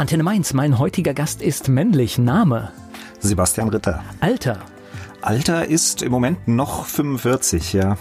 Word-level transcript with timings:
Antenne 0.00 0.22
Mainz, 0.22 0.54
mein 0.54 0.78
heutiger 0.78 1.12
Gast 1.12 1.42
ist 1.42 1.68
männlich. 1.68 2.16
Name? 2.16 2.72
Sebastian 3.18 3.68
Ritter. 3.68 4.02
Alter? 4.20 4.56
Alter 5.20 5.66
ist 5.66 6.00
im 6.00 6.10
Moment 6.10 6.48
noch 6.48 6.86
45, 6.86 7.74
ja. 7.74 7.98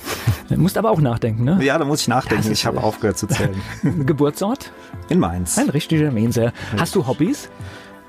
Du 0.47 0.55
musst 0.55 0.77
aber 0.77 0.91
auch 0.91 1.01
nachdenken, 1.01 1.43
ne? 1.43 1.59
Ja, 1.61 1.77
da 1.77 1.83
muss 1.83 1.99
ich 1.99 2.07
nachdenken. 2.07 2.53
Ich 2.53 2.65
habe 2.65 2.81
aufgehört 2.81 3.17
zu 3.17 3.27
zählen. 3.27 3.61
Geburtsort? 4.05 4.71
In 5.09 5.19
Mainz. 5.19 5.57
Ein 5.57 5.67
richtiger 5.67 6.09
Mainzer. 6.09 6.53
Hast 6.77 6.95
du 6.95 7.05
Hobbys? 7.05 7.49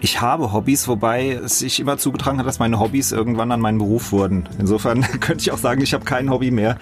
Ich 0.03 0.21
habe 0.21 0.53
Hobbys, 0.53 0.89
wobei 0.89 1.32
es 1.32 1.59
sich 1.59 1.79
immer 1.79 1.98
zugetragen 1.98 2.39
hat, 2.39 2.46
dass 2.46 2.59
meine 2.59 2.80
Hobbys 2.80 3.12
irgendwann 3.12 3.53
an 3.53 3.61
meinen 3.61 3.79
Beruf 3.79 4.12
wurden. 4.12 4.49
Insofern 4.59 5.03
könnte 5.21 5.43
ich 5.43 5.53
auch 5.53 5.59
sagen, 5.59 5.82
ich 5.82 5.93
habe 5.93 6.04
kein 6.04 6.31
Hobby 6.31 6.50
mehr. 6.50 6.79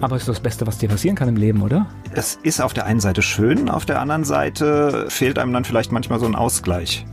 Aber 0.00 0.16
es 0.16 0.22
ist 0.22 0.28
das 0.28 0.40
Beste, 0.40 0.66
was 0.66 0.78
dir 0.78 0.88
passieren 0.88 1.14
kann 1.14 1.28
im 1.28 1.36
Leben, 1.36 1.62
oder? 1.62 1.86
Es 2.12 2.38
ist 2.42 2.60
auf 2.60 2.72
der 2.72 2.86
einen 2.86 3.00
Seite 3.00 3.20
schön, 3.20 3.68
auf 3.68 3.84
der 3.84 4.00
anderen 4.00 4.24
Seite 4.24 5.06
fehlt 5.08 5.38
einem 5.38 5.52
dann 5.52 5.64
vielleicht 5.64 5.92
manchmal 5.92 6.18
so 6.18 6.26
ein 6.26 6.34
Ausgleich. 6.34 7.04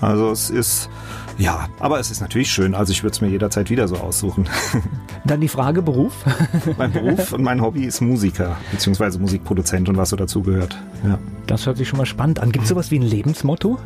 Also 0.00 0.30
es 0.30 0.48
ist, 0.48 0.88
ja, 1.36 1.68
aber 1.80 1.98
es 1.98 2.10
ist 2.10 2.20
natürlich 2.20 2.50
schön. 2.50 2.74
Also 2.74 2.92
ich 2.92 3.02
würde 3.02 3.12
es 3.12 3.20
mir 3.20 3.28
jederzeit 3.28 3.68
wieder 3.68 3.88
so 3.88 3.96
aussuchen. 3.96 4.48
Dann 5.24 5.40
die 5.40 5.48
Frage 5.48 5.82
Beruf. 5.82 6.12
mein 6.78 6.92
Beruf 6.92 7.32
und 7.32 7.42
mein 7.42 7.60
Hobby 7.60 7.84
ist 7.84 8.00
Musiker, 8.00 8.56
beziehungsweise 8.70 9.18
Musikproduzent 9.18 9.88
und 9.88 9.96
was 9.96 10.10
so 10.10 10.16
dazugehört. 10.16 10.78
Ja. 11.04 11.18
Das 11.46 11.66
hört 11.66 11.76
sich 11.76 11.88
schon 11.88 11.98
mal 11.98 12.06
spannend 12.06 12.38
an. 12.38 12.52
Gibt 12.52 12.64
es 12.64 12.68
sowas 12.68 12.90
wie 12.90 12.98
ein 12.98 13.02
Lebensmotto? 13.02 13.78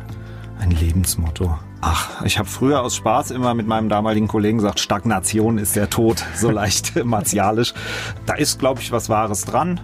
Ein 0.59 0.71
Lebensmotto. 0.71 1.57
Ach, 1.81 2.23
ich 2.25 2.39
habe 2.39 2.49
früher 2.49 2.81
aus 2.81 2.95
Spaß 2.95 3.31
immer 3.31 3.53
mit 3.53 3.67
meinem 3.67 3.89
damaligen 3.89 4.27
Kollegen 4.27 4.57
gesagt, 4.57 4.79
Stagnation 4.79 5.57
ist 5.57 5.75
der 5.75 5.89
Tod, 5.89 6.23
so 6.35 6.49
leicht 6.49 6.95
martialisch. 7.05 7.73
Da 8.25 8.33
ist, 8.33 8.59
glaube 8.59 8.81
ich, 8.81 8.91
was 8.91 9.09
Wahres 9.09 9.45
dran. 9.45 9.79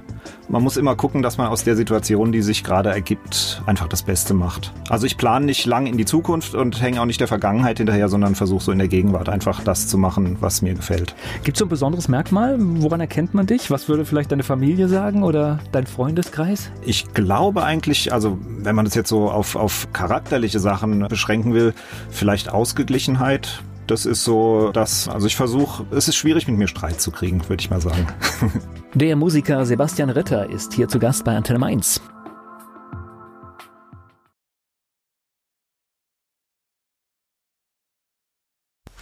Man 0.50 0.64
muss 0.64 0.76
immer 0.76 0.96
gucken, 0.96 1.22
dass 1.22 1.38
man 1.38 1.48
aus 1.48 1.64
der 1.64 1.78
Situation, 1.78 2.34
die 2.34 2.42
sich 2.42 2.64
gerade 2.64 2.90
ergibt, 2.90 3.62
einfach 3.66 3.88
das 3.88 4.04
Beste 4.04 4.34
macht. 4.34 4.74
Also 4.90 5.06
ich 5.06 5.18
plane 5.18 5.46
nicht 5.46 5.66
lang 5.66 5.88
in 5.88 5.98
die 5.98 6.04
Zukunft 6.06 6.56
und 6.56 6.82
hänge 6.82 7.02
auch 7.02 7.06
nicht 7.06 7.22
der 7.22 7.30
Vergangenheit 7.30 7.78
hinterher, 7.78 8.10
sondern 8.10 8.36
versuche 8.36 8.62
so 8.62 8.72
in 8.74 8.78
der 8.78 8.90
Gegenwart 8.90 9.30
einfach 9.30 9.64
das 9.64 9.88
zu 9.88 9.98
machen, 9.98 10.36
was 10.42 10.62
mir 10.62 10.74
gefällt. 10.74 11.16
Gibt 11.44 11.56
es 11.56 11.60
so 11.60 11.66
ein 11.66 11.70
besonderes 11.70 12.10
Merkmal? 12.10 12.58
Woran 12.60 13.00
erkennt 13.00 13.34
man 13.34 13.48
dich? 13.48 13.72
Was 13.72 13.88
würde 13.88 14.04
vielleicht 14.04 14.32
deine 14.32 14.44
Familie 14.44 14.90
sagen 14.90 15.24
oder 15.24 15.60
dein 15.72 15.88
Freundeskreis? 15.88 16.70
Ich 16.82 17.14
glaube 17.14 17.64
eigentlich, 17.64 18.12
also 18.12 18.38
wenn 18.42 18.76
man 18.76 18.84
das 18.84 18.96
jetzt 18.96 19.10
so 19.10 19.32
auf, 19.32 19.56
auf 19.56 19.88
charakterliche 19.94 20.60
Sachen 20.60 21.08
beschränken 21.08 21.54
will, 21.54 21.74
vielleicht 22.10 22.50
Ausgeglichenheit, 22.50 23.62
das 23.88 24.06
ist 24.06 24.24
so 24.24 24.72
das, 24.72 25.08
also 25.10 25.28
ich 25.28 25.36
versuche, 25.36 25.86
es 25.92 26.08
ist 26.08 26.16
schwierig 26.16 26.48
mit 26.48 26.58
mir 26.58 26.68
Streit 26.68 27.02
zu 27.02 27.12
kriegen, 27.12 27.48
würde 27.50 27.62
ich 27.62 27.70
mal 27.70 27.82
sagen. 27.82 28.08
Der 28.94 29.16
Musiker 29.16 29.66
Sebastian 29.66 30.10
Ritter 30.10 30.50
ist 30.50 30.74
hier 30.74 30.88
zu 30.88 31.00
Gast 31.00 31.24
bei 31.24 31.36
Antenne 31.36 31.60
Mainz. 31.60 32.02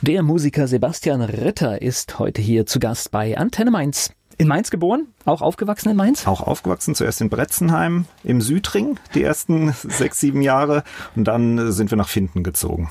Der 0.02 0.24
Musiker 0.24 0.68
Sebastian 0.68 1.22
Ritter 1.22 1.82
ist 1.82 2.20
heute 2.20 2.42
hier 2.42 2.66
zu 2.66 2.80
Gast 2.80 3.12
bei 3.12 3.38
Antenne 3.38 3.70
Mainz. 3.70 4.12
In 4.40 4.48
Mainz 4.48 4.72
geboren? 4.72 5.08
Auch 5.26 5.42
aufgewachsen 5.42 5.90
in 5.90 5.98
Mainz? 5.98 6.26
Auch 6.26 6.40
aufgewachsen, 6.40 6.96
zuerst 6.96 7.20
in 7.20 7.30
Bretzenheim, 7.30 8.06
im 8.24 8.40
Südring, 8.40 8.98
die 9.14 9.22
ersten 9.22 9.74
sechs, 9.74 10.22
sieben 10.22 10.42
Jahre. 10.42 10.86
Und 11.18 11.26
dann 11.26 11.74
sind 11.74 11.92
wir 11.92 11.98
nach 11.98 12.08
Finden 12.08 12.42
gezogen. 12.42 12.88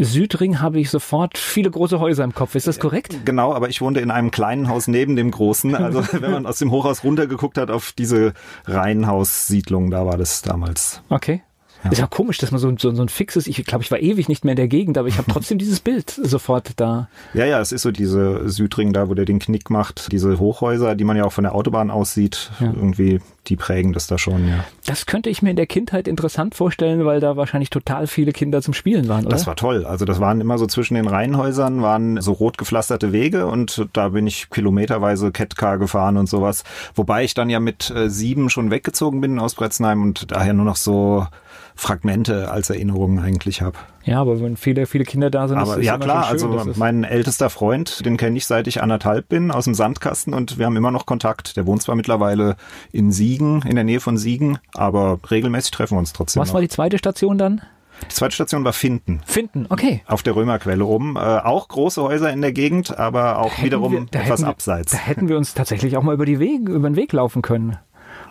Südring 0.00 0.60
habe 0.60 0.80
ich 0.80 0.90
sofort 0.90 1.38
viele 1.38 1.70
große 1.70 2.00
Häuser 2.00 2.24
im 2.24 2.34
Kopf. 2.34 2.56
Ist 2.56 2.66
das 2.66 2.80
korrekt? 2.80 3.24
Genau, 3.24 3.54
aber 3.54 3.68
ich 3.68 3.80
wohnte 3.80 4.00
in 4.00 4.10
einem 4.10 4.32
kleinen 4.32 4.68
Haus 4.68 4.88
neben 4.88 5.14
dem 5.14 5.30
großen. 5.30 5.76
Also 5.76 6.04
wenn 6.20 6.32
man 6.32 6.46
aus 6.46 6.58
dem 6.58 6.72
Hochhaus 6.72 7.04
runtergeguckt 7.04 7.58
hat 7.58 7.70
auf 7.70 7.92
diese 7.92 8.32
Reihenhaussiedlung, 8.66 9.92
da 9.92 10.04
war 10.04 10.18
das 10.18 10.42
damals. 10.42 11.00
Okay. 11.10 11.42
Ja. 11.84 11.90
Ist 11.90 11.98
ja 11.98 12.06
komisch, 12.06 12.38
dass 12.38 12.50
man 12.50 12.60
so, 12.60 12.72
so, 12.76 12.92
so 12.92 13.02
ein 13.02 13.08
fixes, 13.08 13.46
ich 13.46 13.64
glaube, 13.64 13.84
ich 13.84 13.90
war 13.90 14.00
ewig 14.00 14.28
nicht 14.28 14.44
mehr 14.44 14.52
in 14.52 14.56
der 14.56 14.68
Gegend, 14.68 14.98
aber 14.98 15.08
ich 15.08 15.16
habe 15.16 15.30
trotzdem 15.30 15.58
dieses 15.58 15.80
Bild 15.80 16.10
sofort 16.10 16.72
da. 16.76 17.08
Ja, 17.34 17.44
ja, 17.44 17.60
es 17.60 17.72
ist 17.72 17.82
so 17.82 17.90
diese 17.90 18.48
Südring 18.48 18.92
da, 18.92 19.08
wo 19.08 19.14
der 19.14 19.24
den 19.24 19.38
Knick 19.38 19.70
macht, 19.70 20.10
diese 20.10 20.38
Hochhäuser, 20.38 20.94
die 20.94 21.04
man 21.04 21.16
ja 21.16 21.24
auch 21.24 21.32
von 21.32 21.44
der 21.44 21.54
Autobahn 21.54 21.90
aussieht, 21.90 22.50
ja. 22.58 22.66
irgendwie, 22.66 23.20
die 23.46 23.56
prägen 23.56 23.92
das 23.92 24.08
da 24.08 24.18
schon, 24.18 24.48
ja. 24.48 24.64
Das 24.86 25.06
könnte 25.06 25.30
ich 25.30 25.40
mir 25.42 25.50
in 25.50 25.56
der 25.56 25.66
Kindheit 25.66 26.08
interessant 26.08 26.54
vorstellen, 26.54 27.04
weil 27.04 27.20
da 27.20 27.36
wahrscheinlich 27.36 27.70
total 27.70 28.06
viele 28.06 28.32
Kinder 28.32 28.60
zum 28.60 28.74
Spielen 28.74 29.08
waren, 29.08 29.26
oder? 29.26 29.36
Das 29.36 29.46
war 29.46 29.56
toll. 29.56 29.84
Also 29.84 30.04
das 30.04 30.18
waren 30.18 30.40
immer 30.40 30.58
so 30.58 30.66
zwischen 30.66 30.94
den 30.94 31.06
Reihenhäusern, 31.06 31.82
waren 31.82 32.20
so 32.20 32.32
rot 32.32 32.58
gepflasterte 32.58 33.12
Wege 33.12 33.46
und 33.46 33.86
da 33.92 34.08
bin 34.08 34.26
ich 34.26 34.50
kilometerweise 34.50 35.30
Catcar 35.30 35.78
gefahren 35.78 36.16
und 36.16 36.28
sowas. 36.28 36.64
Wobei 36.94 37.24
ich 37.24 37.34
dann 37.34 37.50
ja 37.50 37.60
mit 37.60 37.90
äh, 37.90 38.10
sieben 38.10 38.50
schon 38.50 38.70
weggezogen 38.70 39.20
bin 39.20 39.38
aus 39.38 39.54
Bretzenheim 39.54 40.02
und 40.02 40.32
daher 40.32 40.54
nur 40.54 40.64
noch 40.64 40.76
so 40.76 41.26
Fragmente 41.74 42.50
als 42.50 42.70
Erinnerungen 42.70 43.18
eigentlich 43.18 43.62
habe. 43.62 43.78
Ja, 44.04 44.20
aber 44.20 44.40
wenn 44.40 44.56
viele, 44.56 44.86
viele 44.86 45.04
Kinder 45.04 45.30
da 45.30 45.48
sind, 45.48 45.58
aber 45.58 45.78
ist 45.78 45.84
ja 45.84 45.98
klar, 45.98 46.24
schön, 46.24 46.52
also 46.52 46.72
mein 46.76 47.04
ältester 47.04 47.50
Freund, 47.50 48.04
den 48.04 48.16
kenne 48.16 48.36
ich 48.36 48.46
seit 48.46 48.66
ich 48.66 48.82
anderthalb 48.82 49.28
bin 49.28 49.50
aus 49.50 49.64
dem 49.64 49.74
Sandkasten 49.74 50.32
und 50.34 50.58
wir 50.58 50.66
haben 50.66 50.76
immer 50.76 50.90
noch 50.90 51.06
Kontakt. 51.06 51.56
Der 51.56 51.66
wohnt 51.66 51.82
zwar 51.82 51.94
mittlerweile 51.94 52.56
in 52.90 53.12
Siegen, 53.12 53.62
in 53.62 53.74
der 53.74 53.84
Nähe 53.84 54.00
von 54.00 54.16
Siegen, 54.16 54.58
aber 54.74 55.18
regelmäßig 55.30 55.70
treffen 55.72 55.94
wir 55.96 56.00
uns 56.00 56.12
trotzdem. 56.12 56.40
Was 56.40 56.48
noch. 56.48 56.54
war 56.54 56.60
die 56.60 56.68
zweite 56.68 56.98
Station 56.98 57.38
dann? 57.38 57.62
Die 58.02 58.14
zweite 58.14 58.34
Station 58.34 58.64
war 58.64 58.72
Finden. 58.72 59.20
Finden, 59.26 59.66
okay. 59.68 60.02
Auf 60.06 60.22
der 60.22 60.36
Römerquelle 60.36 60.84
oben. 60.84 61.16
Äh, 61.16 61.18
auch 61.18 61.68
große 61.68 62.02
Häuser 62.02 62.32
in 62.32 62.40
der 62.40 62.52
Gegend, 62.52 62.96
aber 62.96 63.38
auch 63.38 63.62
wiederum 63.62 63.92
wir, 63.92 64.20
etwas 64.20 64.40
wir, 64.40 64.48
abseits. 64.48 64.92
Da 64.92 64.98
hätten 64.98 65.28
wir 65.28 65.36
uns 65.36 65.54
tatsächlich 65.54 65.96
auch 65.96 66.02
mal 66.02 66.14
über, 66.14 66.26
die 66.26 66.38
Weg, 66.38 66.68
über 66.68 66.88
den 66.88 66.96
Weg 66.96 67.12
laufen 67.12 67.42
können. 67.42 67.76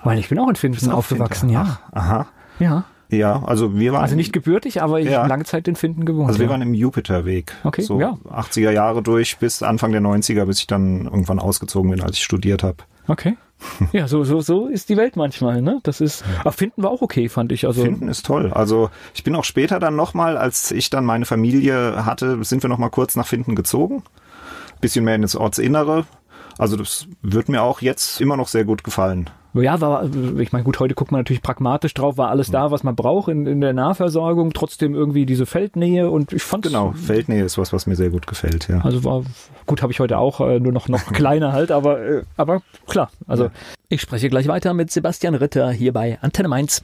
Weil 0.03 0.19
ich 0.19 0.29
bin 0.29 0.39
auch 0.39 0.47
in 0.47 0.55
Finden 0.55 0.91
aufgewachsen, 0.91 1.49
Finder. 1.49 1.65
ja. 1.65 1.79
Ach, 1.91 1.97
aha. 1.97 2.27
Ja. 2.59 2.85
Ja, 3.09 3.41
also 3.43 3.77
wir 3.77 3.93
waren. 3.93 4.01
Also 4.01 4.15
nicht 4.15 4.33
gebürtig, 4.33 4.81
aber 4.81 4.99
ich 4.99 5.09
ja. 5.09 5.19
habe 5.19 5.29
lange 5.29 5.45
Zeit 5.45 5.67
in 5.67 5.75
Finden 5.75 6.05
gewohnt. 6.05 6.27
Also 6.27 6.39
wir 6.39 6.47
ja. 6.47 6.51
waren 6.51 6.61
im 6.61 6.73
Jupiterweg. 6.73 7.53
Okay, 7.63 7.81
so 7.81 7.99
ja. 7.99 8.17
80er 8.29 8.71
Jahre 8.71 9.01
durch 9.01 9.37
bis 9.37 9.63
Anfang 9.63 9.91
der 9.91 10.01
90er, 10.01 10.45
bis 10.45 10.59
ich 10.59 10.67
dann 10.67 11.05
irgendwann 11.05 11.39
ausgezogen 11.39 11.91
bin, 11.91 12.01
als 12.01 12.17
ich 12.17 12.23
studiert 12.23 12.63
habe. 12.63 12.77
Okay. 13.07 13.37
Ja, 13.91 14.07
so, 14.07 14.23
so, 14.23 14.39
so 14.41 14.67
ist 14.67 14.89
die 14.89 14.97
Welt 14.97 15.15
manchmal, 15.15 15.63
ne? 15.63 15.79
Das 15.81 15.99
ist, 15.99 16.23
aber 16.41 16.51
Finden 16.51 16.83
war 16.83 16.91
auch 16.91 17.01
okay, 17.01 17.27
fand 17.27 17.51
ich. 17.51 17.65
Also 17.65 17.83
Finden 17.83 18.07
ist 18.07 18.25
toll. 18.25 18.51
Also 18.53 18.91
ich 19.15 19.23
bin 19.23 19.35
auch 19.35 19.45
später 19.45 19.79
dann 19.79 19.95
nochmal, 19.95 20.37
als 20.37 20.71
ich 20.71 20.91
dann 20.91 21.05
meine 21.05 21.25
Familie 21.25 22.05
hatte, 22.05 22.43
sind 22.43 22.63
wir 22.63 22.69
nochmal 22.69 22.91
kurz 22.91 23.15
nach 23.15 23.25
Finden 23.25 23.55
gezogen. 23.55 24.03
Bisschen 24.79 25.05
mehr 25.05 25.15
in 25.15 25.23
das 25.23 25.35
Ortsinnere. 25.35 26.05
Also 26.59 26.75
das 26.75 27.07
wird 27.21 27.49
mir 27.49 27.63
auch 27.63 27.81
jetzt 27.81 28.21
immer 28.21 28.37
noch 28.37 28.47
sehr 28.47 28.63
gut 28.63 28.83
gefallen. 28.83 29.29
Ja, 29.53 29.81
war, 29.81 30.05
ich 30.39 30.51
meine, 30.51 30.63
gut, 30.63 30.79
heute 30.79 30.93
guckt 30.93 31.11
man 31.11 31.19
natürlich 31.21 31.41
pragmatisch 31.41 31.93
drauf, 31.93 32.17
war 32.17 32.29
alles 32.29 32.51
da, 32.51 32.71
was 32.71 32.83
man 32.83 32.95
braucht 32.95 33.29
in, 33.29 33.47
in 33.47 33.61
der 33.61 33.73
Nahversorgung, 33.73 34.53
trotzdem 34.53 34.93
irgendwie 34.93 35.25
diese 35.25 35.45
Feldnähe 35.45 36.09
und 36.09 36.33
ich 36.33 36.43
fand 36.43 36.65
Genau, 36.65 36.91
Feldnähe 36.93 37.43
ist 37.43 37.57
was, 37.57 37.73
was 37.73 37.87
mir 37.87 37.95
sehr 37.95 38.09
gut 38.09 38.27
gefällt, 38.27 38.67
ja. 38.67 38.81
Also 38.81 39.03
war, 39.03 39.23
gut, 39.65 39.81
habe 39.81 39.91
ich 39.91 39.99
heute 39.99 40.17
auch, 40.17 40.41
äh, 40.41 40.59
nur 40.59 40.71
noch, 40.71 40.87
noch 40.89 41.05
kleiner 41.13 41.53
halt, 41.53 41.71
aber, 41.71 41.99
äh, 41.99 42.23
aber 42.35 42.61
klar, 42.87 43.09
also 43.25 43.45
ja. 43.45 43.51
ich 43.89 44.01
spreche 44.01 44.29
gleich 44.29 44.47
weiter 44.47 44.73
mit 44.73 44.91
Sebastian 44.91 45.35
Ritter 45.35 45.71
hier 45.71 45.93
bei 45.93 46.17
Antenne 46.21 46.49
Mainz. 46.49 46.83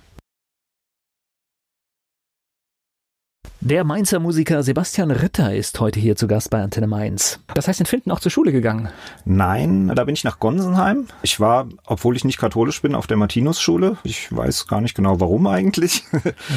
Der 3.65 3.85
Mainzer 3.85 4.19
Musiker 4.19 4.61
Sebastian 4.61 5.09
Ritter 5.09 5.55
ist 5.55 5.79
heute 5.79 5.97
hier 5.97 6.17
zu 6.17 6.27
Gast 6.27 6.49
bei 6.49 6.61
Antenne 6.61 6.85
Mainz. 6.85 7.39
Das 7.53 7.69
heißt, 7.69 7.79
in 7.79 7.85
Finden 7.85 8.11
auch 8.11 8.19
zur 8.19 8.29
Schule 8.29 8.51
gegangen? 8.51 8.89
Nein, 9.23 9.89
da 9.95 10.03
bin 10.03 10.15
ich 10.15 10.25
nach 10.25 10.39
Gonsenheim. 10.39 11.07
Ich 11.21 11.39
war, 11.39 11.69
obwohl 11.85 12.17
ich 12.17 12.25
nicht 12.25 12.37
katholisch 12.37 12.81
bin, 12.81 12.93
auf 12.93 13.07
der 13.07 13.15
Martinusschule. 13.15 13.95
Ich 14.03 14.35
weiß 14.35 14.67
gar 14.67 14.81
nicht 14.81 14.95
genau, 14.95 15.21
warum 15.21 15.47
eigentlich. 15.47 16.03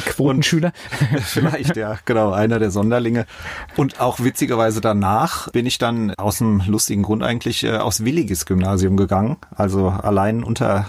Quotenschüler? 0.07 0.73
Vielleicht, 1.21 1.77
ja, 1.77 1.97
genau, 2.03 2.33
einer 2.33 2.59
der 2.59 2.71
Sonderlinge. 2.71 3.25
Und 3.77 4.01
auch 4.01 4.19
witzigerweise 4.19 4.81
danach 4.81 5.49
bin 5.51 5.65
ich 5.65 5.77
dann 5.77 6.13
aus 6.15 6.41
einem 6.41 6.61
lustigen 6.67 7.03
Grund 7.03 7.23
eigentlich 7.23 7.63
äh, 7.63 7.77
aufs 7.77 8.03
Williges 8.03 8.45
Gymnasium 8.45 8.97
gegangen. 8.97 9.37
Also 9.55 9.87
allein 9.87 10.43
unter 10.43 10.87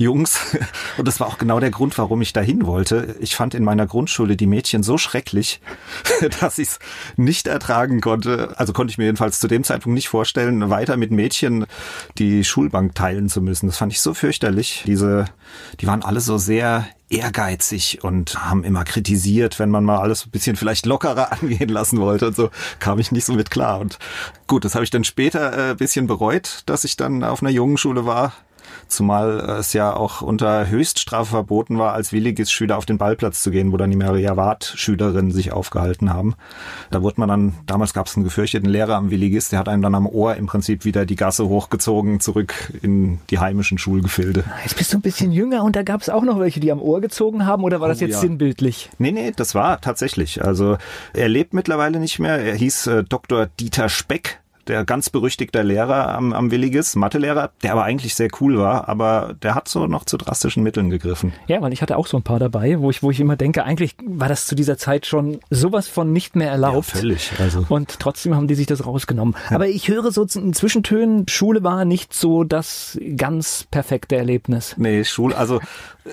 Jungs. 0.00 0.56
Und 0.96 1.06
das 1.06 1.20
war 1.20 1.26
auch 1.26 1.38
genau 1.38 1.60
der 1.60 1.70
Grund, 1.70 1.96
warum 1.98 2.22
ich 2.22 2.32
dahin 2.32 2.66
wollte. 2.66 3.16
Ich 3.20 3.36
fand 3.36 3.54
in 3.54 3.64
meiner 3.64 3.86
Grundschule 3.86 4.36
die 4.36 4.46
Mädchen 4.46 4.82
so 4.82 4.98
schrecklich, 4.98 5.60
dass 6.40 6.58
ich 6.58 6.68
es 6.68 6.78
nicht 7.16 7.46
ertragen 7.46 8.00
konnte. 8.00 8.54
Also 8.56 8.72
konnte 8.72 8.90
ich 8.90 8.98
mir 8.98 9.04
jedenfalls 9.04 9.40
zu 9.40 9.46
dem 9.46 9.62
Zeitpunkt 9.62 9.94
nicht 9.94 10.08
vorstellen, 10.08 10.70
weiter 10.70 10.96
mit 10.96 11.10
Mädchen 11.10 11.66
die 12.18 12.44
Schulbank 12.44 12.94
teilen 12.94 13.28
zu 13.28 13.42
müssen. 13.42 13.66
Das 13.66 13.76
fand 13.76 13.92
ich 13.92 14.00
so 14.00 14.14
fürchterlich. 14.14 14.84
Diese, 14.86 15.26
die 15.80 15.86
waren 15.86 16.02
alle 16.02 16.20
so 16.20 16.38
sehr 16.38 16.86
ehrgeizig 17.10 18.02
und 18.02 18.36
haben 18.36 18.62
immer 18.62 18.84
kritisiert, 18.84 19.58
wenn 19.58 19.68
man 19.68 19.84
mal 19.84 19.98
alles 19.98 20.26
ein 20.26 20.30
bisschen 20.30 20.56
vielleicht 20.56 20.86
lockerer 20.86 21.32
angehen 21.42 21.68
lassen 21.68 22.00
wollte 22.00 22.28
und 22.28 22.36
so 22.36 22.50
kam 22.78 22.98
ich 23.00 23.12
nicht 23.12 23.24
so 23.24 23.34
mit 23.34 23.50
klar. 23.50 23.80
Und 23.80 23.98
gut, 24.46 24.64
das 24.64 24.74
habe 24.74 24.84
ich 24.84 24.90
dann 24.90 25.04
später 25.04 25.52
äh, 25.52 25.70
ein 25.72 25.76
bisschen 25.76 26.06
bereut, 26.06 26.62
dass 26.66 26.84
ich 26.84 26.96
dann 26.96 27.24
auf 27.24 27.42
einer 27.42 27.50
jungen 27.50 27.76
Schule 27.76 28.06
war 28.06 28.32
Zumal 28.88 29.40
es 29.60 29.72
ja 29.72 29.94
auch 29.94 30.22
unter 30.22 30.68
Höchststrafe 30.68 31.30
verboten 31.30 31.78
war, 31.78 31.92
als 31.92 32.12
Willigis-Schüler 32.12 32.76
auf 32.76 32.86
den 32.86 32.98
Ballplatz 32.98 33.42
zu 33.42 33.50
gehen, 33.50 33.72
wo 33.72 33.76
dann 33.76 33.90
die 33.90 33.96
Maria 33.96 34.36
Ward-Schülerinnen 34.36 35.30
sich 35.30 35.52
aufgehalten 35.52 36.12
haben. 36.12 36.34
Da 36.90 37.02
wurde 37.02 37.20
man 37.20 37.28
dann, 37.28 37.54
damals 37.66 37.94
gab 37.94 38.06
es 38.06 38.16
einen 38.16 38.24
gefürchteten 38.24 38.68
Lehrer 38.68 38.96
am 38.96 39.10
Willigis, 39.10 39.48
der 39.48 39.58
hat 39.58 39.68
einem 39.68 39.82
dann 39.82 39.94
am 39.94 40.06
Ohr 40.06 40.36
im 40.36 40.46
Prinzip 40.46 40.84
wieder 40.84 41.06
die 41.06 41.16
Gasse 41.16 41.48
hochgezogen, 41.48 42.20
zurück 42.20 42.72
in 42.82 43.18
die 43.30 43.38
heimischen 43.38 43.78
Schulgefilde. 43.78 44.44
Jetzt 44.62 44.76
bist 44.76 44.92
du 44.92 44.98
ein 44.98 45.02
bisschen 45.02 45.32
jünger 45.32 45.62
und 45.64 45.76
da 45.76 45.82
gab 45.82 46.00
es 46.00 46.08
auch 46.08 46.22
noch 46.22 46.38
welche, 46.40 46.60
die 46.60 46.72
am 46.72 46.80
Ohr 46.80 47.00
gezogen 47.00 47.46
haben 47.46 47.64
oder 47.64 47.80
war 47.80 47.88
das 47.88 47.98
Oh, 47.98 48.04
jetzt 48.04 48.14
ja. 48.14 48.20
sinnbildlich? 48.20 48.90
Nee, 48.98 49.12
nee, 49.12 49.32
das 49.34 49.54
war 49.54 49.80
tatsächlich. 49.80 50.42
Also 50.44 50.78
er 51.12 51.28
lebt 51.28 51.54
mittlerweile 51.54 51.98
nicht 52.00 52.18
mehr. 52.18 52.38
Er 52.38 52.54
hieß 52.54 52.86
äh, 52.88 53.04
Dr. 53.04 53.46
Dieter 53.58 53.88
Speck. 53.88 54.40
Der 54.70 54.84
ganz 54.84 55.10
berüchtigter 55.10 55.64
Lehrer 55.64 56.14
am, 56.14 56.32
am 56.32 56.52
Willigis, 56.52 56.94
Mathelehrer, 56.94 57.50
der 57.64 57.72
aber 57.72 57.82
eigentlich 57.82 58.14
sehr 58.14 58.28
cool 58.40 58.56
war, 58.56 58.88
aber 58.88 59.34
der 59.42 59.56
hat 59.56 59.66
so 59.66 59.88
noch 59.88 60.04
zu 60.04 60.16
drastischen 60.16 60.62
Mitteln 60.62 60.90
gegriffen. 60.90 61.32
Ja, 61.48 61.60
weil 61.60 61.72
ich 61.72 61.82
hatte 61.82 61.96
auch 61.96 62.06
so 62.06 62.16
ein 62.16 62.22
paar 62.22 62.38
dabei, 62.38 62.78
wo 62.78 62.88
ich, 62.88 63.02
wo 63.02 63.10
ich 63.10 63.18
immer 63.18 63.34
denke, 63.34 63.64
eigentlich 63.64 63.96
war 64.06 64.28
das 64.28 64.46
zu 64.46 64.54
dieser 64.54 64.78
Zeit 64.78 65.06
schon 65.06 65.40
sowas 65.50 65.88
von 65.88 66.12
nicht 66.12 66.36
mehr 66.36 66.52
erlaubt. 66.52 66.86
völlig. 66.86 67.32
Also 67.40 67.66
Und 67.68 67.98
trotzdem 67.98 68.36
haben 68.36 68.46
die 68.46 68.54
sich 68.54 68.68
das 68.68 68.86
rausgenommen. 68.86 69.34
Aber 69.48 69.66
ich 69.66 69.88
höre 69.88 70.12
so 70.12 70.24
in 70.36 70.52
Zwischentönen, 70.52 71.26
Schule 71.26 71.64
war 71.64 71.84
nicht 71.84 72.14
so 72.14 72.44
das 72.44 72.96
ganz 73.16 73.66
perfekte 73.72 74.14
Erlebnis. 74.14 74.76
Nee, 74.78 75.02
Schul, 75.02 75.34
also 75.34 75.58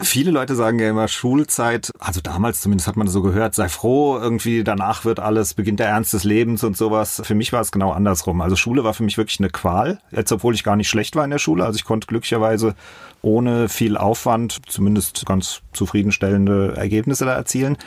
viele 0.02 0.32
Leute 0.32 0.56
sagen 0.56 0.80
ja 0.80 0.90
immer 0.90 1.08
Schulzeit, 1.08 1.92
also 2.00 2.22
damals 2.22 2.62
zumindest 2.62 2.88
hat 2.88 2.96
man 2.96 3.08
so 3.08 3.22
gehört, 3.22 3.54
sei 3.54 3.70
froh, 3.70 4.18
irgendwie 4.18 4.64
danach 4.64 5.06
wird 5.06 5.20
alles, 5.20 5.54
beginnt 5.54 5.80
der 5.80 5.90
Ernst 5.90 6.14
des 6.14 6.24
Lebens 6.24 6.64
und 6.64 6.76
sowas. 6.76 7.22
Für 7.24 7.36
mich 7.36 7.54
war 7.54 7.62
es 7.62 7.72
genau 7.72 7.92
andersrum. 7.92 8.42
Also 8.48 8.56
Schule 8.56 8.86
war 8.86 8.94
für 8.94 9.04
mich 9.04 9.18
wirklich 9.18 9.42
eine 9.42 9.50
Qual, 9.50 10.00
jetzt 10.10 10.32
obwohl 10.32 10.56
ich 10.56 10.64
gar 10.64 10.78
nicht 10.78 10.88
schlecht 10.88 11.18
war 11.18 11.26
in 11.26 11.32
der 11.32 11.38
Schule. 11.38 11.66
Also 11.66 11.76
ich 11.76 11.84
konnte 11.84 12.08
glücklicherweise 12.08 12.76
ohne 13.22 13.68
viel 13.68 13.98
Aufwand 13.98 14.62
zumindest 14.70 15.26
ganz 15.26 15.60
zufriedenstellende 15.74 16.74
Ergebnisse 16.78 17.26
da 17.26 17.34
erzielen. 17.34 17.78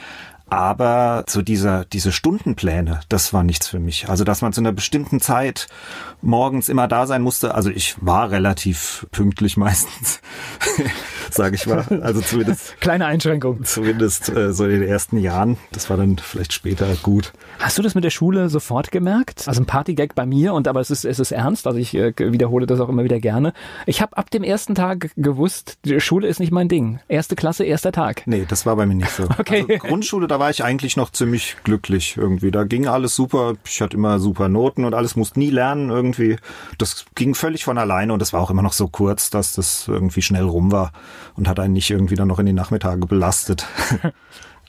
Aber 0.51 1.25
so 1.29 1.43
dieser, 1.43 1.85
diese 1.85 2.13
Stundenpläne, 2.13 3.01
das 3.09 3.33
war 3.33 3.45
nichts 3.45 3.69
für 3.69 3.79
mich. 3.79 4.09
Also, 4.09 4.25
dass 4.25 4.43
man 4.43 4.53
zu 4.53 4.61
einer 4.61 4.73
bestimmten 4.73 5.21
Zeit 5.21 5.69
morgens 6.21 6.69
immer 6.69 6.89
da 6.89 7.07
sein 7.07 7.23
musste. 7.23 7.55
Also, 7.55 7.71
ich 7.71 7.97
war 8.01 8.31
relativ 8.31 9.07
pünktlich 9.13 9.57
meistens, 9.57 10.21
sage 11.31 11.55
ich 11.55 11.67
mal. 11.67 11.85
Also 12.03 12.21
zumindest, 12.21 12.77
Kleine 12.81 13.07
Einschränkung. 13.07 13.65
zumindest 13.65 14.29
äh, 14.29 14.53
so 14.53 14.65
in 14.65 14.81
den 14.81 14.83
ersten 14.89 15.19
Jahren. 15.19 15.57
Das 15.73 15.89
war 15.89 15.97
dann 15.97 16.19
vielleicht 16.19 16.53
später 16.53 16.87
gut. 17.03 17.33
Hast 17.61 17.79
du 17.79 17.83
das 17.83 17.95
mit 17.95 18.03
der 18.05 18.11
Schule 18.11 18.49
sofort 18.49 18.91
gemerkt? 18.91 19.45
Also 19.47 19.63
ein 19.63 19.67
Partygag 19.67 20.15
bei 20.15 20.27
mir, 20.27 20.53
und 20.55 20.67
aber 20.67 20.81
es 20.81 20.91
ist, 20.91 21.05
es 21.05 21.19
ist 21.21 21.31
ernst, 21.31 21.67
also 21.67 21.79
ich 21.79 21.95
äh, 21.95 22.13
wiederhole 22.19 22.67
das 22.67 22.81
auch 22.81 22.89
immer 22.89 23.05
wieder 23.05 23.21
gerne. 23.21 23.53
Ich 23.87 24.03
habe 24.03 24.17
ab 24.17 24.31
dem 24.31 24.43
ersten 24.43 24.75
Tag 24.75 25.11
gewusst, 25.17 25.79
die 25.85 26.01
Schule 26.01 26.27
ist 26.27 26.41
nicht 26.41 26.51
mein 26.53 26.69
Ding. 26.69 26.99
Erste 27.09 27.37
Klasse, 27.37 27.65
erster 27.65 27.93
Tag. 27.93 28.23
Nee, 28.27 28.47
das 28.49 28.67
war 28.67 28.75
bei 28.75 28.87
mir 28.87 28.95
nicht 28.97 29.11
so. 29.11 29.29
Okay. 29.39 29.65
Also 29.69 29.87
Grundschule, 29.87 30.27
da 30.27 30.39
war 30.41 30.51
ich 30.51 30.65
eigentlich 30.65 30.97
noch 30.97 31.11
ziemlich 31.11 31.57
glücklich 31.63 32.17
irgendwie. 32.17 32.51
Da 32.51 32.65
ging 32.65 32.89
alles 32.89 33.15
super. 33.15 33.55
Ich 33.65 33.81
hatte 33.81 33.97
immer 33.97 34.19
super 34.19 34.49
Noten 34.49 34.85
und 34.85 34.95
alles, 34.95 35.15
musste 35.15 35.39
nie 35.39 35.51
lernen 35.51 35.91
irgendwie. 35.91 36.37
Das 36.79 37.05
ging 37.15 37.37
völlig 37.37 37.63
von 37.65 37.79
alleine 37.79 38.13
und 38.13 38.19
das 38.19 38.33
war 38.33 38.41
auch 38.41 38.51
immer 38.51 38.63
noch 38.63 38.73
so 38.73 38.89
kurz, 38.89 39.31
dass 39.31 39.53
das 39.53 39.87
irgendwie 39.87 40.23
schnell 40.23 40.45
rum 40.45 40.73
war 40.73 40.93
und 41.37 41.47
hat 41.47 41.61
einen 41.61 41.75
nicht 41.75 41.91
irgendwie 41.91 42.17
dann 42.17 42.27
noch 42.27 42.41
in 42.41 42.47
die 42.47 42.53
Nachmittage 42.53 43.07
belastet. 43.07 43.67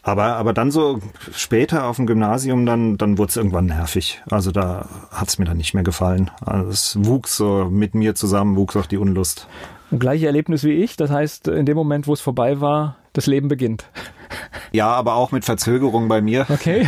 Aber, 0.04 0.38
aber 0.38 0.52
dann 0.54 0.72
so 0.72 1.00
später 1.32 1.86
auf 1.86 1.98
dem 1.98 2.08
Gymnasium, 2.08 2.66
dann, 2.66 2.98
dann 2.98 3.20
wurde 3.20 3.30
es 3.30 3.38
irgendwann 3.38 3.68
nervig. 3.68 4.20
Also 4.32 4.52
da 4.52 4.90
hat 5.12 5.28
es 5.28 5.38
mir 5.38 5.46
dann 5.46 5.58
nicht 5.58 5.76
mehr 5.76 5.84
gefallen. 5.84 6.32
Also 6.44 6.70
es 6.72 6.98
wuchs 7.06 7.38
so 7.38 7.66
mit 7.70 7.94
mir 7.94 8.16
zusammen, 8.16 8.56
wuchs 8.56 8.76
auch 8.76 8.88
die 8.88 8.98
Unlust. 8.98 9.48
Gleiche 9.92 10.26
Erlebnis 10.26 10.64
wie 10.64 10.72
ich. 10.72 10.98
Das 10.98 11.12
heißt, 11.12 11.50
in 11.50 11.68
dem 11.68 11.78
Moment, 11.78 12.08
wo 12.08 12.14
es 12.14 12.22
vorbei 12.22 12.62
war, 12.62 12.96
das 13.14 13.28
Leben 13.28 13.48
beginnt. 13.48 13.86
Ja, 14.72 14.88
aber 14.88 15.16
auch 15.16 15.31
mit 15.31 15.45
Verzögerung 15.45 16.07
bei 16.07 16.22
mir. 16.22 16.45
Okay. 16.50 16.88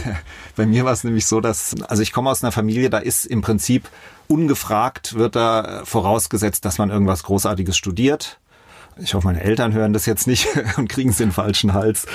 Bei 0.56 0.66
mir 0.66 0.84
war 0.84 0.92
es 0.92 1.04
nämlich 1.04 1.26
so, 1.26 1.40
dass, 1.40 1.74
also 1.88 2.02
ich 2.02 2.12
komme 2.12 2.28
aus 2.28 2.42
einer 2.42 2.52
Familie, 2.52 2.90
da 2.90 2.98
ist 2.98 3.24
im 3.24 3.40
Prinzip 3.40 3.88
ungefragt, 4.28 5.14
wird 5.14 5.36
da 5.36 5.82
vorausgesetzt, 5.84 6.64
dass 6.64 6.78
man 6.78 6.90
irgendwas 6.90 7.22
Großartiges 7.22 7.76
studiert. 7.76 8.38
Ich 8.98 9.14
hoffe, 9.14 9.26
meine 9.26 9.42
Eltern 9.42 9.72
hören 9.72 9.92
das 9.92 10.06
jetzt 10.06 10.26
nicht 10.26 10.48
und 10.76 10.88
kriegen 10.88 11.10
es 11.10 11.16
den 11.16 11.32
falschen 11.32 11.72
Hals. 11.72 12.06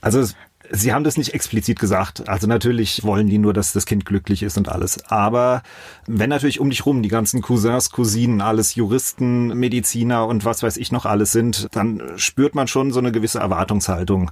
Also 0.00 0.26
Sie 0.74 0.94
haben 0.94 1.04
das 1.04 1.18
nicht 1.18 1.34
explizit 1.34 1.78
gesagt. 1.78 2.28
Also 2.30 2.46
natürlich 2.46 3.04
wollen 3.04 3.26
die 3.26 3.36
nur, 3.36 3.52
dass 3.52 3.74
das 3.74 3.84
Kind 3.84 4.06
glücklich 4.06 4.42
ist 4.42 4.56
und 4.56 4.70
alles. 4.70 5.04
Aber 5.10 5.62
wenn 6.06 6.30
natürlich 6.30 6.60
um 6.60 6.70
dich 6.70 6.86
rum 6.86 7.02
die 7.02 7.10
ganzen 7.10 7.42
Cousins, 7.42 7.90
Cousinen, 7.90 8.40
alles 8.40 8.74
Juristen, 8.74 9.48
Mediziner 9.48 10.26
und 10.26 10.46
was 10.46 10.62
weiß 10.62 10.78
ich 10.78 10.90
noch 10.90 11.04
alles 11.04 11.30
sind, 11.30 11.68
dann 11.72 12.02
spürt 12.16 12.54
man 12.54 12.68
schon 12.68 12.90
so 12.90 13.00
eine 13.00 13.12
gewisse 13.12 13.38
Erwartungshaltung. 13.38 14.30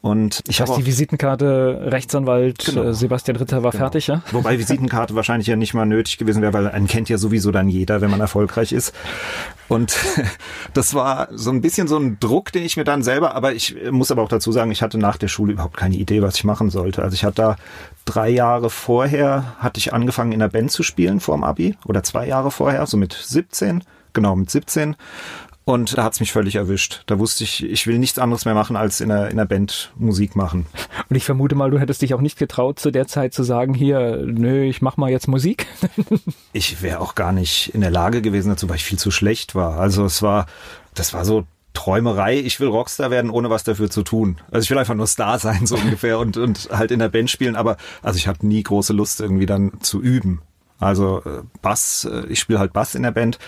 Und 0.00 0.42
ich 0.46 0.58
Das 0.58 0.70
heißt, 0.70 0.78
die 0.78 0.86
Visitenkarte 0.86 1.88
Rechtsanwalt 1.90 2.64
Genau. 2.64 2.84
äh, 2.84 2.94
Sebastian 2.94 3.36
Ritter 3.36 3.64
war 3.64 3.72
fertig, 3.72 4.06
ja? 4.06 4.22
Wobei 4.30 4.56
Visitenkarte 4.58 5.14
wahrscheinlich 5.16 5.48
ja 5.48 5.56
nicht 5.56 5.74
mal 5.74 5.86
nötig 5.86 6.18
gewesen 6.18 6.40
wäre, 6.40 6.52
weil 6.52 6.68
einen 6.68 6.86
kennt 6.86 7.08
ja 7.08 7.18
sowieso 7.18 7.50
dann 7.50 7.68
jeder, 7.68 8.00
wenn 8.00 8.10
man 8.10 8.20
erfolgreich 8.20 8.72
ist. 8.72 8.94
Und 9.66 9.96
das 10.72 10.94
war 10.94 11.28
so 11.32 11.50
ein 11.50 11.60
bisschen 11.60 11.88
so 11.88 11.98
ein 11.98 12.18
Druck, 12.20 12.52
den 12.52 12.62
ich 12.62 12.76
mir 12.76 12.84
dann 12.84 13.02
selber, 13.02 13.34
aber 13.34 13.54
ich 13.54 13.74
muss 13.90 14.10
aber 14.12 14.22
auch 14.22 14.28
dazu 14.28 14.52
sagen, 14.52 14.70
ich 14.70 14.82
hatte 14.82 14.98
nach 14.98 15.16
der 15.16 15.28
Schule 15.28 15.52
überhaupt 15.52 15.76
keine 15.76 15.96
Idee, 15.96 16.22
was 16.22 16.36
ich 16.36 16.44
machen 16.44 16.70
sollte. 16.70 17.02
Also 17.02 17.14
ich 17.14 17.24
hatte 17.24 17.42
da 17.42 17.56
drei 18.04 18.28
Jahre 18.30 18.70
vorher, 18.70 19.56
hatte 19.58 19.78
ich 19.78 19.92
angefangen 19.92 20.30
in 20.32 20.38
der 20.38 20.48
Band 20.48 20.70
zu 20.70 20.84
spielen 20.84 21.18
vor 21.18 21.36
dem 21.36 21.44
Abi 21.44 21.76
oder 21.86 22.04
zwei 22.04 22.26
Jahre 22.26 22.50
vorher, 22.52 22.86
so 22.86 22.96
mit 22.96 23.12
17, 23.12 23.82
genau 24.12 24.36
mit 24.36 24.48
17. 24.48 24.94
Und 25.68 25.98
da 25.98 26.04
hat's 26.04 26.18
mich 26.18 26.32
völlig 26.32 26.54
erwischt. 26.54 27.02
Da 27.04 27.18
wusste 27.18 27.44
ich, 27.44 27.62
ich 27.62 27.86
will 27.86 27.98
nichts 27.98 28.18
anderes 28.18 28.46
mehr 28.46 28.54
machen, 28.54 28.74
als 28.74 29.02
in 29.02 29.10
der, 29.10 29.30
in 29.30 29.36
der 29.36 29.44
Band 29.44 29.92
Musik 29.96 30.34
machen. 30.34 30.64
Und 31.10 31.16
ich 31.16 31.24
vermute 31.24 31.56
mal, 31.56 31.70
du 31.70 31.78
hättest 31.78 32.00
dich 32.00 32.14
auch 32.14 32.22
nicht 32.22 32.38
getraut, 32.38 32.78
zu 32.78 32.90
der 32.90 33.06
Zeit 33.06 33.34
zu 33.34 33.42
sagen, 33.42 33.74
hier, 33.74 34.22
nö, 34.24 34.62
ich 34.62 34.80
mach 34.80 34.96
mal 34.96 35.10
jetzt 35.10 35.28
Musik. 35.28 35.66
ich 36.54 36.80
wäre 36.80 37.00
auch 37.00 37.14
gar 37.14 37.32
nicht 37.32 37.74
in 37.74 37.82
der 37.82 37.90
Lage 37.90 38.22
gewesen 38.22 38.48
dazu, 38.48 38.66
weil 38.70 38.76
ich 38.76 38.84
viel 38.84 38.98
zu 38.98 39.10
schlecht 39.10 39.54
war. 39.54 39.78
Also 39.78 40.06
es 40.06 40.22
war, 40.22 40.46
das 40.94 41.12
war 41.12 41.26
so 41.26 41.44
Träumerei. 41.74 42.38
Ich 42.38 42.60
will 42.60 42.68
Rockstar 42.68 43.10
werden, 43.10 43.30
ohne 43.30 43.50
was 43.50 43.62
dafür 43.62 43.90
zu 43.90 44.02
tun. 44.02 44.38
Also 44.50 44.64
ich 44.64 44.70
will 44.70 44.78
einfach 44.78 44.94
nur 44.94 45.06
Star 45.06 45.38
sein, 45.38 45.66
so 45.66 45.76
ungefähr, 45.84 46.18
und, 46.18 46.38
und 46.38 46.70
halt 46.72 46.92
in 46.92 46.98
der 46.98 47.10
Band 47.10 47.28
spielen. 47.28 47.56
Aber 47.56 47.76
also 48.02 48.16
ich 48.16 48.26
hatte 48.26 48.46
nie 48.46 48.62
große 48.62 48.94
Lust, 48.94 49.20
irgendwie 49.20 49.44
dann 49.44 49.72
zu 49.82 50.00
üben. 50.00 50.40
Also 50.78 51.22
äh, 51.24 51.42
Bass, 51.60 52.08
äh, 52.10 52.26
ich 52.28 52.38
spiele 52.38 52.58
halt 52.58 52.72
Bass 52.72 52.94
in 52.94 53.02
der 53.02 53.10
Band. 53.10 53.38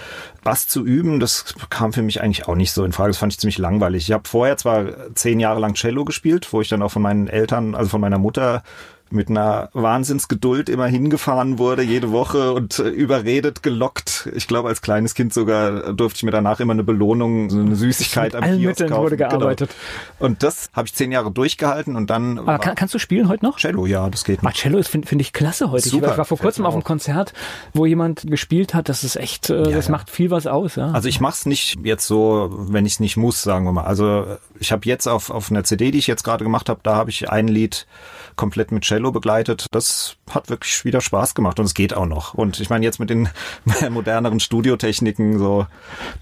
Bass 0.42 0.66
zu 0.66 0.84
üben, 0.84 1.20
das 1.20 1.54
kam 1.70 1.92
für 1.92 2.02
mich 2.02 2.22
eigentlich 2.22 2.48
auch 2.48 2.56
nicht 2.56 2.72
so 2.72 2.84
in 2.84 2.92
Frage. 2.92 3.10
Das 3.10 3.18
fand 3.18 3.32
ich 3.32 3.38
ziemlich 3.38 3.58
langweilig. 3.58 4.04
Ich 4.08 4.12
habe 4.12 4.28
vorher 4.28 4.56
zwar 4.56 5.14
zehn 5.14 5.38
Jahre 5.40 5.60
lang 5.60 5.74
Cello 5.74 6.04
gespielt, 6.04 6.52
wo 6.52 6.60
ich 6.60 6.68
dann 6.68 6.82
auch 6.82 6.90
von 6.90 7.02
meinen 7.02 7.28
Eltern, 7.28 7.74
also 7.74 7.90
von 7.90 8.00
meiner 8.00 8.18
Mutter 8.18 8.62
mit 9.12 9.28
einer 9.28 9.70
Wahnsinnsgeduld 9.72 10.68
immer 10.68 10.86
hingefahren 10.86 11.58
wurde, 11.58 11.82
jede 11.82 12.12
Woche 12.12 12.52
und 12.52 12.78
äh, 12.78 12.88
überredet, 12.88 13.62
gelockt. 13.62 14.28
Ich 14.34 14.46
glaube, 14.46 14.68
als 14.68 14.82
kleines 14.82 15.14
Kind 15.14 15.32
sogar 15.32 15.92
durfte 15.92 16.18
ich 16.18 16.22
mir 16.22 16.30
danach 16.30 16.60
immer 16.60 16.72
eine 16.72 16.84
Belohnung, 16.84 17.50
so 17.50 17.58
eine 17.58 17.76
Süßigkeit 17.76 18.34
am 18.34 18.44
Kiosk 18.44 18.60
Mitteln 18.60 18.90
kaufen. 18.90 19.02
wurde 19.02 19.16
gearbeitet. 19.16 19.70
Genau. 20.18 20.26
Und 20.26 20.42
das 20.42 20.70
habe 20.72 20.86
ich 20.86 20.94
zehn 20.94 21.12
Jahre 21.12 21.30
durchgehalten 21.30 21.96
und 21.96 22.10
dann 22.10 22.38
Aber 22.38 22.58
kann, 22.58 22.74
kannst 22.74 22.94
du 22.94 22.98
spielen 22.98 23.28
heute 23.28 23.44
noch? 23.44 23.58
Cello, 23.58 23.86
ja, 23.86 24.08
das 24.08 24.24
geht 24.24 24.42
noch. 24.42 24.50
Ist 24.50 24.88
finde 24.88 25.08
find 25.08 25.20
ich 25.20 25.32
klasse 25.32 25.70
heute. 25.70 25.88
Super, 25.88 26.12
ich 26.12 26.18
war 26.18 26.24
vor 26.24 26.38
kurzem 26.38 26.66
auf 26.66 26.74
einem. 26.74 26.84
Konzert, 26.84 27.32
wo 27.72 27.86
jemand 27.86 28.26
gespielt 28.26 28.74
hat. 28.74 28.88
Das 28.88 29.04
ist 29.04 29.16
echt, 29.16 29.50
äh, 29.50 29.70
das 29.70 29.86
ja. 29.86 29.92
macht 29.92 30.10
viel 30.10 30.30
was 30.30 30.46
aus. 30.46 30.76
Ja. 30.76 30.90
Also 30.90 31.08
ich 31.08 31.20
mach's 31.20 31.46
nicht 31.46 31.78
jetzt 31.84 32.06
so, 32.06 32.50
wenn 32.52 32.86
ich 32.86 32.94
es 32.94 33.00
nicht 33.00 33.16
muss, 33.16 33.42
sagen 33.42 33.64
wir 33.64 33.72
mal. 33.72 33.84
Also 33.84 34.38
ich 34.58 34.72
habe 34.72 34.86
jetzt 34.86 35.06
auf, 35.06 35.30
auf 35.30 35.50
einer 35.50 35.64
CD, 35.64 35.90
die 35.90 35.98
ich 35.98 36.06
jetzt 36.06 36.24
gerade 36.24 36.44
gemacht 36.44 36.68
habe, 36.68 36.80
da 36.82 36.96
habe 36.96 37.10
ich 37.10 37.30
ein 37.30 37.48
Lied 37.48 37.86
komplett 38.40 38.72
mit 38.72 38.84
Cello 38.84 39.12
begleitet. 39.12 39.66
Das 39.70 40.16
hat 40.30 40.48
wirklich 40.48 40.86
wieder 40.86 41.02
Spaß 41.02 41.34
gemacht 41.34 41.60
und 41.60 41.66
es 41.66 41.74
geht 41.74 41.92
auch 41.92 42.06
noch. 42.06 42.32
Und 42.32 42.58
ich 42.58 42.70
meine 42.70 42.82
jetzt 42.86 42.98
mit 42.98 43.10
den 43.10 43.28
moderneren 43.90 44.40
Studiotechniken, 44.40 45.38
so, 45.38 45.66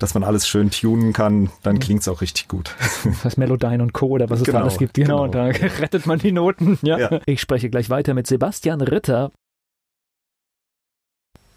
dass 0.00 0.14
man 0.14 0.24
alles 0.24 0.48
schön 0.48 0.72
tunen 0.72 1.12
kann, 1.12 1.50
dann 1.62 1.78
klingt's 1.78 2.08
auch 2.08 2.20
richtig 2.20 2.48
gut. 2.48 2.74
das 3.04 3.24
heißt 3.24 3.38
Melodyne 3.38 3.80
und 3.80 3.92
Co. 3.92 4.08
oder 4.08 4.28
was 4.30 4.40
es 4.40 4.46
da 4.46 4.52
Genau, 4.52 4.64
alles 4.64 4.78
gibt. 4.78 4.94
Genau, 4.94 5.22
und 5.22 5.34
da 5.36 5.52
genau. 5.52 5.72
rettet 5.78 6.06
man 6.06 6.18
die 6.18 6.32
Noten. 6.32 6.76
Ja. 6.82 6.98
Ja. 6.98 7.20
Ich 7.24 7.40
spreche 7.40 7.70
gleich 7.70 7.88
weiter 7.88 8.14
mit 8.14 8.26
Sebastian 8.26 8.80
Ritter. 8.80 9.30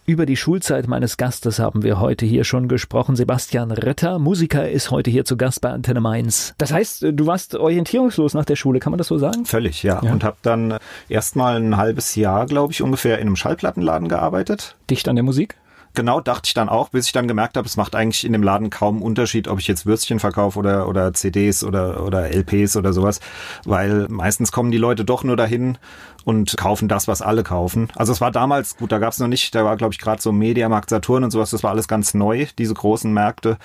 Über 0.07 0.25
die 0.25 0.35
Schulzeit 0.35 0.87
meines 0.87 1.17
Gastes 1.17 1.59
haben 1.59 1.83
wir 1.83 1.99
heute 1.99 2.25
hier 2.25 2.43
schon 2.43 2.67
gesprochen. 2.67 3.15
Sebastian 3.15 3.69
Ritter, 3.71 4.17
Musiker, 4.17 4.67
ist 4.67 4.89
heute 4.89 5.11
hier 5.11 5.25
zu 5.25 5.37
Gast 5.37 5.61
bei 5.61 5.69
Antenne 5.69 6.01
Mainz. 6.01 6.55
Das 6.57 6.73
heißt, 6.73 7.05
du 7.13 7.27
warst 7.27 7.53
orientierungslos 7.53 8.33
nach 8.33 8.45
der 8.45 8.55
Schule, 8.55 8.79
kann 8.79 8.91
man 8.91 8.97
das 8.97 9.07
so 9.07 9.19
sagen? 9.19 9.45
Völlig, 9.45 9.83
ja. 9.83 10.01
Ja. 10.03 10.11
Und 10.11 10.23
habe 10.23 10.37
dann 10.41 10.79
erstmal 11.07 11.57
ein 11.57 11.77
halbes 11.77 12.15
Jahr, 12.15 12.47
glaube 12.47 12.73
ich, 12.73 12.81
ungefähr 12.81 13.19
in 13.19 13.27
einem 13.27 13.35
Schallplattenladen 13.35 14.07
gearbeitet. 14.07 14.75
Dicht 14.89 15.07
an 15.07 15.15
der 15.15 15.23
Musik? 15.23 15.55
Genau 15.93 16.21
dachte 16.21 16.43
ich 16.45 16.53
dann 16.53 16.69
auch, 16.69 16.89
bis 16.89 17.07
ich 17.07 17.11
dann 17.11 17.27
gemerkt 17.27 17.57
habe, 17.57 17.67
es 17.67 17.77
macht 17.77 17.95
eigentlich 17.95 18.25
in 18.25 18.31
dem 18.31 18.43
Laden 18.43 18.69
kaum 18.69 19.01
Unterschied, 19.01 19.47
ob 19.47 19.59
ich 19.59 19.67
jetzt 19.67 19.85
Würstchen 19.85 20.19
verkaufe 20.19 20.57
oder, 20.59 20.87
oder 20.87 21.13
CDs 21.13 21.63
oder, 21.63 22.05
oder 22.05 22.29
LPs 22.29 22.77
oder 22.77 22.93
sowas, 22.93 23.19
weil 23.65 24.07
meistens 24.09 24.51
kommen 24.51 24.71
die 24.71 24.77
Leute 24.77 25.03
doch 25.03 25.23
nur 25.23 25.35
dahin 25.35 25.77
und 26.23 26.55
kaufen 26.55 26.87
das, 26.87 27.07
was 27.07 27.21
alle 27.21 27.43
kaufen. 27.43 27.89
Also 27.95 28.11
es 28.11 28.21
war 28.21 28.31
damals, 28.31 28.77
gut, 28.77 28.91
da 28.91 28.99
gab 28.99 29.11
es 29.11 29.19
noch 29.19 29.27
nicht, 29.27 29.53
da 29.55 29.65
war 29.65 29.75
glaube 29.75 29.93
ich 29.93 29.99
gerade 29.99 30.21
so 30.21 30.31
Mediamarkt 30.31 30.89
Saturn 30.89 31.23
und 31.23 31.31
sowas, 31.31 31.49
das 31.49 31.63
war 31.63 31.71
alles 31.71 31.87
ganz 31.87 32.13
neu, 32.13 32.47
diese 32.57 32.73
großen 32.73 33.11
Märkte. 33.11 33.57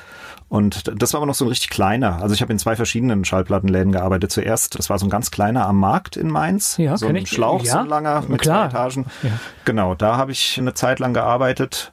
Und 0.49 0.93
das 1.01 1.13
war 1.13 1.19
aber 1.19 1.27
noch 1.27 1.35
so 1.35 1.45
ein 1.45 1.49
richtig 1.49 1.71
kleiner. 1.71 2.23
Also 2.23 2.35
ich 2.35 2.41
habe 2.41 2.53
in 2.53 2.59
zwei 2.59 2.77
verschiedenen 2.77 3.25
Schallplattenläden 3.25 3.93
gearbeitet. 3.93 4.31
Zuerst, 4.31 4.79
das 4.79 4.89
war 4.89 4.99
so 4.99 5.07
ein 5.07 5.11
ganz 5.11 5.31
kleiner 5.31 5.67
am 5.67 5.79
Markt 5.79 6.17
in 6.17 6.31
Mainz, 6.31 6.77
ja, 6.79 6.97
so 6.97 7.07
ein 7.07 7.17
ich, 7.17 7.29
Schlauch, 7.29 7.63
ja, 7.65 7.73
so 7.73 7.79
ein 7.79 7.89
langer 7.89 8.23
mit 8.29 8.41
klar. 8.41 8.71
zwei 8.71 8.79
Etagen. 8.79 9.07
Ja. 9.23 9.31
Genau, 9.65 9.95
da 9.95 10.17
habe 10.17 10.33
ich 10.33 10.59
eine 10.59 10.75
Zeit 10.75 10.99
lang 10.99 11.15
gearbeitet 11.15 11.93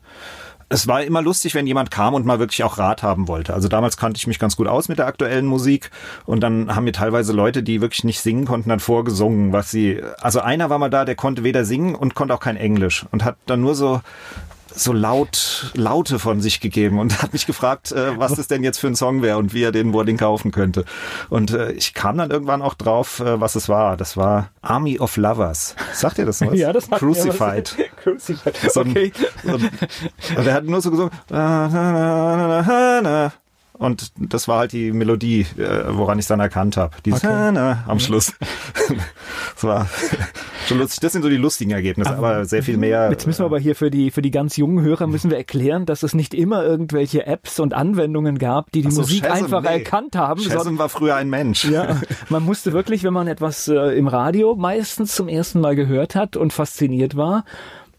es 0.69 0.87
war 0.87 1.03
immer 1.03 1.21
lustig, 1.21 1.55
wenn 1.55 1.67
jemand 1.67 1.91
kam 1.91 2.13
und 2.13 2.25
mal 2.25 2.39
wirklich 2.39 2.63
auch 2.63 2.77
Rat 2.77 3.03
haben 3.03 3.27
wollte. 3.27 3.53
Also 3.53 3.67
damals 3.67 3.97
kannte 3.97 4.17
ich 4.17 4.27
mich 4.27 4.39
ganz 4.39 4.55
gut 4.55 4.67
aus 4.67 4.89
mit 4.89 4.99
der 4.99 5.07
aktuellen 5.07 5.45
Musik 5.45 5.91
und 6.25 6.41
dann 6.41 6.75
haben 6.75 6.83
mir 6.83 6.93
teilweise 6.93 7.33
Leute, 7.33 7.63
die 7.63 7.81
wirklich 7.81 8.03
nicht 8.03 8.21
singen 8.21 8.45
konnten, 8.45 8.69
dann 8.69 8.79
vorgesungen, 8.79 9.53
was 9.53 9.71
sie, 9.71 10.01
also 10.21 10.39
einer 10.39 10.69
war 10.69 10.79
mal 10.79 10.89
da, 10.89 11.05
der 11.05 11.15
konnte 11.15 11.43
weder 11.43 11.65
singen 11.65 11.95
und 11.95 12.15
konnte 12.15 12.33
auch 12.33 12.39
kein 12.39 12.57
Englisch 12.57 13.05
und 13.11 13.23
hat 13.23 13.37
dann 13.45 13.61
nur 13.61 13.75
so 13.75 14.01
so 14.75 14.93
laut 14.93 15.71
Laute 15.75 16.19
von 16.19 16.41
sich 16.41 16.59
gegeben 16.59 16.99
und 16.99 17.21
hat 17.21 17.33
mich 17.33 17.45
gefragt, 17.45 17.91
äh, 17.91 18.17
was 18.19 18.33
das 18.35 18.47
denn 18.47 18.63
jetzt 18.63 18.79
für 18.79 18.87
ein 18.87 18.95
Song 18.95 19.21
wäre 19.21 19.37
und 19.37 19.53
wie 19.53 19.63
er 19.63 19.71
den, 19.71 19.93
wo 19.93 20.03
den 20.03 20.17
kaufen 20.17 20.51
könnte. 20.51 20.85
Und 21.29 21.51
äh, 21.51 21.71
ich 21.73 21.93
kam 21.93 22.17
dann 22.17 22.31
irgendwann 22.31 22.61
auch 22.61 22.73
drauf, 22.73 23.19
äh, 23.19 23.39
was 23.39 23.55
es 23.55 23.69
war. 23.69 23.97
Das 23.97 24.17
war 24.17 24.49
Army 24.61 24.99
of 24.99 25.17
Lovers. 25.17 25.75
Sagt 25.93 26.17
ihr 26.17 26.25
das 26.25 26.41
was? 26.45 26.53
Ja, 26.57 26.73
das 26.73 26.89
Crucified. 26.89 27.75
was. 27.77 27.85
Crucified. 28.03 28.55
So 28.71 28.81
ein, 28.81 28.89
Okay. 28.91 29.11
so 29.43 29.55
ein, 29.55 29.69
und 30.37 30.47
er 30.47 30.53
hat 30.53 30.65
nur 30.65 30.81
so 30.81 30.91
gesungen. 30.91 31.11
Und 33.73 34.11
das 34.17 34.47
war 34.47 34.59
halt 34.59 34.71
die 34.71 34.91
Melodie, 34.91 35.47
äh, 35.57 35.85
woran 35.89 36.19
ich 36.19 36.23
es 36.23 36.27
dann 36.27 36.39
erkannt 36.39 36.77
habe. 36.77 36.95
Dieses 37.05 37.23
Okay. 37.23 37.75
am 37.87 37.99
Schluss. 37.99 38.33
das 39.55 39.63
war 39.63 39.87
schon 40.67 40.79
lustig. 40.79 40.99
Das 40.99 41.13
sind 41.13 41.21
so 41.21 41.29
die 41.29 41.37
lustigen 41.37 41.71
Ergebnisse, 41.71 42.15
aber, 42.15 42.45
sehr 42.45 42.63
viel 42.63 42.77
mehr. 42.77 43.09
Jetzt 43.09 43.27
müssen 43.27 43.41
wir 43.41 43.45
aber 43.45 43.59
hier 43.59 43.75
für 43.75 43.91
die, 43.91 44.11
für 44.11 44.21
die 44.21 44.31
ganz 44.31 44.57
jungen 44.57 44.83
Hörer 44.83 45.07
müssen 45.07 45.29
wir 45.29 45.37
erklären, 45.37 45.85
dass 45.85 46.03
es 46.03 46.13
nicht 46.13 46.33
immer 46.33 46.63
irgendwelche 46.63 47.25
Apps 47.25 47.59
und 47.59 47.73
Anwendungen 47.73 48.37
gab, 48.37 48.71
die 48.71 48.81
die 48.81 48.91
so, 48.91 49.01
Musik 49.01 49.23
Shazam, 49.23 49.43
einfach 49.43 49.61
nee. 49.61 49.69
erkannt 49.69 50.15
haben. 50.15 50.41
Shazam 50.41 50.77
war 50.77 50.89
früher 50.89 51.15
ein 51.15 51.29
Mensch. 51.29 51.65
Ja, 51.65 52.01
man 52.29 52.43
musste 52.43 52.73
wirklich, 52.73 53.03
wenn 53.03 53.13
man 53.13 53.27
etwas 53.27 53.67
äh, 53.67 53.97
im 53.97 54.07
Radio 54.07 54.55
meistens 54.55 55.15
zum 55.15 55.27
ersten 55.27 55.61
Mal 55.61 55.75
gehört 55.75 56.15
hat 56.15 56.35
und 56.37 56.53
fasziniert 56.53 57.15
war 57.15 57.45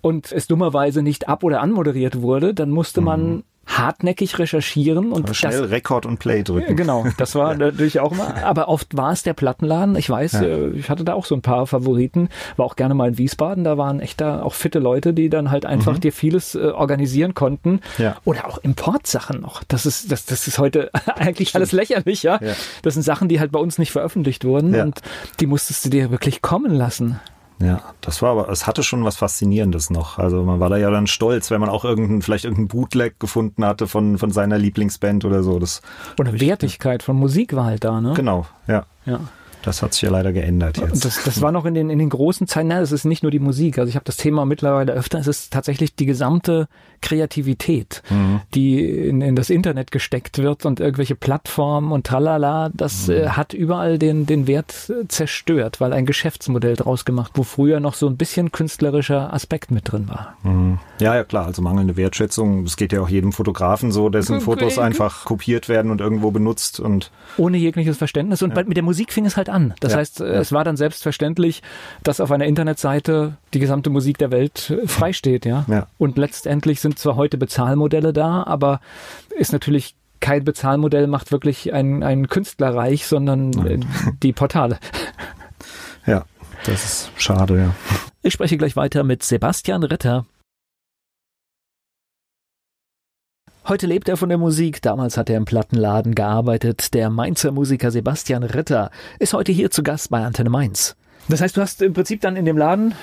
und 0.00 0.32
es 0.32 0.46
dummerweise 0.46 1.02
nicht 1.02 1.28
ab- 1.28 1.44
oder 1.44 1.60
anmoderiert 1.60 2.20
wurde, 2.20 2.54
dann 2.54 2.70
musste 2.70 3.00
man 3.00 3.42
hartnäckig 3.66 4.38
recherchieren 4.38 5.12
und 5.12 5.22
Aber 5.24 5.28
Mhm. 5.30 5.34
schnell 5.34 5.60
das 5.62 5.70
Rekord 5.70 6.06
und 6.06 6.18
Play 6.18 6.42
drücken. 6.42 6.76
Genau, 6.76 7.06
das 7.18 7.34
war 7.34 7.54
natürlich 7.56 8.00
auch 8.00 8.12
immer, 8.12 8.44
aber 8.44 8.68
oft 8.68 8.96
war 8.96 9.12
es 9.12 9.22
der 9.22 9.34
Plattenladen. 9.34 9.96
Ich 9.96 10.08
weiß, 10.10 10.34
äh, 10.34 10.68
ich 10.70 10.90
hatte 10.90 11.04
da 11.04 11.14
auch 11.14 11.24
so 11.26 11.34
ein 11.34 11.42
paar 11.42 11.66
Favoriten, 11.66 12.28
war 12.56 12.66
auch 12.66 12.76
gerne 12.76 12.94
mal 12.94 13.08
in 13.08 13.18
Wiesbaden, 13.18 13.64
da 13.64 13.78
waren 13.78 14.00
echt 14.00 14.20
da 14.20 14.42
auch 14.42 14.54
fitte 14.54 14.78
Leute, 14.78 15.12
die 15.14 15.28
dann 15.30 15.50
halt 15.50 15.66
einfach 15.66 15.98
dir 15.98 16.12
vieles 16.12 16.54
äh, 16.54 16.58
organisieren 16.68 17.34
konnten. 17.34 17.72
Mhm. 17.72 17.80
Ja. 17.98 18.16
Oder 18.24 18.46
auch 18.48 18.58
Importsachen 18.58 19.40
noch. 19.40 19.62
Das 19.64 19.86
ist, 19.86 20.10
das, 20.12 20.26
das 20.26 20.46
ist 20.46 20.58
heute 20.58 20.90
eigentlich 21.16 21.54
alles 21.54 21.72
lächerlich, 21.72 22.22
ja? 22.22 22.38
Ja. 22.42 22.52
Das 22.82 22.94
sind 22.94 23.02
Sachen, 23.02 23.28
die 23.28 23.40
halt 23.40 23.52
bei 23.52 23.58
uns 23.60 23.78
nicht 23.78 23.92
veröffentlicht 23.92 24.44
wurden 24.44 24.74
Ja. 24.74 24.82
und 24.84 25.00
die 25.40 25.46
musstest 25.46 25.84
du 25.84 25.90
dir 25.90 26.10
wirklich 26.10 26.42
kommen 26.42 26.72
lassen. 26.74 27.20
Ja, 27.60 27.80
das 28.00 28.20
war 28.20 28.30
aber, 28.30 28.48
es 28.48 28.66
hatte 28.66 28.82
schon 28.82 29.04
was 29.04 29.16
Faszinierendes 29.16 29.90
noch. 29.90 30.18
Also 30.18 30.42
man 30.42 30.60
war 30.60 30.70
da 30.70 30.76
ja 30.76 30.90
dann 30.90 31.06
stolz, 31.06 31.50
wenn 31.50 31.60
man 31.60 31.70
auch 31.70 31.84
irgendeinen, 31.84 32.22
vielleicht 32.22 32.44
irgendeinen 32.44 32.68
Bootleg 32.68 33.20
gefunden 33.20 33.64
hatte 33.64 33.86
von, 33.86 34.18
von 34.18 34.30
seiner 34.32 34.58
Lieblingsband 34.58 35.24
oder 35.24 35.42
so. 35.42 35.58
Das, 35.58 35.80
Und 36.18 36.40
Wertigkeit 36.40 37.02
von 37.02 37.16
Musik 37.16 37.54
war 37.54 37.66
halt 37.66 37.84
da, 37.84 38.00
ne? 38.00 38.14
genau, 38.14 38.46
ja. 38.66 38.86
Ja. 39.06 39.20
Das 39.64 39.82
hat 39.82 39.94
sich 39.94 40.02
ja 40.02 40.10
leider 40.10 40.34
geändert 40.34 40.76
jetzt. 40.76 41.06
Das, 41.06 41.22
das 41.24 41.40
war 41.40 41.50
noch 41.50 41.64
in 41.64 41.72
den, 41.72 41.88
in 41.88 41.98
den 41.98 42.10
großen 42.10 42.46
Zeiten, 42.46 42.68
nein, 42.68 42.82
es 42.82 42.92
ist 42.92 43.06
nicht 43.06 43.22
nur 43.22 43.32
die 43.32 43.38
Musik. 43.38 43.78
Also 43.78 43.88
ich 43.88 43.94
habe 43.94 44.04
das 44.04 44.18
Thema 44.18 44.44
mittlerweile 44.44 44.92
öfter, 44.92 45.18
es 45.18 45.26
ist 45.26 45.54
tatsächlich 45.54 45.94
die 45.94 46.04
gesamte 46.04 46.68
Kreativität, 47.04 48.02
Mhm. 48.10 48.40
die 48.54 48.84
in, 49.08 49.20
in 49.20 49.36
das 49.36 49.50
Internet 49.50 49.90
gesteckt 49.90 50.38
wird 50.38 50.64
und 50.66 50.80
irgendwelche 50.80 51.14
Plattformen 51.14 51.92
und 51.92 52.06
tralala, 52.06 52.70
das 52.72 53.06
Mhm. 53.08 53.14
äh, 53.14 53.28
hat 53.30 53.52
überall 53.52 53.98
den, 53.98 54.26
den 54.26 54.46
Wert 54.46 54.90
äh, 54.90 55.06
zerstört, 55.08 55.80
weil 55.80 55.92
ein 55.92 56.06
Geschäftsmodell 56.06 56.76
draus 56.76 57.04
gemacht, 57.04 57.32
wo 57.34 57.42
früher 57.42 57.80
noch 57.80 57.94
so 57.94 58.06
ein 58.08 58.16
bisschen 58.16 58.50
künstlerischer 58.52 59.32
Aspekt 59.32 59.70
mit 59.70 59.92
drin 59.92 60.08
war. 60.08 60.36
Mhm. 60.42 60.78
Ja, 61.00 61.14
ja, 61.14 61.24
klar. 61.24 61.46
Also 61.46 61.60
mangelnde 61.62 61.96
Wertschätzung. 61.96 62.64
Es 62.64 62.76
geht 62.76 62.92
ja 62.92 63.00
auch 63.00 63.08
jedem 63.08 63.32
Fotografen 63.32 63.92
so, 63.92 64.08
dessen 64.08 64.40
Fotos 64.40 64.78
einfach 64.78 65.24
kopiert 65.24 65.68
werden 65.68 65.90
und 65.90 66.00
irgendwo 66.00 66.30
benutzt 66.30 66.80
und 66.80 67.10
Ohne 67.36 67.58
jegliches 67.58 67.98
Verständnis. 67.98 68.42
Und 68.42 68.54
bei, 68.54 68.64
mit 68.64 68.76
der 68.76 68.84
Musik 68.84 69.12
fing 69.12 69.26
es 69.26 69.36
halt 69.36 69.48
an. 69.48 69.74
Das 69.80 69.92
Ja, 69.92 69.98
heißt, 69.98 70.20
äh, 70.20 70.26
ja. 70.34 70.40
es 70.40 70.52
war 70.52 70.64
dann 70.64 70.76
selbstverständlich, 70.76 71.62
dass 72.02 72.20
auf 72.20 72.30
einer 72.30 72.46
Internetseite 72.46 73.36
die 73.54 73.60
gesamte 73.60 73.90
Musik 73.90 74.18
der 74.18 74.30
Welt 74.30 74.70
äh, 74.70 74.86
frei 74.86 75.12
steht, 75.12 75.46
ja. 75.46 75.64
Ja. 75.68 75.86
Und 75.98 76.18
letztendlich 76.18 76.80
sind 76.80 76.98
zwar 76.98 77.16
heute 77.16 77.38
Bezahlmodelle 77.38 78.12
da, 78.12 78.42
aber 78.44 78.80
ist 79.36 79.52
natürlich 79.52 79.94
kein 80.20 80.44
Bezahlmodell 80.44 81.06
macht 81.06 81.32
wirklich 81.32 81.72
einen, 81.74 82.02
einen 82.02 82.28
Künstler 82.28 82.74
reich, 82.74 83.06
sondern 83.06 83.66
äh, 83.66 83.78
die 84.22 84.32
Portale. 84.32 84.78
ja, 86.06 86.24
das 86.64 86.84
ist 86.84 87.10
schade, 87.16 87.58
ja. 87.58 87.74
Ich 88.22 88.32
spreche 88.32 88.56
gleich 88.56 88.74
weiter 88.74 89.04
mit 89.04 89.22
Sebastian 89.22 89.82
Ritter. 89.82 90.24
Heute 93.66 93.86
lebt 93.86 94.08
er 94.08 94.16
von 94.16 94.28
der 94.28 94.38
Musik. 94.38 94.82
Damals 94.82 95.16
hat 95.16 95.30
er 95.30 95.36
im 95.36 95.46
Plattenladen 95.46 96.14
gearbeitet. 96.14 96.92
Der 96.92 97.08
Mainzer 97.08 97.50
Musiker 97.50 97.90
Sebastian 97.90 98.42
Ritter 98.42 98.90
ist 99.18 99.32
heute 99.32 99.52
hier 99.52 99.70
zu 99.70 99.82
Gast 99.82 100.10
bei 100.10 100.22
Antenne 100.24 100.50
Mainz. 100.50 100.96
Das 101.28 101.40
heißt, 101.40 101.56
du 101.56 101.62
hast 101.62 101.80
im 101.80 101.94
Prinzip 101.94 102.20
dann 102.20 102.36
in 102.36 102.44
dem 102.44 102.58
Laden, 102.58 102.94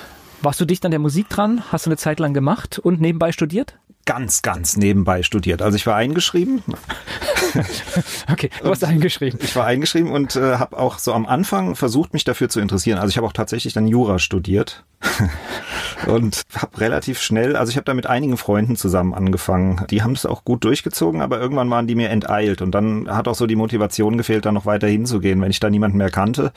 warst 0.42 0.60
du 0.60 0.64
dicht 0.64 0.84
an 0.84 0.90
der 0.90 1.00
Musik 1.00 1.28
dran, 1.28 1.62
hast 1.70 1.86
du 1.86 1.90
eine 1.90 1.96
Zeit 1.96 2.20
lang 2.20 2.34
gemacht 2.34 2.78
und 2.78 3.00
nebenbei 3.00 3.32
studiert? 3.32 3.78
Ganz, 4.04 4.42
ganz 4.42 4.76
nebenbei 4.76 5.22
studiert. 5.22 5.62
Also 5.62 5.76
ich 5.76 5.86
war 5.86 5.94
eingeschrieben, 5.94 6.62
Okay, 8.30 8.50
du 8.62 8.70
hast 8.70 8.84
eingeschrieben. 8.84 9.38
ich 9.42 9.54
war 9.56 9.66
eingeschrieben 9.66 10.10
und 10.10 10.36
äh, 10.36 10.56
habe 10.56 10.78
auch 10.78 10.98
so 10.98 11.12
am 11.12 11.26
Anfang 11.26 11.76
versucht, 11.76 12.12
mich 12.12 12.24
dafür 12.24 12.48
zu 12.48 12.60
interessieren. 12.60 12.98
Also 12.98 13.10
ich 13.10 13.16
habe 13.16 13.26
auch 13.26 13.32
tatsächlich 13.32 13.74
dann 13.74 13.86
Jura 13.86 14.18
studiert 14.18 14.84
und 16.06 16.42
habe 16.56 16.80
relativ 16.80 17.20
schnell, 17.20 17.56
also 17.56 17.70
ich 17.70 17.76
habe 17.76 17.84
da 17.84 17.94
mit 17.94 18.06
einigen 18.06 18.36
Freunden 18.36 18.76
zusammen 18.76 19.14
angefangen. 19.14 19.84
Die 19.90 20.02
haben 20.02 20.12
es 20.12 20.26
auch 20.26 20.44
gut 20.44 20.64
durchgezogen, 20.64 21.20
aber 21.20 21.40
irgendwann 21.40 21.70
waren 21.70 21.86
die 21.86 21.94
mir 21.94 22.10
enteilt 22.10 22.62
und 22.62 22.72
dann 22.72 23.08
hat 23.08 23.28
auch 23.28 23.34
so 23.34 23.46
die 23.46 23.56
Motivation 23.56 24.16
gefehlt, 24.16 24.46
da 24.46 24.52
noch 24.52 24.66
weiter 24.66 24.88
hinzugehen, 24.88 25.40
wenn 25.40 25.50
ich 25.50 25.60
da 25.60 25.70
niemanden 25.70 25.98
mehr 25.98 26.10
kannte. 26.10 26.52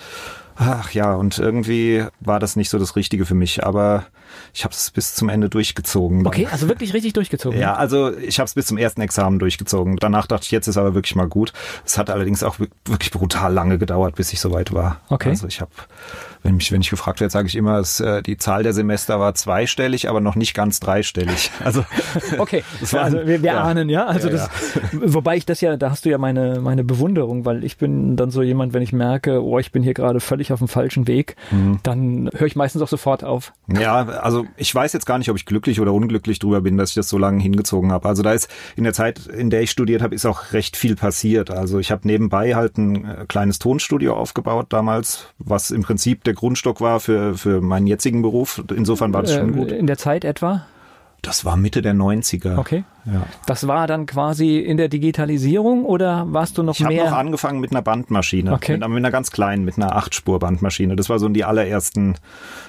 Ach 0.56 0.92
ja, 0.92 1.14
und 1.14 1.38
irgendwie 1.38 2.06
war 2.22 2.40
das 2.40 2.56
nicht 2.56 2.70
so 2.70 2.80
das 2.80 2.96
Richtige 2.96 3.26
für 3.26 3.36
mich, 3.36 3.66
aber 3.66 4.06
ich 4.54 4.64
habe 4.64 4.74
es 4.74 4.92
bis 4.92 5.16
zum 5.16 5.30
Ende 5.30 5.50
durchgezogen. 5.50 6.20
dann. 6.24 6.28
Okay, 6.28 6.48
also 6.52 6.68
wirklich 6.68 6.94
richtig 6.94 7.14
durchgezogen. 7.14 7.60
Ja, 7.60 7.76
also 7.76 8.16
ich 8.18 8.40
habe 8.40 8.46
es 8.48 8.54
bis 8.54 8.66
zum 8.68 8.78
ersten 8.78 9.02
Examen 9.02 9.40
durchgezogen. 9.40 9.98
Danach 9.98 10.28
dachte 10.28 10.44
ich, 10.46 10.52
jetzt 10.52 10.68
ist 10.68 10.78
aber 10.78 10.94
wirklich 10.96 11.16
mal 11.16 11.28
gut. 11.28 11.54
Es 11.86 11.98
hat 11.98 12.10
allerdings 12.10 12.44
auch 12.44 12.60
wi- 12.60 12.70
wirklich 12.86 13.12
brutal 13.12 13.54
lange 13.54 13.78
gedauert, 13.78 14.16
bis 14.16 14.32
ich 14.34 14.40
soweit 14.40 14.74
war. 14.74 15.02
Okay. 15.10 15.30
Also 15.30 15.48
ich 15.48 15.62
habe, 15.62 15.72
wenn 16.44 16.56
mich, 16.56 16.72
wenn 16.72 16.82
ich 16.82 16.90
gefragt 16.90 17.20
werde, 17.22 17.32
sage 17.32 17.48
ich 17.48 17.56
immer, 17.56 17.80
es, 17.80 18.00
äh, 18.00 18.22
die 18.22 18.38
Zahl 18.38 18.64
der 18.64 18.74
Semester 18.74 19.20
war 19.20 19.34
zweistellig, 19.36 20.10
aber 20.10 20.22
noch 20.22 20.36
nicht 20.36 20.54
ganz 20.54 20.80
dreistellig. 20.80 21.52
Also 21.64 21.84
Okay, 22.38 22.64
Das 22.82 22.94
war- 22.94 23.02
also 23.04 23.18
wir, 23.20 23.42
wir 23.42 23.52
ja. 23.52 23.64
ahnen, 23.64 23.90
ja. 23.90 24.06
Also 24.06 24.28
Ja, 24.30 24.34
das, 24.36 24.50
wobei 24.94 25.38
ich 25.38 25.46
das 25.46 25.62
ja, 25.62 25.78
da 25.78 25.90
hast 25.92 26.06
du 26.06 26.10
ja 26.10 26.18
meine 26.18 26.60
meine 26.62 26.84
Bewunderung, 26.84 27.46
weil 27.46 27.64
ich 27.64 27.78
bin 27.78 28.16
dann 28.16 28.30
so 28.32 28.42
jemand, 28.42 28.74
wenn 28.74 28.82
ich 28.82 28.94
merke, 28.94 29.44
oh, 29.44 29.60
ich 29.60 29.72
bin 29.72 29.84
hier 29.84 29.94
gerade 29.94 30.20
völlig 30.20 30.52
auf 30.54 30.60
dem 30.60 30.68
falschen 30.68 31.08
Weg, 31.08 31.36
Mhm. 31.52 31.80
dann 31.84 32.30
höre 32.36 32.48
ich 32.48 32.56
meistens 32.56 32.82
auch 32.82 32.88
sofort 32.88 33.24
auf. 33.24 33.54
Ja, 33.68 34.08
also 34.26 34.46
ich 34.58 34.74
weiß 34.74 34.92
jetzt 34.94 35.06
gar 35.06 35.20
nicht, 35.20 35.30
ob 35.30 35.38
ich 35.38 35.46
glücklich 35.46 35.80
oder 35.80 35.94
unglücklich 35.94 36.40
drüber 36.40 36.62
bin, 36.62 36.78
dass 36.78 36.90
ich 36.90 36.96
das 36.96 37.08
so 37.08 37.18
lange 37.20 37.42
hingezogen 37.42 37.92
habe. 37.92 38.10
Also 38.10 38.24
da 38.24 38.34
ist 38.34 38.50
in 38.76 38.84
der 38.84 38.94
Zeit, 38.94 39.28
in 39.28 39.52
der 39.52 39.62
ich 39.62 39.70
studiert 39.70 40.02
habe, 40.02 40.16
ist 40.16 40.26
auch 40.26 40.52
recht 40.52 40.76
viel 40.78 40.96
passiert. 40.96 41.52
Also 41.52 41.78
ich 41.80 41.92
habe 41.92 42.08
nebenbei 42.08 42.56
halt 42.56 42.78
ein 42.80 43.06
äh, 43.06 43.26
kleines 43.28 43.60
Tonstudio 43.60 44.16
aufgebaut 44.16 44.68
damals, 44.70 45.28
was 45.38 45.70
im 45.70 45.84
Prinzip 45.84 46.24
der 46.24 46.34
Grundstock 46.34 46.82
war 46.82 47.00
für, 47.00 47.38
für 47.38 47.62
meinen 47.62 47.86
jetzigen 47.86 48.24
Beruf. 48.24 48.64
Insofern 48.76 49.14
war 49.14 49.22
das 49.22 49.34
schon 49.36 49.50
Äh, 49.54 49.58
gut. 49.58 49.72
In 49.72 49.86
der 49.88 49.98
Zeit 50.00 50.26
etwa. 50.26 50.66
Das 51.22 51.46
war 51.46 51.56
Mitte 51.58 51.82
der 51.82 51.94
90er. 51.96 52.58
Okay. 52.58 52.84
Ja. 53.06 53.26
Das 53.48 53.68
war 53.68 53.88
dann 53.88 54.06
quasi 54.06 54.58
in 54.60 54.78
der 54.78 54.90
Digitalisierung 54.90 55.86
oder 55.86 56.26
warst 56.30 56.58
du 56.58 56.64
noch 56.64 56.76
Ich 56.76 56.84
habe 56.84 56.94
mehr? 56.94 57.06
noch 57.10 57.18
angefangen 57.18 57.60
mit 57.60 57.72
einer 57.72 57.82
Bandmaschine, 57.82 58.54
Okay. 58.54 58.74
mit, 58.78 58.88
mit 58.88 58.98
einer 58.98 59.12
ganz 59.12 59.32
kleinen, 59.32 59.66
mit 59.66 59.78
einer 59.78 59.98
8-Spur-Bandmaschine. 59.98 60.96
Das 60.96 61.10
war 61.10 61.18
so 61.20 61.28
die 61.30 61.44
allerersten 61.44 62.16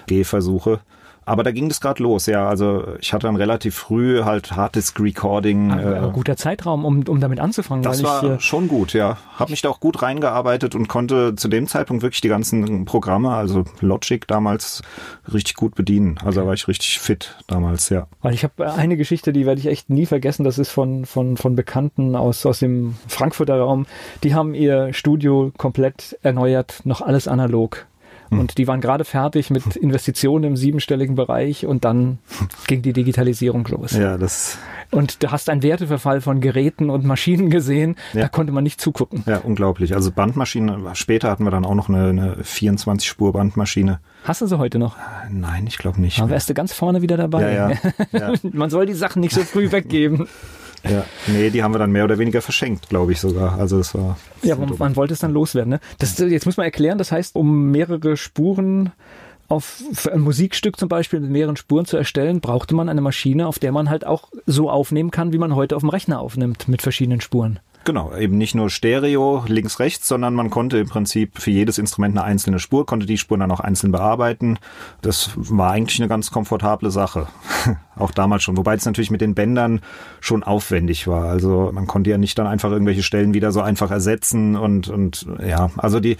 Gehversuche. 0.06 0.80
Aber 1.26 1.42
da 1.42 1.50
ging 1.50 1.68
das 1.68 1.80
gerade 1.80 2.00
los, 2.02 2.26
ja. 2.26 2.49
Also 2.49 2.85
ich 3.00 3.12
hatte 3.12 3.26
dann 3.26 3.35
relativ 3.35 3.75
früh 3.75 4.23
halt 4.23 4.52
Harddisk 4.52 5.00
Recording. 5.00 5.73
Ein, 5.73 6.04
äh, 6.04 6.11
guter 6.12 6.37
Zeitraum, 6.37 6.85
um, 6.85 7.02
um 7.09 7.21
damit 7.21 7.40
anzufangen. 7.40 7.83
Das 7.83 8.02
war 8.04 8.23
ich, 8.23 8.30
äh, 8.30 8.40
schon 8.40 8.68
gut, 8.68 8.92
ja. 8.92 9.18
Hab 9.37 9.50
mich 9.50 9.61
da 9.61 9.68
auch 9.68 9.80
gut 9.80 10.02
reingearbeitet 10.02 10.76
und 10.76 10.87
konnte 10.87 11.35
zu 11.35 11.49
dem 11.49 11.66
Zeitpunkt 11.66 12.04
wirklich 12.04 12.21
die 12.21 12.28
ganzen 12.28 12.85
Programme, 12.85 13.30
also 13.30 13.64
Logic 13.80 14.25
damals, 14.28 14.83
richtig 15.33 15.56
gut 15.56 15.75
bedienen. 15.75 16.16
Also 16.25 16.42
da 16.42 16.47
war 16.47 16.54
ich 16.54 16.68
richtig 16.68 17.00
fit 17.00 17.37
damals, 17.49 17.88
ja. 17.88 18.06
Weil 18.23 18.33
ich 18.33 18.45
habe 18.45 18.73
eine 18.73 18.97
Geschichte, 18.97 19.33
die 19.33 19.47
werde 19.47 19.61
ich 19.61 19.66
echt 19.66 19.90
nie 19.90 20.06
vergessen. 20.06 20.45
Das 20.45 20.59
ist 20.59 20.71
von, 20.71 21.06
von, 21.06 21.37
von 21.37 21.56
Bekannten 21.56 22.14
aus, 22.14 22.47
aus 22.47 22.61
dem 22.61 22.95
Frankfurter 23.09 23.59
Raum. 23.59 23.87
Die 24.23 24.33
haben 24.33 24.54
ihr 24.54 24.92
Studio 24.92 25.52
komplett 25.56 26.16
erneuert, 26.23 26.83
noch 26.85 27.00
alles 27.00 27.26
analog. 27.26 27.87
Hm. 28.30 28.40
Und 28.40 28.59
die 28.59 28.66
waren 28.66 28.80
gerade 28.80 29.04
fertig 29.04 29.50
mit 29.50 29.76
Investitionen 29.76 30.45
im 30.45 30.56
siebenstelligen 30.56 31.14
Bereich 31.14 31.66
und 31.66 31.85
dann 31.85 32.18
ging 32.66 32.83
die 32.83 32.92
Digitalisierung 32.92 33.66
los. 33.68 33.92
Ja, 33.92 34.18
das. 34.18 34.59
Und 34.90 35.23
du 35.23 35.30
hast 35.30 35.49
einen 35.49 35.62
Werteverfall 35.62 36.21
von 36.21 36.40
Geräten 36.40 36.90
und 36.90 37.04
Maschinen 37.04 37.50
gesehen, 37.50 37.97
ja. 38.12 38.23
da 38.23 38.28
konnte 38.28 38.52
man 38.52 38.64
nicht 38.64 38.80
zugucken. 38.80 39.25
Ja, 39.26 39.38
unglaublich. 39.38 39.95
Also 39.95 40.12
Bandmaschinen, 40.12 40.95
später 40.95 41.30
hatten 41.30 41.45
wir 41.45 41.50
dann 41.50 41.64
auch 41.64 41.75
noch 41.75 41.88
eine, 41.88 42.09
eine 42.09 42.37
24-Spur-Bandmaschine. 42.42 44.00
Hast 44.25 44.40
du 44.40 44.47
sie 44.47 44.59
heute 44.59 44.78
noch? 44.78 44.97
Nein, 45.30 45.66
ich 45.66 45.78
glaube 45.78 46.00
nicht. 46.00 46.21
Aber 46.21 46.30
wärst 46.30 46.49
du 46.49 46.54
ganz 46.54 46.73
vorne 46.73 47.02
wieder 47.02 47.16
dabei. 47.16 47.52
Ja, 47.52 47.71
ja. 47.71 47.76
ja. 48.12 48.33
man 48.52 48.71
soll 48.71 48.87
die 48.87 48.95
Sachen 48.95 49.21
nicht 49.21 49.35
so 49.35 49.42
früh 49.42 49.71
weggeben. 49.73 50.28
Ja, 50.90 51.05
nee, 51.26 51.50
die 51.50 51.62
haben 51.62 51.75
wir 51.75 51.78
dann 51.78 51.93
mehr 51.93 52.05
oder 52.05 52.19
weniger 52.19 52.43
verschenkt, 52.43 52.88
glaube 52.88 53.12
ich 53.12 53.21
sogar. 53.21 53.59
Also 53.59 53.78
es 53.78 53.95
war. 53.95 54.19
Ja, 54.43 54.57
man, 54.57 54.73
man, 54.78 54.97
wollte 54.97 55.14
es 55.14 55.21
dann 55.21 55.33
loswerden. 55.33 55.71
Ne? 55.71 55.81
Das, 55.99 56.19
jetzt 56.19 56.47
muss 56.47 56.57
man 56.57 56.64
erklären, 56.64 56.99
das 56.99 57.12
heißt, 57.12 57.35
um 57.35 57.71
mehrere 57.71 58.16
Spuren 58.16 58.93
auf 59.49 59.83
ein 60.12 60.21
Musikstück 60.21 60.76
zum 60.76 60.88
Beispiel 60.88 61.21
mit 61.21 61.31
mehreren 61.31 61.57
Spuren 61.57 61.87
zu 61.87 61.97
erstellen, 61.97 62.40
brauchte 62.40 62.75
man 62.75 62.88
eine 62.88 63.00
Maschine, 63.00 63.47
auf 63.47 63.59
der 63.59 63.73
man 63.73 63.90
halt 63.90 64.07
auch 64.07 64.28
so 64.47 64.71
aufnehmen 64.71 65.11
kann, 65.11 65.33
wie 65.33 65.38
man 65.38 65.55
heute 65.55 65.76
auf 65.76 65.83
dem 65.83 65.88
Rechner 65.88 66.21
aufnimmt, 66.21 66.69
mit 66.69 66.83
verschiedenen 66.83 67.21
Spuren. 67.21 67.61
Genau, 67.87 68.12
eben 68.16 68.37
nicht 68.37 68.57
nur 68.57 68.69
Stereo 68.69 69.45
links, 69.47 69.78
rechts, 69.78 70.09
sondern 70.09 70.35
man 70.35 70.50
konnte 70.50 70.78
im 70.78 70.88
Prinzip 70.88 71.38
für 71.38 71.52
jedes 71.52 71.78
Instrument 71.78 72.19
eine 72.19 72.25
einzelne 72.25 72.59
Spur, 72.59 72.85
konnte 72.85 73.07
die 73.07 73.16
Spuren 73.16 73.38
dann 73.38 73.52
auch 73.52 73.61
einzeln 73.61 73.93
bearbeiten. 73.93 74.59
Das 75.02 75.31
war 75.37 75.71
eigentlich 75.71 76.00
eine 76.00 76.09
ganz 76.09 76.33
komfortable 76.33 76.90
Sache. 76.90 77.28
auch 77.97 78.11
damals 78.11 78.43
schon. 78.43 78.57
Wobei 78.57 78.75
es 78.75 78.85
natürlich 78.85 79.12
mit 79.12 79.21
den 79.21 79.37
Bändern 79.37 79.83
schon 80.19 80.43
aufwendig 80.43 81.07
war. 81.07 81.26
Also 81.26 81.71
man 81.73 81.87
konnte 81.87 82.11
ja 82.11 82.19
nicht 82.19 82.37
dann 82.40 82.49
einfach 82.49 82.73
irgendwelche 82.73 83.05
Stellen 83.05 83.35
wieder 83.35 83.52
so 83.52 83.61
einfach 83.61 83.93
ersetzen 83.93 84.57
und, 84.57 84.88
und 84.88 85.25
ja, 85.47 85.71
also 85.76 86.00
die 86.00 86.16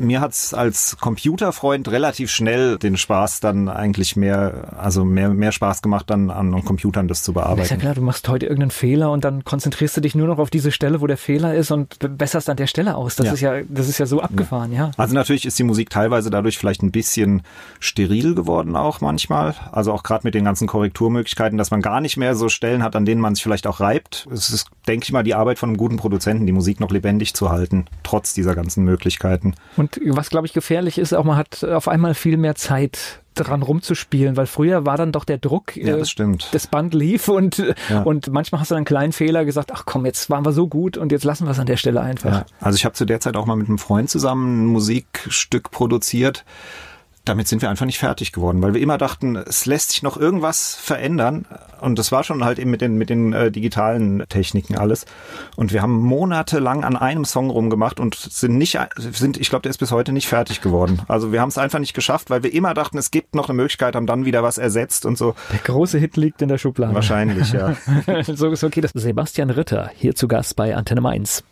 mir 0.00 0.20
hat's 0.20 0.54
als 0.54 0.96
Computerfreund 0.98 1.88
relativ 1.88 2.30
schnell 2.30 2.78
den 2.78 2.96
Spaß 2.96 3.40
dann 3.40 3.68
eigentlich 3.68 4.16
mehr, 4.16 4.74
also 4.76 5.04
mehr, 5.04 5.30
mehr 5.30 5.52
Spaß 5.52 5.82
gemacht, 5.82 6.10
dann 6.10 6.30
an 6.30 6.64
Computern 6.64 7.08
das 7.08 7.22
zu 7.22 7.32
bearbeiten. 7.32 7.62
Ist 7.62 7.70
ja 7.70 7.76
klar, 7.76 7.94
du 7.94 8.02
machst 8.02 8.28
heute 8.28 8.46
irgendeinen 8.46 8.70
Fehler 8.70 9.10
und 9.10 9.24
dann 9.24 9.44
konzentrierst 9.44 9.96
du 9.96 10.00
dich 10.00 10.14
nur 10.14 10.26
noch 10.26 10.38
auf 10.38 10.50
diese 10.50 10.72
Stelle, 10.72 11.00
wo 11.00 11.06
der 11.06 11.16
Fehler 11.16 11.54
ist 11.54 11.70
und 11.70 11.98
besserst 12.18 12.48
an 12.48 12.56
der 12.56 12.66
Stelle 12.66 12.96
aus. 12.96 13.16
Das 13.16 13.26
ja. 13.26 13.32
ist 13.32 13.40
ja, 13.40 13.62
das 13.68 13.88
ist 13.88 13.98
ja 13.98 14.06
so 14.06 14.20
abgefahren, 14.20 14.72
ja. 14.72 14.86
ja. 14.86 14.90
Also 14.96 15.14
natürlich 15.14 15.46
ist 15.46 15.58
die 15.58 15.64
Musik 15.64 15.90
teilweise 15.90 16.30
dadurch 16.30 16.58
vielleicht 16.58 16.82
ein 16.82 16.90
bisschen 16.90 17.42
steril 17.78 18.34
geworden 18.34 18.76
auch 18.76 19.00
manchmal. 19.00 19.54
Also 19.72 19.92
auch 19.92 20.02
gerade 20.02 20.26
mit 20.26 20.34
den 20.34 20.44
ganzen 20.44 20.66
Korrekturmöglichkeiten, 20.66 21.58
dass 21.58 21.70
man 21.70 21.82
gar 21.82 22.00
nicht 22.00 22.16
mehr 22.16 22.34
so 22.34 22.48
Stellen 22.48 22.82
hat, 22.82 22.96
an 22.96 23.04
denen 23.04 23.20
man 23.20 23.34
sich 23.34 23.42
vielleicht 23.42 23.66
auch 23.66 23.80
reibt. 23.80 24.26
Es 24.32 24.50
ist, 24.50 24.68
denke 24.88 25.04
ich 25.04 25.12
mal, 25.12 25.22
die 25.22 25.34
Arbeit 25.34 25.58
von 25.58 25.68
einem 25.68 25.76
guten 25.76 25.96
Produzenten, 25.96 26.46
die 26.46 26.52
Musik 26.52 26.80
noch 26.80 26.90
lebendig 26.90 27.34
zu 27.34 27.50
halten, 27.50 27.86
trotz 28.02 28.34
dieser 28.34 28.54
ganzen 28.54 28.84
Möglichkeiten. 28.84 29.54
Und 29.76 29.89
was, 30.06 30.30
glaube 30.30 30.46
ich, 30.46 30.52
gefährlich 30.52 30.98
ist, 30.98 31.12
auch 31.12 31.24
man 31.24 31.36
hat 31.36 31.64
auf 31.64 31.88
einmal 31.88 32.14
viel 32.14 32.36
mehr 32.36 32.54
Zeit 32.54 33.20
dran 33.34 33.62
rumzuspielen, 33.62 34.36
weil 34.36 34.46
früher 34.46 34.84
war 34.86 34.96
dann 34.96 35.12
doch 35.12 35.24
der 35.24 35.38
Druck, 35.38 35.76
ja, 35.76 35.96
das, 35.96 36.10
stimmt. 36.10 36.48
das 36.52 36.66
Band 36.66 36.94
lief 36.94 37.28
und, 37.28 37.62
ja. 37.88 38.02
und 38.02 38.28
manchmal 38.28 38.60
hast 38.60 38.70
du 38.70 38.74
dann 38.74 38.80
einen 38.80 38.86
kleinen 38.86 39.12
Fehler 39.12 39.44
gesagt, 39.44 39.70
ach 39.72 39.84
komm, 39.86 40.04
jetzt 40.04 40.30
waren 40.30 40.44
wir 40.44 40.52
so 40.52 40.66
gut 40.66 40.96
und 40.96 41.12
jetzt 41.12 41.24
lassen 41.24 41.46
wir 41.46 41.52
es 41.52 41.58
an 41.58 41.66
der 41.66 41.76
Stelle 41.76 42.00
einfach. 42.00 42.30
Ja. 42.30 42.46
Also 42.60 42.76
ich 42.76 42.84
habe 42.84 42.94
zu 42.94 43.04
der 43.04 43.20
Zeit 43.20 43.36
auch 43.36 43.46
mal 43.46 43.56
mit 43.56 43.68
einem 43.68 43.78
Freund 43.78 44.10
zusammen 44.10 44.64
ein 44.64 44.66
Musikstück 44.66 45.70
produziert 45.70 46.44
damit 47.24 47.48
sind 47.48 47.60
wir 47.62 47.68
einfach 47.68 47.86
nicht 47.86 47.98
fertig 47.98 48.32
geworden, 48.32 48.62
weil 48.62 48.74
wir 48.74 48.80
immer 48.80 48.98
dachten, 48.98 49.36
es 49.36 49.66
lässt 49.66 49.90
sich 49.90 50.02
noch 50.02 50.16
irgendwas 50.16 50.74
verändern. 50.74 51.46
Und 51.80 51.98
das 51.98 52.12
war 52.12 52.24
schon 52.24 52.44
halt 52.44 52.58
eben 52.58 52.70
mit 52.70 52.80
den, 52.80 52.96
mit 52.96 53.10
den 53.10 53.32
äh, 53.32 53.50
digitalen 53.50 54.24
Techniken 54.28 54.76
alles. 54.76 55.06
Und 55.56 55.72
wir 55.72 55.82
haben 55.82 55.96
monatelang 55.96 56.82
an 56.84 56.96
einem 56.96 57.24
Song 57.24 57.50
rumgemacht 57.50 58.00
und 58.00 58.14
sind 58.14 58.56
nicht, 58.56 58.78
sind, 58.96 59.36
ich 59.38 59.50
glaube, 59.50 59.62
der 59.62 59.70
ist 59.70 59.78
bis 59.78 59.90
heute 59.90 60.12
nicht 60.12 60.28
fertig 60.28 60.60
geworden. 60.60 61.02
Also 61.08 61.32
wir 61.32 61.40
haben 61.40 61.50
es 61.50 61.58
einfach 61.58 61.78
nicht 61.78 61.94
geschafft, 61.94 62.30
weil 62.30 62.42
wir 62.42 62.52
immer 62.52 62.74
dachten, 62.74 62.98
es 62.98 63.10
gibt 63.10 63.34
noch 63.34 63.48
eine 63.48 63.56
Möglichkeit, 63.56 63.96
haben 63.96 64.06
dann 64.06 64.24
wieder 64.24 64.42
was 64.42 64.58
ersetzt 64.58 65.04
und 65.04 65.18
so. 65.18 65.34
Der 65.52 65.60
große 65.60 65.98
Hit 65.98 66.16
liegt 66.16 66.42
in 66.42 66.48
der 66.48 66.58
Schublade. 66.58 66.94
Wahrscheinlich, 66.94 67.52
ja. 67.52 67.76
so 68.26 68.50
ist 68.50 68.64
okay. 68.64 68.80
Das 68.80 68.92
Sebastian 68.94 69.50
Ritter, 69.50 69.90
hier 69.94 70.14
zu 70.14 70.26
Gast 70.26 70.56
bei 70.56 70.74
Antenne 70.74 71.00
Mainz. 71.00 71.44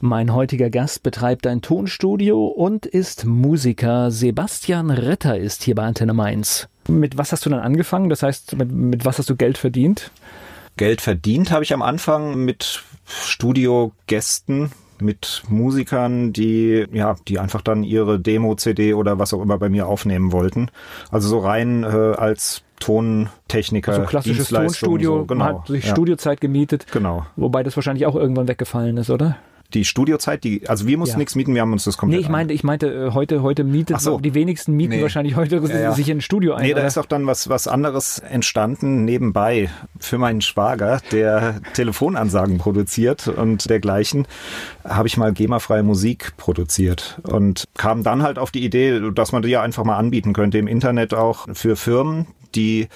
Mein 0.00 0.32
heutiger 0.32 0.70
Gast 0.70 1.02
betreibt 1.02 1.44
ein 1.48 1.60
Tonstudio 1.60 2.46
und 2.46 2.86
ist 2.86 3.24
Musiker. 3.24 4.12
Sebastian 4.12 4.90
Ritter 4.90 5.36
ist 5.36 5.64
hier 5.64 5.74
bei 5.74 5.82
Antenne 5.82 6.14
Mainz. 6.14 6.68
Mit 6.86 7.18
was 7.18 7.32
hast 7.32 7.44
du 7.44 7.50
dann 7.50 7.58
angefangen? 7.58 8.08
Das 8.08 8.22
heißt, 8.22 8.56
mit, 8.56 8.70
mit 8.70 9.04
was 9.04 9.18
hast 9.18 9.28
du 9.28 9.34
Geld 9.34 9.58
verdient? 9.58 10.12
Geld 10.76 11.00
verdient 11.00 11.50
habe 11.50 11.64
ich 11.64 11.74
am 11.74 11.82
Anfang 11.82 12.44
mit 12.44 12.84
Studiogästen, 13.06 14.70
mit 15.00 15.42
Musikern, 15.48 16.32
die 16.32 16.86
ja, 16.92 17.16
die 17.26 17.40
einfach 17.40 17.62
dann 17.62 17.82
ihre 17.82 18.20
Demo-CD 18.20 18.94
oder 18.94 19.18
was 19.18 19.34
auch 19.34 19.42
immer 19.42 19.58
bei 19.58 19.68
mir 19.68 19.88
aufnehmen 19.88 20.30
wollten. 20.30 20.70
Also 21.10 21.28
so 21.28 21.40
rein 21.40 21.82
äh, 21.82 21.86
als 21.86 22.62
Tontechniker, 22.78 23.92
also 23.92 24.04
klassisches 24.04 24.50
Tonstudio, 24.50 25.18
so, 25.18 25.24
genau, 25.24 25.44
man 25.44 25.54
hat 25.56 25.66
sich 25.66 25.84
ja. 25.84 25.90
Studiozeit 25.90 26.40
gemietet. 26.40 26.86
Genau. 26.92 27.26
Wobei 27.34 27.64
das 27.64 27.74
wahrscheinlich 27.74 28.06
auch 28.06 28.14
irgendwann 28.14 28.46
weggefallen 28.46 28.96
ist, 28.96 29.10
oder? 29.10 29.38
Die 29.74 29.84
Studiozeit, 29.84 30.44
die, 30.44 30.66
also 30.66 30.86
wir 30.86 30.96
mussten 30.96 31.14
ja. 31.14 31.18
nichts 31.18 31.34
mieten, 31.34 31.54
wir 31.54 31.60
haben 31.60 31.72
uns 31.72 31.84
das 31.84 31.98
komplett. 31.98 32.20
Nee, 32.20 32.24
ich 32.24 32.30
meinte, 32.30 32.54
ich 32.54 32.64
meinte, 32.64 32.86
äh, 32.86 33.10
heute, 33.12 33.42
heute 33.42 33.64
mietet 33.64 34.00
so. 34.00 34.18
die 34.18 34.32
wenigsten 34.32 34.72
mieten 34.72 34.94
nee. 34.94 35.02
wahrscheinlich 35.02 35.36
heute 35.36 35.56
ja, 35.56 35.78
ja. 35.78 35.92
sich 35.92 36.08
in 36.08 36.18
ein 36.18 36.20
Studio 36.22 36.54
ein. 36.54 36.66
Nee, 36.66 36.72
da 36.72 36.86
ist 36.86 36.96
auch 36.96 37.06
dann 37.06 37.26
was, 37.26 37.50
was 37.50 37.68
anderes 37.68 38.18
entstanden 38.18 39.04
nebenbei 39.04 39.68
für 39.98 40.16
meinen 40.16 40.40
Schwager, 40.40 41.02
der 41.12 41.60
Telefonansagen 41.74 42.56
produziert 42.56 43.28
und 43.28 43.68
dergleichen, 43.68 44.26
habe 44.84 45.06
ich 45.06 45.18
mal 45.18 45.32
GEMA-freie 45.32 45.82
Musik 45.82 46.32
produziert 46.38 47.20
und 47.24 47.64
kam 47.76 48.02
dann 48.02 48.22
halt 48.22 48.38
auf 48.38 48.50
die 48.50 48.64
Idee, 48.64 49.10
dass 49.14 49.32
man 49.32 49.42
die 49.42 49.50
ja 49.50 49.60
einfach 49.60 49.84
mal 49.84 49.96
anbieten 49.98 50.32
könnte 50.32 50.56
im 50.56 50.66
Internet 50.66 51.12
auch 51.12 51.46
für 51.52 51.76
Firmen, 51.76 52.26
die 52.54 52.88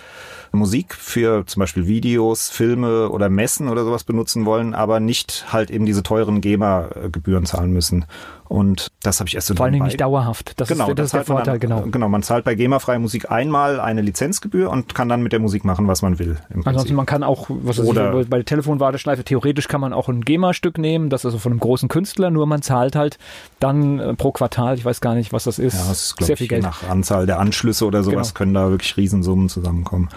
Musik 0.53 0.95
für 0.95 1.45
zum 1.47 1.61
Beispiel 1.61 1.87
Videos, 1.87 2.51
Filme 2.51 3.09
oder 3.09 3.29
Messen 3.29 3.69
oder 3.69 3.85
sowas 3.85 4.05
benutzen 4.05 4.45
wollen, 4.45 4.75
aber 4.75 5.01
nicht 5.01 5.47
halt 5.53 5.71
eben 5.71 5.87
diese 5.87 6.03
teuren 6.03 6.41
GEMA-Gebühren 6.41 7.47
zahlen 7.47 7.73
müssen. 7.73 8.05
Und 8.53 8.89
das 9.03 9.19
habe 9.19 9.29
ich 9.29 9.35
erst 9.35 9.47
so 9.47 9.55
Vor 9.55 9.65
allem 9.65 9.83
nicht 9.83 9.99
dauerhaft. 9.99 10.61
Das 10.61 10.69
genau, 10.69 10.91
ist, 10.91 10.91
das, 10.91 10.97
das 10.97 11.07
ist 11.07 11.13
der 11.15 11.25
Vorteil, 11.25 11.59
dann, 11.59 11.61
genau. 11.61 11.83
Genau, 11.91 12.11
man 12.11 12.23
zahlt 12.23 12.45
bei 12.45 12.55
GEMA-freie 12.55 12.99
Musik 12.99 13.31
einmal 13.31 13.81
eine 13.81 14.03
Lizenzgebühr 14.03 14.69
und 14.69 14.95
kann 14.95 15.09
dann 15.09 15.23
mit 15.23 15.33
der 15.33 15.41
Musik 15.41 15.65
machen, 15.65 15.89
was 15.89 16.03
man 16.03 16.19
will. 16.19 16.37
Ansonsten 16.67 16.95
man 16.95 17.07
kann 17.07 17.23
auch, 17.23 17.47
was 17.49 17.81
Oder 17.81 18.13
ich, 18.21 18.29
bei 18.29 18.37
der 18.37 18.45
Telefonwarteschleife, 18.45 19.25
theoretisch 19.25 19.69
kann 19.69 19.81
man 19.81 19.95
auch 19.95 20.11
ein 20.11 20.21
GEMA-Stück 20.21 20.77
nehmen, 20.77 21.09
das 21.09 21.23
ist 21.23 21.27
also 21.27 21.39
von 21.39 21.53
einem 21.53 21.61
großen 21.61 21.89
Künstler, 21.89 22.31
nur 22.31 22.47
man 22.47 22.61
zahlt 22.61 22.95
halt 22.95 23.19
dann 23.59 23.99
äh, 23.99 24.13
pro 24.13 24.33
Quartal, 24.33 24.75
ich 24.77 24.85
weiß 24.85 25.01
gar 25.01 25.15
nicht, 25.15 25.33
was 25.33 25.45
das 25.45 25.59
ist. 25.59 25.73
Ja, 25.73 25.89
das 25.89 26.03
ist, 26.03 26.17
Sehr 26.23 26.37
viel 26.37 26.45
ich, 26.45 26.51
Geld. 26.51 26.63
nach 26.63 26.87
Anzahl 26.87 27.25
der 27.25 27.41
Anschlüsse 27.41 27.87
oder 27.87 28.03
sowas 28.03 28.35
genau. 28.35 28.39
können 28.39 28.53
da 28.53 28.69
wirklich 28.69 28.99
Riesensummen 28.99 29.49
zusammenkommen. 29.49 30.11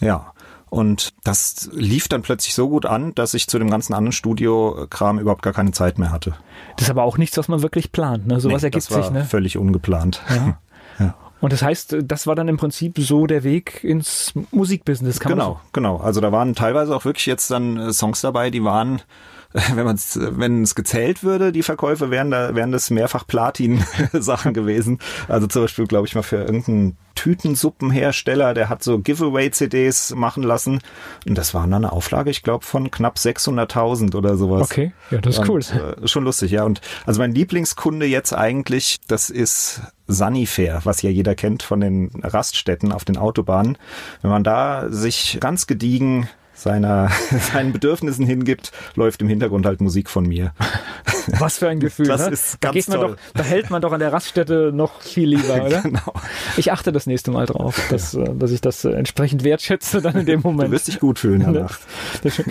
Ja. 0.00 0.32
Und 0.68 1.14
das 1.24 1.70
lief 1.72 2.08
dann 2.08 2.22
plötzlich 2.22 2.54
so 2.54 2.68
gut 2.68 2.86
an, 2.86 3.14
dass 3.14 3.34
ich 3.34 3.46
zu 3.46 3.58
dem 3.58 3.70
ganzen 3.70 3.94
anderen 3.94 4.12
Studio-Kram 4.12 5.18
überhaupt 5.18 5.42
gar 5.42 5.52
keine 5.52 5.70
Zeit 5.70 5.98
mehr 5.98 6.10
hatte. 6.10 6.34
Das 6.76 6.86
ist 6.86 6.90
aber 6.90 7.04
auch 7.04 7.18
nichts, 7.18 7.38
was 7.38 7.48
man 7.48 7.62
wirklich 7.62 7.92
plant. 7.92 8.26
Ne? 8.26 8.40
Sowas 8.40 8.62
nee, 8.62 8.66
ergibt 8.66 8.84
das 8.84 8.90
war 8.90 9.02
sich. 9.02 9.12
Ne? 9.12 9.24
Völlig 9.24 9.56
ungeplant. 9.56 10.22
Ja. 10.28 10.58
ja. 10.98 11.14
Und 11.40 11.52
das 11.52 11.62
heißt, 11.62 11.96
das 12.02 12.26
war 12.26 12.34
dann 12.34 12.48
im 12.48 12.56
Prinzip 12.56 12.98
so 12.98 13.26
der 13.26 13.44
Weg 13.44 13.84
ins 13.84 14.34
Musikbusiness. 14.50 15.20
Kann 15.20 15.32
genau, 15.32 15.52
so 15.52 15.60
genau. 15.72 15.98
Also 15.98 16.20
da 16.20 16.32
waren 16.32 16.54
teilweise 16.54 16.94
auch 16.94 17.04
wirklich 17.04 17.26
jetzt 17.26 17.50
dann 17.50 17.76
äh, 17.76 17.92
Songs 17.92 18.20
dabei, 18.20 18.50
die 18.50 18.64
waren 18.64 19.02
wenn 19.74 19.84
man 19.84 19.96
es 19.96 20.18
wenn 20.20 20.62
es 20.62 20.74
gezählt 20.74 21.22
würde, 21.22 21.52
die 21.52 21.62
Verkäufe 21.62 22.10
wären 22.10 22.30
da 22.30 22.54
wären 22.54 22.72
das 22.72 22.90
mehrfach 22.90 23.26
Platin 23.26 23.84
Sachen 24.12 24.52
gewesen. 24.54 24.98
Also 25.28 25.46
zum 25.46 25.62
Beispiel 25.62 25.86
glaube 25.86 26.06
ich 26.06 26.14
mal 26.14 26.22
für 26.22 26.36
irgendeinen 26.36 26.96
Tütensuppenhersteller, 27.16 28.54
der 28.54 28.68
hat 28.68 28.84
so 28.84 29.00
Giveaway-CDs 29.00 30.14
machen 30.14 30.44
lassen. 30.44 30.80
Und 31.26 31.36
das 31.36 31.54
waren 31.54 31.70
dann 31.70 31.84
eine 31.84 31.92
Auflage, 31.92 32.30
ich 32.30 32.42
glaube, 32.42 32.64
von 32.64 32.90
knapp 32.90 33.16
600.000 33.16 34.14
oder 34.14 34.36
sowas. 34.36 34.70
Okay, 34.70 34.92
ja, 35.10 35.18
das 35.18 35.38
ist 35.38 35.48
cool. 35.48 35.60
Äh, 35.60 36.06
schon 36.06 36.24
lustig, 36.24 36.52
ja. 36.52 36.62
Und 36.62 36.80
also 37.06 37.18
mein 37.20 37.32
Lieblingskunde 37.32 38.06
jetzt 38.06 38.32
eigentlich, 38.32 38.98
das 39.08 39.30
ist 39.30 39.80
Sunnyfair, 40.06 40.82
was 40.84 41.02
ja 41.02 41.10
jeder 41.10 41.34
kennt 41.34 41.62
von 41.62 41.80
den 41.80 42.10
Raststätten 42.22 42.92
auf 42.92 43.04
den 43.04 43.16
Autobahnen. 43.16 43.76
Wenn 44.22 44.30
man 44.30 44.44
da 44.44 44.86
sich 44.90 45.38
ganz 45.40 45.66
gediegen 45.66 46.28
seiner, 46.56 47.10
seinen 47.52 47.72
Bedürfnissen 47.72 48.26
hingibt, 48.26 48.72
läuft 48.94 49.22
im 49.22 49.28
Hintergrund 49.28 49.66
halt 49.66 49.80
Musik 49.80 50.10
von 50.10 50.26
mir. 50.26 50.52
Was 51.38 51.58
für 51.58 51.68
ein 51.68 51.80
Gefühl. 51.80 52.06
Das 52.06 52.26
ne? 52.26 52.32
ist 52.32 52.58
da, 52.60 52.68
ganz 52.68 52.74
geht 52.74 52.88
man 52.88 53.00
toll. 53.00 53.10
doch, 53.10 53.16
da 53.34 53.42
hält 53.42 53.70
man 53.70 53.82
doch 53.82 53.92
an 53.92 54.00
der 54.00 54.12
Raststätte 54.12 54.70
noch 54.72 55.00
viel 55.00 55.28
lieber, 55.30 55.62
oder? 55.66 55.82
genau. 55.82 56.12
Ich 56.56 56.72
achte 56.72 56.92
das 56.92 57.06
nächste 57.06 57.30
Mal 57.30 57.46
drauf, 57.46 57.80
dass, 57.90 58.14
äh, 58.14 58.24
dass 58.34 58.50
ich 58.50 58.60
das 58.60 58.84
äh, 58.84 58.90
entsprechend 58.90 59.44
wertschätze 59.44 60.00
dann 60.00 60.16
in 60.16 60.26
dem 60.26 60.40
Moment. 60.40 60.68
Du 60.68 60.72
wirst 60.72 60.88
dich 60.88 61.00
gut 61.00 61.18
fühlen 61.18 61.40
danach. 61.40 61.78
Das, 62.22 62.42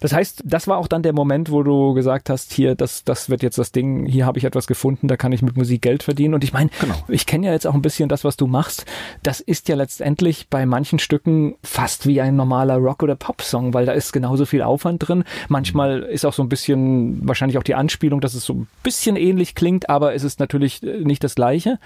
das 0.00 0.12
heißt, 0.12 0.42
das 0.44 0.68
war 0.68 0.78
auch 0.78 0.88
dann 0.88 1.02
der 1.02 1.12
Moment, 1.12 1.50
wo 1.50 1.62
du 1.62 1.94
gesagt 1.94 2.30
hast, 2.30 2.52
hier, 2.52 2.74
das, 2.74 3.04
das 3.04 3.30
wird 3.30 3.42
jetzt 3.42 3.58
das 3.58 3.72
Ding, 3.72 4.06
hier 4.06 4.26
habe 4.26 4.38
ich 4.38 4.44
etwas 4.44 4.66
gefunden, 4.66 5.08
da 5.08 5.16
kann 5.16 5.32
ich 5.32 5.42
mit 5.42 5.56
Musik 5.56 5.82
Geld 5.82 6.02
verdienen. 6.02 6.34
Und 6.34 6.44
ich 6.44 6.52
meine, 6.52 6.70
Genau. 6.80 6.94
ich 7.08 7.26
kenne 7.26 7.46
ja 7.46 7.52
jetzt 7.52 7.66
auch 7.66 7.74
ein 7.74 7.82
bisschen 7.82 8.08
das, 8.08 8.24
was 8.24 8.36
du 8.36 8.46
machst. 8.46 8.84
Das 9.22 9.40
ist 9.40 9.68
ja 9.68 9.76
letztendlich 9.76 10.48
bei 10.48 10.66
manchen 10.66 10.98
Stücken 10.98 11.54
fast 11.62 12.06
wie 12.06 12.20
ein 12.20 12.36
normaler 12.36 12.76
Rock- 12.76 13.02
oder 13.02 13.16
Pop-Song, 13.32 13.72
weil 13.72 13.86
da 13.86 13.92
ist 13.92 14.12
genauso 14.12 14.44
viel 14.44 14.62
Aufwand 14.62 15.08
drin. 15.08 15.24
Manchmal 15.48 16.00
ist 16.00 16.24
auch 16.26 16.34
so 16.34 16.42
ein 16.42 16.48
bisschen, 16.48 17.26
wahrscheinlich 17.26 17.56
auch 17.56 17.62
die 17.62 17.74
Anspielung, 17.74 18.20
dass 18.20 18.34
es 18.34 18.44
so 18.44 18.52
ein 18.52 18.68
bisschen 18.82 19.16
ähnlich 19.16 19.54
klingt, 19.54 19.88
aber 19.88 20.14
es 20.14 20.22
ist 20.22 20.38
natürlich 20.38 20.82
äh, 20.82 20.98
nicht 20.98 21.24
das 21.24 21.34
Gleiche. 21.34 21.78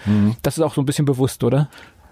Das 0.43 0.59
ist 0.59 0.65
auch 0.65 0.75
so 0.75 0.83
ein 0.83 0.87
bisschen 0.87 1.05
bewusst, 1.05 1.45
oder? 1.45 1.69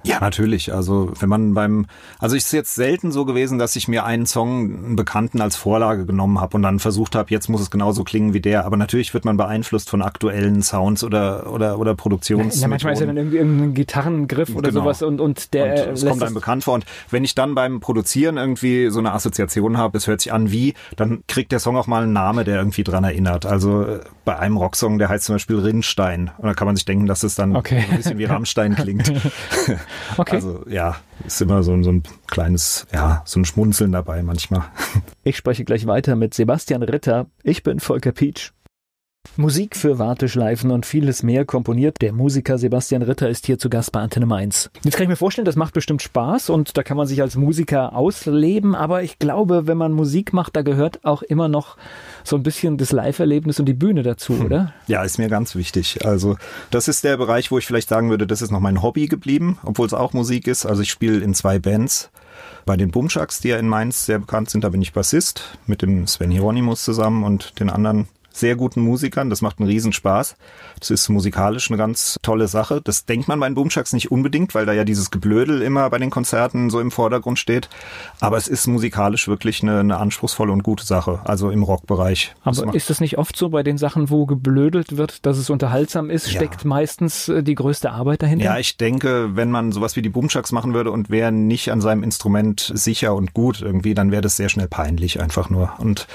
Ja, 0.07 0.21
natürlich. 0.21 0.73
Also 0.75 1.13
wenn 1.19 1.29
man 1.29 1.55
beim, 1.55 1.87
also 2.19 2.37
es 2.37 2.45
ist 2.47 2.53
jetzt 2.53 2.75
selten 2.75 3.11
so 3.11 3.25
gewesen, 3.25 3.59
dass 3.59 3.75
ich 3.75 3.89
mir 3.89 4.05
einen 4.05 4.27
Song, 4.27 4.85
einen 4.85 4.97
Bekannten 4.97 5.41
als 5.41 5.57
Vorlage 5.57 6.05
genommen 6.05 6.41
habe 6.41 6.57
und 6.57 6.63
dann 6.63 6.79
versucht 6.79 7.15
habe, 7.15 7.31
jetzt 7.31 7.49
muss 7.49 7.61
es 7.63 7.71
genauso 7.71 8.05
klingen 8.05 8.35
wie 8.35 8.41
der. 8.41 8.67
Aber 8.67 8.77
natürlich 8.77 9.15
wird 9.15 9.25
man 9.25 9.37
beeinflusst 9.37 9.89
von 9.89 10.03
aktuellen 10.03 10.63
Sounds 10.63 11.03
oder 11.05 11.51
oder 11.51 11.79
oder 11.79 11.95
Produktions. 11.95 12.61
Ja, 12.61 12.69
manchmal 12.69 12.93
ist 12.93 13.01
ja 13.01 13.07
dann 13.07 13.17
irgendwie 13.17 13.39
irgendein 13.39 13.75
Gitarrengriff 13.75 14.55
oder 14.55 14.69
Genau. 14.71 14.83
sowas 14.83 15.03
und, 15.03 15.21
und 15.21 15.55
der 15.55 15.65
und 15.65 15.71
äh, 15.71 15.91
es 15.93 16.05
kommt 16.05 16.23
einem 16.23 16.35
bekannt 16.35 16.65
vor. 16.65 16.75
Und 16.75 16.85
wenn 17.11 17.25
ich 17.25 17.35
dann 17.35 17.55
beim 17.55 17.81
Produzieren 17.81 18.37
irgendwie 18.37 18.91
so 18.91 18.99
eine 18.99 19.13
Assoziation 19.13 19.79
habe, 19.79 19.97
es 19.97 20.07
hört 20.07 20.21
sich 20.21 20.33
an 20.33 20.51
wie, 20.53 20.75
dann 20.97 21.23
kriegt 21.29 21.51
der 21.53 21.61
Song 21.61 21.77
auch 21.77 21.87
mal 21.87 22.03
einen 22.03 22.13
Namen, 22.13 22.45
der 22.45 22.59
irgendwie 22.59 22.85
dran 22.85 23.05
erinnert. 23.05 23.47
Also 23.47 23.83
äh, 23.85 24.01
bei 24.25 24.39
einem 24.39 24.57
Rocksong, 24.57 24.99
der 24.99 25.09
heißt 25.11 25.25
zum 25.27 25.35
Beispiel 25.35 25.59
Rinnstein. 25.59 26.31
Und 26.39 26.47
da 26.47 26.55
kann 26.55 26.67
man 26.67 26.77
sich 26.77 26.85
denken, 26.85 27.07
dass 27.07 27.23
es 27.23 27.35
dann 27.35 27.55
Okay. 27.57 27.85
ein 27.91 27.97
bisschen 27.99 28.19
wie 28.19 28.25
Rammstein 28.25 28.75
klingt. 28.75 29.13
Okay. 30.17 30.37
Also 30.37 30.65
ja, 30.69 30.97
ist 31.27 31.41
immer 31.43 31.63
so, 31.63 31.73
ein- 31.73 31.83
so 31.85 31.91
ein 31.91 32.03
kleines, 32.29 32.87
ja, 32.93 33.23
so 33.25 33.41
ein 33.41 33.45
Schmunzeln 33.45 33.93
dabei 33.93 34.23
manchmal. 34.23 34.65
Ich 35.25 35.37
spreche 35.37 35.65
gleich 35.65 35.87
weiter 35.87 36.15
mit 36.17 36.35
Sebastian 36.35 36.83
Ritter. 36.83 37.27
Ich 37.43 37.63
bin 37.63 37.81
Volker 37.81 38.13
Pietsch. 38.13 38.53
Musik 39.37 39.75
für 39.75 39.99
Warteschleifen 39.99 40.71
und 40.71 40.87
vieles 40.87 41.25
mehr 41.25 41.45
komponiert. 41.45 41.97
Der 42.01 42.13
Musiker 42.13 42.57
Sebastian 42.57 43.03
Ritter 43.03 43.29
ist 43.29 43.47
hier 43.47 43.59
zu 43.59 43.69
Gast 43.69 43.91
bei 43.91 43.99
Antenne 43.99 44.27
Mainz. 44.27 44.71
Jetzt 44.85 44.97
kann 44.97 45.03
ich 45.03 45.09
mir 45.09 45.17
vorstellen, 45.17 45.45
das 45.45 45.57
macht 45.57 45.75
bestimmt 45.75 46.03
Spaß 46.03 46.51
und 46.51 46.77
da 46.77 46.85
kann 46.85 46.97
man 46.97 47.09
sich 47.09 47.21
als 47.21 47.35
Musiker 47.35 47.97
ausleben, 47.97 48.77
aber 48.77 49.03
ich 49.03 49.19
glaube, 49.19 49.67
wenn 49.67 49.77
man 49.77 49.91
Musik 49.91 50.33
macht, 50.33 50.55
da 50.55 50.63
gehört 50.63 51.05
auch 51.05 51.23
immer 51.23 51.49
noch 51.49 51.77
so 52.23 52.37
ein 52.37 52.45
bisschen 52.45 52.79
das 52.79 52.93
Live-Erlebnis 52.93 53.59
und 53.59 53.67
die 53.67 53.75
Bühne 53.75 54.05
dazu, 54.05 54.35
oder? 54.35 54.73
Ja, 54.87 55.03
ist 55.03 55.19
mir 55.19 55.29
ganz 55.29 55.57
wichtig. 55.57 56.07
Also 56.07 56.37
das 56.71 56.87
ist 56.87 57.03
der 57.03 57.17
Bereich, 57.17 57.51
wo 57.51 57.59
ich 57.59 57.67
vielleicht 57.67 57.89
sagen 57.89 58.11
würde, 58.11 58.29
das 58.29 58.41
ist 58.41 58.53
noch 58.53 58.61
mein 58.61 58.83
Hobby 58.83 59.09
geblieben, 59.09 59.59
obwohl 59.65 59.87
es 59.87 59.95
auch 59.95 60.13
Musik 60.13 60.47
ist. 60.47 60.65
Also 60.65 60.83
ich 60.83 60.91
spiele 60.91 61.19
in 61.19 61.35
zwei 61.35 61.59
Bands. 61.59 62.11
Bei 62.67 62.77
den 62.77 62.91
Bumschaks, 62.91 63.41
die 63.41 63.49
ja 63.49 63.59
in 63.59 63.69
Mainz 63.69 64.07
sehr 64.07 64.19
bekannt 64.21 64.51
sind, 64.51 64.65
da 64.65 64.69
bin 64.69 64.81
ich 64.81 64.93
Bassist 64.93 65.59
mit 65.67 65.83
dem 65.83 66.07
Sven 66.07 66.31
Hieronymus 66.31 66.85
zusammen 66.85 67.25
und 67.25 67.59
den 67.61 67.69
anderen 67.69 68.09
sehr 68.37 68.57
guten 68.57 68.81
Musikern. 68.81 69.31
Das 69.31 69.41
macht 69.43 69.59
einen 69.61 69.69
Riesenspaß. 69.69 70.37
Das 70.81 70.91
ist 70.91 71.09
musikalisch 71.09 71.71
eine 71.71 71.79
ganz 71.79 72.19
tolle 72.23 72.49
Sache. 72.49 72.81
Das 72.83 73.05
denkt 73.07 73.29
man 73.29 73.39
bei 73.41 73.49
den 73.49 73.55
Boomshacks 73.55 73.93
nicht 73.93 74.11
unbedingt, 74.11 74.55
weil 74.55 74.67
da 74.67 74.73
ja 74.73 74.85
dieses 74.85 75.11
Geblödel 75.11 75.63
immer 75.63 75.89
bei 75.91 75.99
den 75.99 76.11
Konzerten 76.11 76.69
so 76.71 76.81
im 76.81 76.91
Vordergrund 76.91 77.39
steht. 77.39 77.69
Aber 78.21 78.37
es 78.37 78.49
ist 78.49 78.67
musikalisch 78.67 79.29
wirklich 79.29 79.63
eine, 79.63 79.81
eine 79.81 79.99
anspruchsvolle 79.99 80.53
und 80.53 80.63
gute 80.65 80.85
Sache. 80.85 81.21
Also 81.25 81.51
im 81.51 81.63
Rockbereich. 81.63 82.35
Das 82.45 82.61
Aber 82.61 82.75
ist 82.75 82.91
es 82.91 83.01
nicht 83.01 83.19
oft 83.19 83.37
so 83.37 83.49
bei 83.51 83.63
den 83.63 83.79
Sachen, 83.79 84.11
wo 84.11 84.27
geblödelt 84.27 84.97
wird, 84.97 85.25
dass 85.27 85.39
es 85.39 85.49
unterhaltsam 85.51 86.11
ist, 86.11 86.27
Ja. 86.31 86.41
steckt 86.41 86.65
meistens 86.65 87.29
äh, 87.29 87.43
die 87.43 87.55
größte 87.55 87.93
Arbeit 87.93 88.23
dahinter? 88.23 88.45
Ja, 88.45 88.59
ich 88.59 88.77
denke, 88.77 89.37
wenn 89.37 89.51
man 89.51 89.71
sowas 89.73 89.95
wie 89.97 90.03
die 90.03 90.09
Boomchucks 90.09 90.51
machen 90.53 90.75
würde 90.75 90.91
und 90.91 91.11
wäre 91.11 91.31
nicht 91.33 91.71
an 91.71 91.81
seinem 91.81 92.03
Instrument 92.03 92.73
sicher 92.75 93.15
und 93.15 93.33
gut 93.35 93.61
irgendwie, 93.63 93.95
dann 93.95 94.11
wäre 94.11 94.23
das 94.23 94.37
sehr 94.37 94.49
schnell 94.49 94.69
peinlich 94.69 95.21
einfach 95.21 95.51
nur. 95.51 95.73
Und 95.79 96.07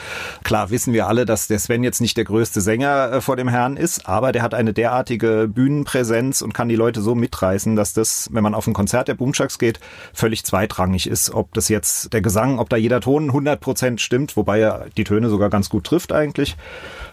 klar 0.43 0.69
wissen 0.69 0.93
wir 0.93 1.07
alle, 1.07 1.25
dass 1.25 1.47
der 1.47 1.59
Sven 1.59 1.83
jetzt 1.83 2.01
nicht 2.01 2.08
der 2.13 2.25
größte 2.25 2.61
Sänger 2.61 3.11
äh, 3.11 3.21
vor 3.21 3.35
dem 3.35 3.47
Herrn 3.47 3.77
ist, 3.77 4.07
aber 4.07 4.31
der 4.31 4.41
hat 4.41 4.53
eine 4.53 4.73
derartige 4.73 5.47
Bühnenpräsenz 5.47 6.41
und 6.41 6.53
kann 6.53 6.69
die 6.69 6.75
Leute 6.75 7.01
so 7.01 7.15
mitreißen, 7.15 7.75
dass 7.75 7.93
das, 7.93 8.29
wenn 8.31 8.43
man 8.43 8.55
auf 8.55 8.67
ein 8.67 8.73
Konzert 8.73 9.07
der 9.07 9.15
Boomchucks 9.15 9.59
geht, 9.59 9.79
völlig 10.13 10.43
zweitrangig 10.45 11.07
ist, 11.07 11.31
ob 11.31 11.53
das 11.53 11.69
jetzt 11.69 12.13
der 12.13 12.21
Gesang, 12.21 12.59
ob 12.59 12.69
da 12.69 12.77
jeder 12.77 13.01
Ton 13.01 13.31
100% 13.31 13.99
stimmt, 13.99 14.37
wobei 14.37 14.59
er 14.59 14.85
die 14.97 15.03
Töne 15.03 15.29
sogar 15.29 15.49
ganz 15.49 15.69
gut 15.69 15.85
trifft 15.85 16.11
eigentlich. 16.11 16.55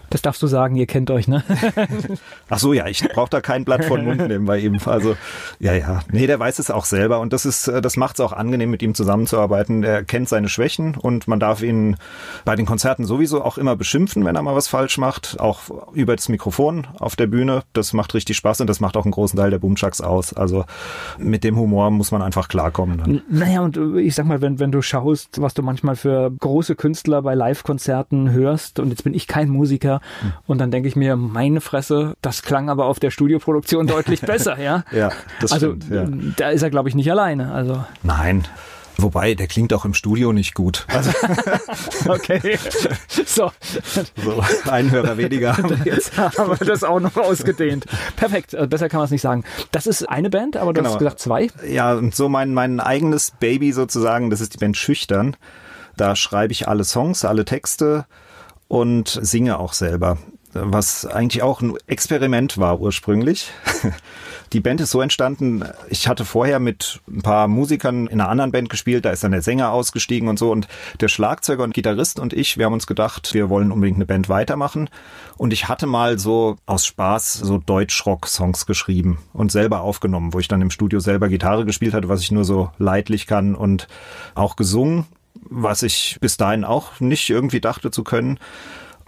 Das 0.09 0.21
darfst 0.21 0.41
du 0.41 0.47
sagen, 0.47 0.75
ihr 0.75 0.87
kennt 0.87 1.11
euch, 1.11 1.27
ne? 1.27 1.43
Ach 2.49 2.59
so, 2.59 2.73
ja, 2.73 2.87
ich 2.87 3.07
brauche 3.09 3.29
da 3.29 3.41
kein 3.41 3.65
Blatt 3.65 3.85
vor 3.85 3.97
den 3.97 4.05
Mund 4.05 4.27
nehmen 4.27 4.45
bei 4.45 4.59
ihm. 4.59 4.77
Also, 4.85 5.17
ja, 5.59 5.73
ja. 5.73 6.01
Nee, 6.11 6.27
der 6.27 6.39
weiß 6.39 6.59
es 6.59 6.71
auch 6.71 6.85
selber 6.85 7.19
und 7.19 7.33
das 7.33 7.45
ist, 7.45 7.67
äh, 7.67 7.81
das 7.81 7.97
macht 7.97 8.15
es 8.15 8.21
auch 8.21 8.31
angenehm, 8.31 8.71
mit 8.71 8.81
ihm 8.81 8.95
zusammenzuarbeiten. 8.95 9.83
Er 9.83 10.03
kennt 10.03 10.29
seine 10.29 10.47
Schwächen 10.49 10.95
und 10.95 11.27
man 11.27 11.39
darf 11.39 11.61
ihn 11.61 11.97
bei 12.45 12.55
den 12.55 12.65
Konzerten 12.65 13.05
sowieso 13.05 13.43
auch 13.43 13.57
immer 13.57 13.75
beschimpfen, 13.75 14.23
wenn 14.23 14.35
er 14.35 14.41
mal 14.41 14.55
was 14.55 14.67
falsch 14.67 14.97
macht. 14.97 15.39
Auch 15.39 15.63
über 15.93 16.15
das 16.15 16.29
Mikrofon 16.29 16.87
auf 16.99 17.15
der 17.15 17.27
Bühne. 17.27 17.63
Das 17.73 17.93
macht 17.93 18.13
richtig 18.13 18.37
Spaß 18.37 18.61
und 18.61 18.67
das 18.67 18.79
macht 18.79 18.95
auch 18.95 19.03
einen 19.03 19.11
großen 19.11 19.37
Teil 19.37 19.51
der 19.51 19.59
Boomchucks 19.59 20.01
aus. 20.01 20.33
Also 20.33 20.65
mit 21.17 21.43
dem 21.43 21.57
Humor 21.57 21.91
muss 21.91 22.11
man 22.11 22.21
einfach 22.21 22.47
klarkommen. 22.47 22.97
Dann. 22.97 23.21
Naja, 23.29 23.61
und 23.61 23.77
äh, 23.77 23.99
ich 23.99 24.15
sag 24.15 24.25
mal, 24.25 24.41
wenn, 24.41 24.59
wenn 24.59 24.71
du 24.71 24.81
schaust, 24.81 25.41
was 25.41 25.53
du 25.53 25.63
manchmal 25.63 25.95
für 25.95 26.31
große 26.31 26.75
Künstler 26.75 27.21
bei 27.21 27.35
Live-Konzerten 27.35 28.31
hörst, 28.31 28.79
und 28.79 28.89
jetzt 28.89 29.03
bin 29.03 29.13
ich 29.13 29.27
kein 29.27 29.49
Musiker, 29.49 29.96
und 30.45 30.59
dann 30.59 30.71
denke 30.71 30.87
ich 30.87 30.95
mir, 30.95 31.15
meine 31.15 31.61
Fresse, 31.61 32.15
das 32.21 32.41
klang 32.41 32.69
aber 32.69 32.85
auf 32.85 32.99
der 32.99 33.11
Studioproduktion 33.11 33.87
deutlich 33.87 34.21
besser, 34.33 34.59
ja? 34.59 34.83
Ja, 34.91 35.11
das 35.41 35.51
also 35.51 35.75
stimmt. 35.75 35.89
Ja. 35.89 36.05
da 36.37 36.49
ist 36.49 36.61
er, 36.61 36.69
glaube 36.69 36.89
ich, 36.89 36.95
nicht 36.95 37.09
alleine. 37.11 37.51
Also, 37.51 37.83
Nein. 38.03 38.43
Wobei, 38.99 39.35
der 39.35 39.45
klingt 39.45 39.73
auch 39.73 39.85
im 39.85 39.93
Studio 39.93 40.33
nicht 40.33 40.55
gut. 40.55 40.87
Also 40.87 41.11
okay. 42.07 42.57
so, 43.27 43.51
so 44.15 44.43
ein 44.71 44.89
Hörer 44.89 45.17
weniger 45.17 45.55
haben 45.55 45.69
wir 45.85 45.93
jetzt. 45.93 46.17
haben 46.17 46.59
wir 46.59 46.65
das 46.65 46.83
auch 46.83 46.99
noch 46.99 47.15
ausgedehnt. 47.15 47.85
Perfekt, 48.15 48.55
äh, 48.55 48.65
besser 48.65 48.89
kann 48.89 48.97
man 48.97 49.05
es 49.05 49.11
nicht 49.11 49.21
sagen. 49.21 49.43
Das 49.71 49.85
ist 49.85 50.09
eine 50.09 50.31
Band, 50.31 50.57
aber 50.57 50.73
du 50.73 50.79
Genau. 50.79 50.89
hast 50.89 50.97
gesagt 50.97 51.19
zwei. 51.19 51.49
Ja, 51.67 51.93
und 51.93 52.15
so 52.15 52.27
mein, 52.27 52.55
mein 52.55 52.79
eigenes 52.79 53.31
Baby 53.39 53.71
sozusagen, 53.71 54.31
das 54.31 54.41
ist 54.41 54.55
die 54.55 54.57
Band 54.57 54.77
Schüchtern. 54.77 55.35
Da 55.95 56.15
schreibe 56.15 56.51
ich 56.53 56.67
alle 56.67 56.83
Songs, 56.83 57.23
alle 57.23 57.45
Texte 57.45 58.05
und 58.67 59.07
singe 59.21 59.59
auch 59.59 59.73
selber. 59.73 60.17
Was 60.53 61.05
eigentlich 61.05 61.43
auch 61.43 61.61
ein 61.61 61.75
Experiment 61.87 62.57
war 62.57 62.79
ursprünglich. 62.79 63.51
Die 64.53 64.61
Band 64.61 64.79
ist 64.79 64.91
so 64.91 65.01
entstanden, 65.01 65.65
ich 65.89 66.07
hatte 66.07 66.23
vorher 66.23 66.59
mit 66.59 67.01
ein 67.07 67.21
paar 67.21 67.49
Musikern 67.49 68.07
in 68.07 68.21
einer 68.21 68.29
anderen 68.29 68.53
Band 68.53 68.69
gespielt, 68.69 69.03
da 69.03 69.09
ist 69.09 69.23
dann 69.23 69.33
der 69.33 69.41
Sänger 69.41 69.73
ausgestiegen 69.73 70.29
und 70.29 70.39
so 70.39 70.51
und 70.51 70.69
der 71.01 71.09
Schlagzeuger 71.09 71.65
und 71.65 71.73
Gitarrist 71.73 72.17
und 72.17 72.31
ich, 72.31 72.57
wir 72.57 72.65
haben 72.65 72.73
uns 72.73 72.87
gedacht, 72.87 73.33
wir 73.33 73.49
wollen 73.49 73.73
unbedingt 73.73 73.97
eine 73.97 74.05
Band 74.05 74.29
weitermachen 74.29 74.89
und 75.35 75.51
ich 75.51 75.67
hatte 75.67 75.85
mal 75.85 76.17
so 76.17 76.55
aus 76.65 76.85
Spaß 76.85 77.33
so 77.33 77.57
Deutsch-Rock-Songs 77.57 78.65
geschrieben 78.65 79.17
und 79.33 79.51
selber 79.51 79.81
aufgenommen, 79.81 80.33
wo 80.33 80.39
ich 80.39 80.47
dann 80.47 80.61
im 80.61 80.71
Studio 80.71 81.01
selber 81.01 81.27
Gitarre 81.27 81.65
gespielt 81.65 81.93
hatte, 81.93 82.07
was 82.07 82.21
ich 82.21 82.31
nur 82.31 82.45
so 82.45 82.71
leidlich 82.77 83.27
kann 83.27 83.53
und 83.53 83.89
auch 84.33 84.55
gesungen, 84.55 85.05
was 85.41 85.83
ich 85.83 86.17
bis 86.21 86.37
dahin 86.37 86.63
auch 86.63 86.99
nicht 86.99 87.29
irgendwie 87.29 87.61
dachte 87.61 87.91
zu 87.91 88.03
können. 88.03 88.39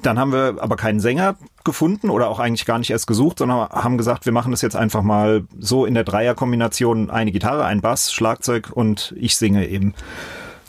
Dann 0.02 0.18
haben 0.18 0.32
wir 0.32 0.58
aber 0.60 0.78
keinen 0.78 1.00
Sänger 1.00 1.36
gefunden 1.66 2.10
oder 2.10 2.30
auch 2.30 2.40
eigentlich 2.40 2.66
gar 2.66 2.80
nicht 2.80 2.90
erst 2.90 3.08
gesucht, 3.08 3.40
sondern 3.40 3.70
haben 3.70 3.98
gesagt, 3.98 4.26
wir 4.26 4.32
machen 4.32 4.52
das 4.52 4.62
jetzt 4.62 4.76
einfach 4.76 5.02
mal 5.02 5.46
so 5.58 5.86
in 5.86 5.94
der 5.94 6.06
Dreierkombination 6.06 7.10
eine 7.10 7.32
Gitarre, 7.32 7.66
ein 7.66 7.82
Bass, 7.82 8.14
Schlagzeug 8.14 8.70
und 8.74 9.14
ich 9.18 9.36
singe 9.36 9.68
eben. 9.68 9.94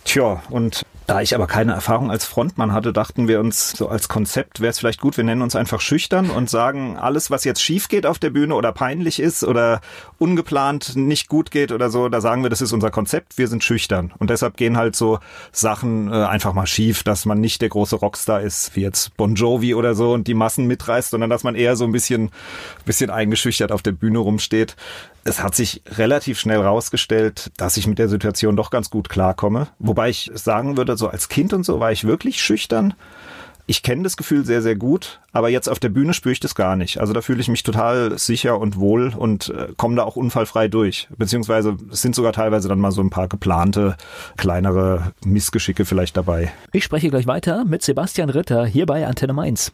Tja, 0.05 0.43
und 0.51 0.85
da 1.11 1.21
ich 1.21 1.35
aber 1.35 1.49
keine 1.49 1.73
Erfahrung 1.73 2.09
als 2.09 2.25
Frontmann 2.25 2.73
hatte, 2.73 2.93
dachten 2.93 3.27
wir 3.27 3.41
uns, 3.41 3.73
so 3.73 3.89
als 3.89 4.09
Konzept 4.09 4.61
wäre 4.61 4.71
es 4.71 4.79
vielleicht 4.79 5.01
gut, 5.01 5.17
wir 5.17 5.25
nennen 5.25 5.43
uns 5.43 5.57
einfach 5.57 5.81
schüchtern 5.81 6.31
und 6.31 6.49
sagen, 6.49 6.97
alles, 6.97 7.33
was 7.33 7.43
jetzt 7.43 7.61
schief 7.61 7.89
geht 7.89 8.07
auf 8.07 8.21
der 8.21 8.31
Bühne 8.31 8.55
oder 8.55 8.71
peinlich 8.71 9.19
ist 9.19 9.43
oder 9.43 9.81
ungeplant 10.19 10.95
nicht 10.95 11.27
gut 11.27 11.51
geht 11.51 11.73
oder 11.73 11.91
so, 11.91 12.09
da 12.09 12.21
sagen 12.21 12.45
wir, 12.45 12.49
das 12.49 12.61
ist 12.61 12.73
unser 12.73 12.93
Konzept, 12.93 13.39
wir 13.39 13.49
sind 13.49 13.65
schüchtern. 13.65 14.13
Und 14.21 14.31
deshalb 14.31 14.57
gehen 14.57 14.77
halt 14.77 14.95
so 14.95 15.19
Sachen 15.51 16.13
äh, 16.13 16.15
einfach 16.15 16.53
mal 16.53 16.69
schief, 16.69 17.03
dass 17.03 17.27
man 17.27 17.41
nicht 17.41 17.61
der 17.61 17.71
große 17.71 17.97
Rockstar 17.97 18.43
ist, 18.43 18.77
wie 18.77 18.83
jetzt 18.83 19.17
Bon 19.17 19.35
Jovi 19.35 19.75
oder 19.75 19.97
so 19.97 20.13
und 20.13 20.29
die 20.29 20.35
Massen 20.35 20.69
mitreißt, 20.69 21.11
sondern 21.11 21.29
dass 21.29 21.43
man 21.43 21.57
eher 21.57 21.75
so 21.75 21.83
ein 21.87 21.93
bisschen, 21.93 22.31
bisschen 22.85 23.11
eingeschüchtert 23.11 23.73
auf 23.73 23.83
der 23.83 23.93
Bühne 23.93 24.21
rumsteht. 24.21 24.77
Es 25.25 25.43
hat 25.43 25.55
sich 25.55 25.83
relativ 25.87 26.39
schnell 26.39 26.61
rausgestellt, 26.61 27.51
dass 27.57 27.77
ich 27.77 27.87
mit 27.87 27.99
der 27.99 28.09
Situation 28.09 28.57
doch 28.57 28.71
ganz 28.71 28.91
gut 28.91 29.09
klarkomme. 29.09 29.69
Wobei 29.79 30.09
ich 30.09 30.31
sagen 30.35 30.77
würde, 30.77 30.97
so 30.97 31.09
als 31.09 31.29
Kind 31.29 31.53
und 31.53 31.65
so 31.65 31.81
war 31.81 31.93
ich 31.93 32.05
wirklich 32.05 32.41
schüchtern. 32.41 32.95
Ich 33.67 33.85
kenne 33.85 34.03
das 34.03 34.17
Gefühl 34.17 34.45
sehr, 34.45 34.63
sehr 34.63 34.75
gut, 34.75 35.21
aber 35.33 35.49
jetzt 35.49 35.69
auf 35.69 35.79
der 35.79 35.91
Bühne 35.91 36.13
spüre 36.13 36.33
ich 36.33 36.41
das 36.41 36.57
gar 36.57 36.75
nicht. 36.75 36.99
Also 36.99 37.13
da 37.13 37.21
fühle 37.21 37.41
ich 37.41 37.47
mich 37.47 37.63
total 37.63 38.19
sicher 38.19 38.59
und 38.59 38.81
wohl 38.81 39.13
und 39.17 39.51
äh, 39.51 39.69
komme 39.77 39.95
da 39.95 40.03
auch 40.03 40.17
unfallfrei 40.17 40.67
durch. 40.67 41.07
Beziehungsweise 41.17 41.77
sind 41.91 42.17
sogar 42.17 42.33
teilweise 42.33 42.69
dann 42.69 42.81
mal 42.81 42.91
so 42.91 43.01
ein 43.01 43.11
paar 43.11 43.29
geplante, 43.29 43.97
kleinere 44.37 45.13
Missgeschicke 45.25 45.85
vielleicht 45.85 46.17
dabei. 46.17 46.51
Ich 46.73 46.83
spreche 46.83 47.11
gleich 47.11 47.29
weiter 47.29 47.65
mit 47.65 47.83
Sebastian 47.83 48.31
Ritter 48.31 48.67
hier 48.67 48.87
bei 48.87 49.07
Antenne 49.07 49.35
Mainz. 49.35 49.71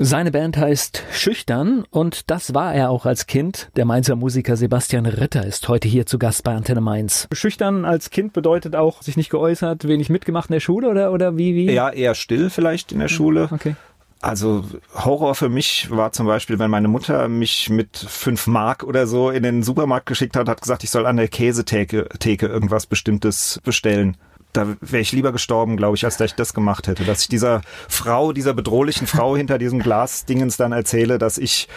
Seine 0.00 0.30
Band 0.30 0.56
heißt 0.56 1.02
Schüchtern 1.10 1.84
und 1.90 2.30
das 2.30 2.54
war 2.54 2.72
er 2.72 2.88
auch 2.88 3.04
als 3.04 3.26
Kind. 3.26 3.68
Der 3.74 3.84
Mainzer 3.84 4.14
Musiker 4.14 4.56
Sebastian 4.56 5.06
Ritter 5.06 5.44
ist 5.44 5.66
heute 5.66 5.88
hier 5.88 6.06
zu 6.06 6.20
Gast 6.20 6.44
bei 6.44 6.54
Antenne 6.54 6.80
Mainz. 6.80 7.26
Schüchtern 7.32 7.84
als 7.84 8.10
Kind 8.10 8.32
bedeutet 8.32 8.76
auch 8.76 9.02
sich 9.02 9.16
nicht 9.16 9.28
geäußert, 9.28 9.88
wenig 9.88 10.08
mitgemacht 10.08 10.50
in 10.50 10.52
der 10.52 10.60
Schule 10.60 10.88
oder, 10.88 11.10
oder 11.10 11.36
wie, 11.36 11.56
wie? 11.56 11.72
Ja, 11.72 11.90
eher 11.90 12.14
still 12.14 12.48
vielleicht 12.48 12.92
in 12.92 13.00
der 13.00 13.08
Schule. 13.08 13.48
Okay. 13.50 13.74
Also 14.20 14.64
Horror 14.94 15.34
für 15.34 15.48
mich 15.48 15.90
war 15.90 16.12
zum 16.12 16.26
Beispiel, 16.26 16.60
wenn 16.60 16.70
meine 16.70 16.86
Mutter 16.86 17.26
mich 17.26 17.68
mit 17.68 17.96
fünf 17.96 18.46
Mark 18.46 18.84
oder 18.84 19.08
so 19.08 19.30
in 19.30 19.42
den 19.42 19.64
Supermarkt 19.64 20.06
geschickt 20.06 20.36
hat, 20.36 20.48
hat 20.48 20.60
gesagt, 20.60 20.84
ich 20.84 20.90
soll 20.90 21.06
an 21.06 21.16
der 21.16 21.26
Käsetheke 21.26 22.08
Theke 22.20 22.46
irgendwas 22.46 22.86
Bestimmtes 22.86 23.60
bestellen 23.64 24.16
da 24.52 24.76
wäre 24.80 25.02
ich 25.02 25.12
lieber 25.12 25.32
gestorben, 25.32 25.76
glaube 25.76 25.96
ich, 25.96 26.04
als 26.04 26.16
dass 26.16 26.30
ich 26.30 26.36
das 26.36 26.54
gemacht 26.54 26.88
hätte. 26.88 27.04
Dass 27.04 27.22
ich 27.22 27.28
dieser 27.28 27.60
Frau, 27.88 28.32
dieser 28.32 28.54
bedrohlichen 28.54 29.06
Frau 29.06 29.36
hinter 29.36 29.58
diesem 29.58 29.78
Glasdingens 29.78 30.56
dann 30.56 30.72
erzähle, 30.72 31.18
dass 31.18 31.38
ich 31.38 31.68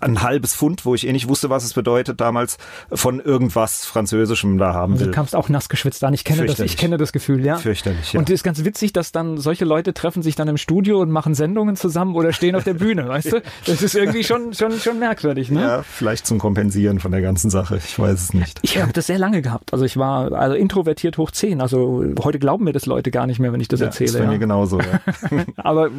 ein 0.00 0.22
halbes 0.22 0.54
Pfund, 0.54 0.84
wo 0.84 0.94
ich 0.94 1.06
eh 1.06 1.12
nicht 1.12 1.28
wusste, 1.28 1.50
was 1.50 1.64
es 1.64 1.74
bedeutet 1.74 2.20
damals, 2.20 2.58
von 2.92 3.20
irgendwas 3.20 3.84
Französischem 3.84 4.58
da 4.58 4.74
haben 4.74 4.94
also 4.94 5.04
will. 5.04 5.10
Du 5.10 5.14
kamst 5.14 5.34
auch 5.34 5.48
nass 5.48 5.68
geschwitzt 5.68 6.02
an. 6.04 6.14
Ich 6.14 6.24
kenne 6.24 6.46
das, 6.46 6.58
ich 6.60 6.76
kenne 6.76 6.96
das 6.96 7.12
Gefühl, 7.12 7.44
ja. 7.44 7.56
Fürchterlich, 7.56 8.12
ja. 8.12 8.20
Und 8.20 8.28
es 8.30 8.34
ist 8.34 8.42
ganz 8.42 8.64
witzig, 8.64 8.92
dass 8.92 9.12
dann 9.12 9.38
solche 9.38 9.64
Leute 9.64 9.94
treffen 9.94 10.22
sich 10.22 10.34
dann 10.34 10.48
im 10.48 10.56
Studio 10.56 11.00
und 11.00 11.10
machen 11.10 11.34
Sendungen 11.34 11.76
zusammen 11.76 12.14
oder 12.14 12.32
stehen 12.32 12.54
auf 12.54 12.64
der 12.64 12.74
Bühne, 12.74 13.08
weißt 13.08 13.32
du? 13.32 13.42
Das 13.66 13.82
ist 13.82 13.94
irgendwie 13.94 14.24
schon, 14.24 14.54
schon, 14.54 14.72
schon 14.78 14.98
merkwürdig, 14.98 15.50
ne? 15.50 15.60
Ja, 15.60 15.82
vielleicht 15.82 16.26
zum 16.26 16.38
Kompensieren 16.38 17.00
von 17.00 17.12
der 17.12 17.20
ganzen 17.20 17.50
Sache. 17.50 17.76
Ich 17.76 17.98
weiß 17.98 18.20
es 18.20 18.34
nicht. 18.34 18.58
Ich 18.62 18.80
habe 18.80 18.92
das 18.92 19.06
sehr 19.06 19.18
lange 19.18 19.42
gehabt. 19.42 19.72
Also 19.72 19.84
ich 19.84 19.96
war 19.96 20.32
also 20.32 20.54
introvertiert 20.56 21.18
hoch 21.18 21.30
zehn. 21.30 21.60
Also 21.60 22.04
heute 22.22 22.38
glauben 22.38 22.64
mir 22.64 22.72
das 22.72 22.86
Leute 22.86 23.10
gar 23.10 23.26
nicht 23.26 23.38
mehr, 23.38 23.52
wenn 23.52 23.60
ich 23.60 23.68
das 23.68 23.80
ja, 23.80 23.86
erzähle. 23.86 24.10
Ist 24.10 24.18
bei 24.18 24.24
ja. 24.24 24.30
mir 24.30 24.38
genauso, 24.38 24.80
ja. 24.80 25.00
Aber 25.56 25.90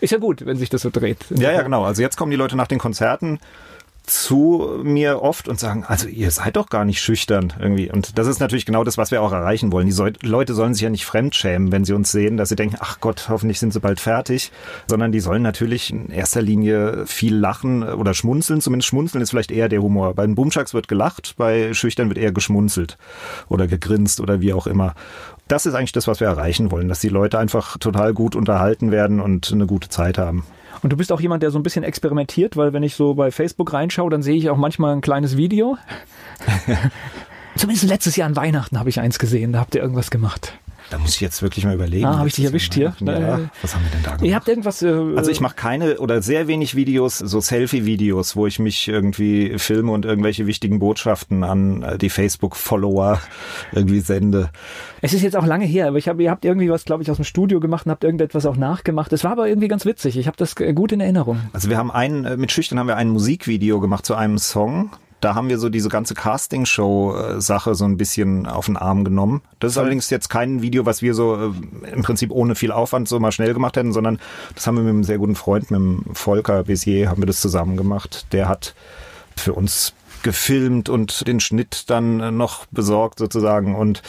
ist 0.00 0.10
ja 0.10 0.18
gut, 0.18 0.44
wenn 0.46 0.56
sich 0.56 0.70
das 0.70 0.82
so 0.82 0.90
dreht. 0.90 1.18
Ja, 1.30 1.52
ja, 1.52 1.62
genau. 1.62 1.84
Also 1.84 2.02
jetzt 2.02 2.16
kommen 2.16 2.30
die 2.30 2.36
Leute 2.36 2.56
nach 2.56 2.66
den 2.66 2.78
Konzerten 2.78 3.38
zu 4.08 4.80
mir 4.82 5.22
oft 5.22 5.48
und 5.48 5.60
sagen, 5.60 5.84
also 5.86 6.08
ihr 6.08 6.30
seid 6.30 6.56
doch 6.56 6.68
gar 6.68 6.84
nicht 6.84 7.00
schüchtern 7.00 7.52
irgendwie. 7.60 7.90
Und 7.90 8.18
das 8.18 8.26
ist 8.26 8.40
natürlich 8.40 8.66
genau 8.66 8.84
das, 8.84 8.98
was 8.98 9.10
wir 9.10 9.22
auch 9.22 9.32
erreichen 9.32 9.70
wollen. 9.72 9.86
Die 9.86 9.92
so 9.92 10.08
Leute 10.22 10.54
sollen 10.54 10.74
sich 10.74 10.82
ja 10.82 10.90
nicht 10.90 11.04
fremdschämen, 11.04 11.72
wenn 11.72 11.84
sie 11.84 11.92
uns 11.92 12.10
sehen, 12.10 12.36
dass 12.36 12.48
sie 12.48 12.56
denken, 12.56 12.76
ach 12.80 13.00
Gott, 13.00 13.28
hoffentlich 13.28 13.58
sind 13.58 13.72
sie 13.72 13.80
bald 13.80 14.00
fertig, 14.00 14.50
sondern 14.86 15.12
die 15.12 15.20
sollen 15.20 15.42
natürlich 15.42 15.90
in 15.90 16.10
erster 16.10 16.42
Linie 16.42 17.06
viel 17.06 17.36
lachen 17.36 17.82
oder 17.82 18.14
schmunzeln. 18.14 18.60
Zumindest 18.60 18.88
schmunzeln 18.88 19.22
ist 19.22 19.30
vielleicht 19.30 19.50
eher 19.50 19.68
der 19.68 19.82
Humor. 19.82 20.14
Bei 20.14 20.24
den 20.24 20.34
Boomschacks 20.34 20.74
wird 20.74 20.88
gelacht, 20.88 21.34
bei 21.36 21.74
Schüchtern 21.74 22.08
wird 22.08 22.18
eher 22.18 22.32
geschmunzelt 22.32 22.96
oder 23.48 23.66
gegrinst 23.66 24.20
oder 24.20 24.40
wie 24.40 24.52
auch 24.52 24.66
immer. 24.66 24.94
Das 25.48 25.66
ist 25.66 25.74
eigentlich 25.74 25.92
das, 25.92 26.06
was 26.06 26.20
wir 26.20 26.26
erreichen 26.26 26.70
wollen, 26.70 26.88
dass 26.88 27.00
die 27.00 27.08
Leute 27.08 27.38
einfach 27.38 27.78
total 27.78 28.12
gut 28.12 28.36
unterhalten 28.36 28.90
werden 28.90 29.20
und 29.20 29.50
eine 29.50 29.66
gute 29.66 29.88
Zeit 29.88 30.18
haben. 30.18 30.44
Und 30.82 30.92
du 30.92 30.96
bist 30.96 31.10
auch 31.10 31.20
jemand, 31.20 31.42
der 31.42 31.50
so 31.50 31.58
ein 31.58 31.62
bisschen 31.62 31.84
experimentiert, 31.84 32.56
weil 32.56 32.72
wenn 32.72 32.82
ich 32.82 32.94
so 32.94 33.14
bei 33.14 33.30
Facebook 33.30 33.72
reinschaue, 33.72 34.10
dann 34.10 34.22
sehe 34.22 34.36
ich 34.36 34.50
auch 34.50 34.56
manchmal 34.56 34.94
ein 34.94 35.00
kleines 35.00 35.36
Video. 35.36 35.76
Zumindest 37.56 37.88
letztes 37.88 38.14
Jahr 38.14 38.28
an 38.28 38.36
Weihnachten 38.36 38.78
habe 38.78 38.88
ich 38.88 39.00
eins 39.00 39.18
gesehen, 39.18 39.52
da 39.52 39.60
habt 39.60 39.74
ihr 39.74 39.80
irgendwas 39.80 40.10
gemacht. 40.10 40.52
Da 40.90 40.98
muss 40.98 41.14
ich 41.14 41.20
jetzt 41.20 41.42
wirklich 41.42 41.64
mal 41.64 41.74
überlegen. 41.74 42.06
Ah, 42.06 42.18
habe 42.18 42.28
ich 42.28 42.34
dich 42.34 42.44
erwischt 42.44 42.72
hier? 42.72 42.94
Ja, 43.00 43.40
was 43.60 43.74
haben 43.74 43.84
wir 43.84 43.90
denn 43.90 44.02
da 44.02 44.10
gemacht? 44.12 44.24
Ihr 44.24 44.34
habt 44.34 44.48
irgendwas. 44.48 44.82
Äh, 44.82 44.88
also 45.16 45.30
ich 45.30 45.40
mache 45.40 45.54
keine 45.54 45.98
oder 45.98 46.22
sehr 46.22 46.48
wenig 46.48 46.74
Videos, 46.74 47.18
so 47.18 47.40
Selfie-Videos, 47.40 48.36
wo 48.36 48.46
ich 48.46 48.58
mich 48.58 48.88
irgendwie 48.88 49.58
filme 49.58 49.92
und 49.92 50.04
irgendwelche 50.04 50.46
wichtigen 50.46 50.78
Botschaften 50.78 51.44
an 51.44 51.98
die 52.00 52.08
Facebook-Follower 52.08 53.20
irgendwie 53.72 54.00
sende. 54.00 54.50
Es 55.02 55.12
ist 55.12 55.22
jetzt 55.22 55.36
auch 55.36 55.46
lange 55.46 55.66
her, 55.66 55.88
aber 55.88 55.98
ich 55.98 56.08
habe, 56.08 56.22
ihr 56.22 56.30
habt 56.30 56.44
irgendwie 56.44 56.70
was, 56.70 56.84
glaube 56.84 57.02
ich, 57.02 57.10
aus 57.10 57.16
dem 57.16 57.24
Studio 57.24 57.60
gemacht 57.60 57.86
und 57.86 57.92
habt 57.92 58.04
irgendetwas 58.04 58.46
auch 58.46 58.56
nachgemacht. 58.56 59.12
Es 59.12 59.24
war 59.24 59.32
aber 59.32 59.48
irgendwie 59.48 59.68
ganz 59.68 59.84
witzig. 59.84 60.16
Ich 60.16 60.26
habe 60.26 60.36
das 60.36 60.54
gut 60.56 60.92
in 60.92 61.00
Erinnerung. 61.00 61.40
Also 61.52 61.68
wir 61.68 61.76
haben 61.76 61.90
einen, 61.90 62.40
mit 62.40 62.50
Schüchtern 62.50 62.78
haben 62.78 62.88
wir 62.88 62.96
ein 62.96 63.10
Musikvideo 63.10 63.80
gemacht 63.80 64.06
zu 64.06 64.14
einem 64.14 64.38
Song 64.38 64.90
da 65.20 65.34
haben 65.34 65.48
wir 65.48 65.58
so 65.58 65.68
diese 65.68 65.88
ganze 65.88 66.14
Casting-Show-Sache 66.14 67.74
so 67.74 67.84
ein 67.84 67.96
bisschen 67.96 68.46
auf 68.46 68.66
den 68.66 68.76
Arm 68.76 69.04
genommen. 69.04 69.42
Das 69.58 69.72
ist 69.72 69.78
allerdings 69.78 70.10
jetzt 70.10 70.28
kein 70.28 70.62
Video, 70.62 70.86
was 70.86 71.02
wir 71.02 71.14
so 71.14 71.34
äh, 71.36 71.90
im 71.90 72.02
Prinzip 72.02 72.30
ohne 72.30 72.54
viel 72.54 72.72
Aufwand 72.72 73.08
so 73.08 73.18
mal 73.18 73.32
schnell 73.32 73.54
gemacht 73.54 73.76
hätten, 73.76 73.92
sondern 73.92 74.18
das 74.54 74.66
haben 74.66 74.76
wir 74.76 74.82
mit 74.82 74.90
einem 74.90 75.04
sehr 75.04 75.18
guten 75.18 75.34
Freund, 75.34 75.70
mit 75.70 75.78
dem 75.80 76.04
Volker 76.12 76.64
Bézier, 76.64 77.08
haben 77.08 77.22
wir 77.22 77.26
das 77.26 77.40
zusammen 77.40 77.76
gemacht. 77.76 78.26
Der 78.32 78.48
hat 78.48 78.74
für 79.36 79.54
uns 79.54 79.94
gefilmt 80.22 80.88
und 80.88 81.26
den 81.26 81.40
Schnitt 81.40 81.84
dann 81.88 82.36
noch 82.36 82.66
besorgt 82.66 83.18
sozusagen 83.18 83.74
und 83.74 84.02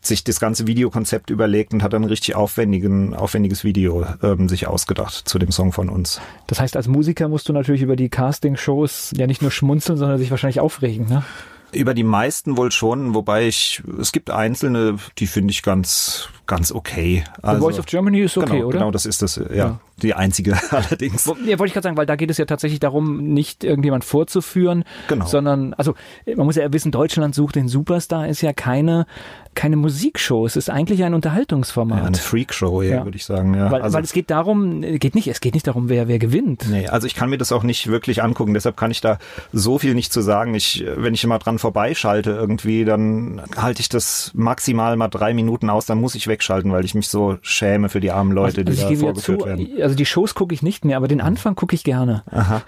sich 0.00 0.24
das 0.24 0.40
ganze 0.40 0.66
Videokonzept 0.66 1.30
überlegt 1.30 1.72
und 1.72 1.82
hat 1.82 1.92
dann 1.92 2.02
ein 2.02 2.08
richtig 2.08 2.34
aufwendigen, 2.34 3.14
aufwendiges 3.14 3.64
Video 3.64 4.04
ähm, 4.22 4.48
sich 4.48 4.66
ausgedacht 4.66 5.28
zu 5.28 5.38
dem 5.38 5.52
Song 5.52 5.72
von 5.72 5.88
uns. 5.88 6.20
Das 6.48 6.60
heißt, 6.60 6.76
als 6.76 6.88
Musiker 6.88 7.28
musst 7.28 7.48
du 7.48 7.52
natürlich 7.52 7.82
über 7.82 7.96
die 7.96 8.08
Casting-Shows 8.08 9.12
ja 9.16 9.26
nicht 9.26 9.42
nur 9.42 9.50
schmunzeln, 9.50 9.98
sondern 9.98 10.18
sich 10.18 10.30
wahrscheinlich 10.30 10.60
aufregen, 10.60 11.08
ne? 11.08 11.24
Über 11.72 11.94
die 11.94 12.04
meisten 12.04 12.58
wohl 12.58 12.70
schon, 12.70 13.14
wobei 13.14 13.46
ich, 13.46 13.82
es 13.98 14.12
gibt 14.12 14.28
einzelne, 14.28 14.96
die 15.16 15.26
finde 15.26 15.52
ich 15.52 15.62
ganz, 15.62 16.28
ganz 16.46 16.72
okay. 16.72 17.24
Also, 17.40 17.56
The 17.56 17.60
Voice 17.62 17.78
of 17.78 17.86
Germany 17.86 18.20
ist 18.20 18.36
okay, 18.36 18.56
genau, 18.56 18.66
oder? 18.66 18.78
Genau, 18.78 18.90
das 18.90 19.06
ist 19.06 19.22
das, 19.22 19.36
ja. 19.36 19.54
ja. 19.54 19.80
Die 20.02 20.14
einzige 20.14 20.58
allerdings. 20.70 21.26
Ja, 21.26 21.58
wollte 21.58 21.66
ich 21.66 21.72
gerade 21.72 21.84
sagen, 21.84 21.96
weil 21.96 22.06
da 22.06 22.16
geht 22.16 22.30
es 22.30 22.38
ja 22.38 22.44
tatsächlich 22.44 22.80
darum, 22.80 23.18
nicht 23.18 23.62
irgendjemand 23.64 24.04
vorzuführen, 24.04 24.84
genau. 25.08 25.26
sondern, 25.26 25.74
also 25.74 25.94
man 26.36 26.46
muss 26.46 26.56
ja 26.56 26.72
wissen, 26.72 26.90
Deutschland 26.90 27.34
sucht 27.34 27.54
den 27.54 27.68
Superstar 27.68 28.28
ist 28.28 28.40
ja 28.42 28.52
keine 28.52 29.06
keine 29.54 29.76
Musikshow, 29.76 30.46
es 30.46 30.56
ist 30.56 30.70
eigentlich 30.70 31.04
ein 31.04 31.12
Unterhaltungsformat. 31.12 31.98
Ja, 31.98 32.04
eine 32.06 32.16
Freakshow, 32.16 32.80
ja, 32.82 33.04
würde 33.04 33.16
ich 33.16 33.24
sagen. 33.24 33.54
Ja. 33.54 33.70
Weil, 33.70 33.82
also, 33.82 33.94
weil 33.94 34.04
es 34.04 34.12
geht 34.12 34.30
darum, 34.30 34.80
geht 34.80 35.14
nicht, 35.14 35.28
es 35.28 35.40
geht 35.40 35.52
nicht 35.54 35.66
darum, 35.66 35.88
wer 35.90 36.08
wer 36.08 36.18
gewinnt. 36.18 36.66
Nee, 36.70 36.86
also 36.86 37.06
ich 37.06 37.14
kann 37.14 37.28
mir 37.28 37.36
das 37.36 37.52
auch 37.52 37.62
nicht 37.62 37.88
wirklich 37.88 38.22
angucken, 38.22 38.54
deshalb 38.54 38.76
kann 38.76 38.90
ich 38.90 39.02
da 39.02 39.18
so 39.52 39.78
viel 39.78 39.94
nicht 39.94 40.12
zu 40.12 40.22
sagen. 40.22 40.54
Ich, 40.54 40.84
wenn 40.96 41.12
ich 41.12 41.22
immer 41.22 41.38
dran 41.38 41.58
vorbeischalte 41.58 42.30
irgendwie, 42.30 42.84
dann 42.84 43.42
halte 43.56 43.80
ich 43.80 43.90
das 43.90 44.30
maximal 44.34 44.96
mal 44.96 45.08
drei 45.08 45.34
Minuten 45.34 45.68
aus, 45.68 45.84
dann 45.84 46.00
muss 46.00 46.14
ich 46.14 46.28
wegschalten, 46.42 46.72
weil 46.72 46.84
ich 46.84 46.94
mich 46.94 47.08
so 47.08 47.38
schäme 47.42 47.88
für 47.88 48.00
die 48.00 48.10
armen 48.10 48.32
Leute, 48.32 48.64
also, 48.66 48.70
also 48.70 48.88
die 48.88 48.96
da 48.96 49.00
vorgeführt 49.00 49.40
zu, 49.40 49.46
werden. 49.46 49.68
Also 49.80 49.94
die 49.94 50.06
Shows 50.06 50.34
gucke 50.34 50.54
ich 50.54 50.62
nicht 50.62 50.84
mehr, 50.84 50.96
aber 50.96 51.08
den 51.08 51.20
Anfang 51.20 51.54
gucke 51.54 51.74
ich 51.74 51.84
gerne. 51.84 52.24
Aha. 52.30 52.62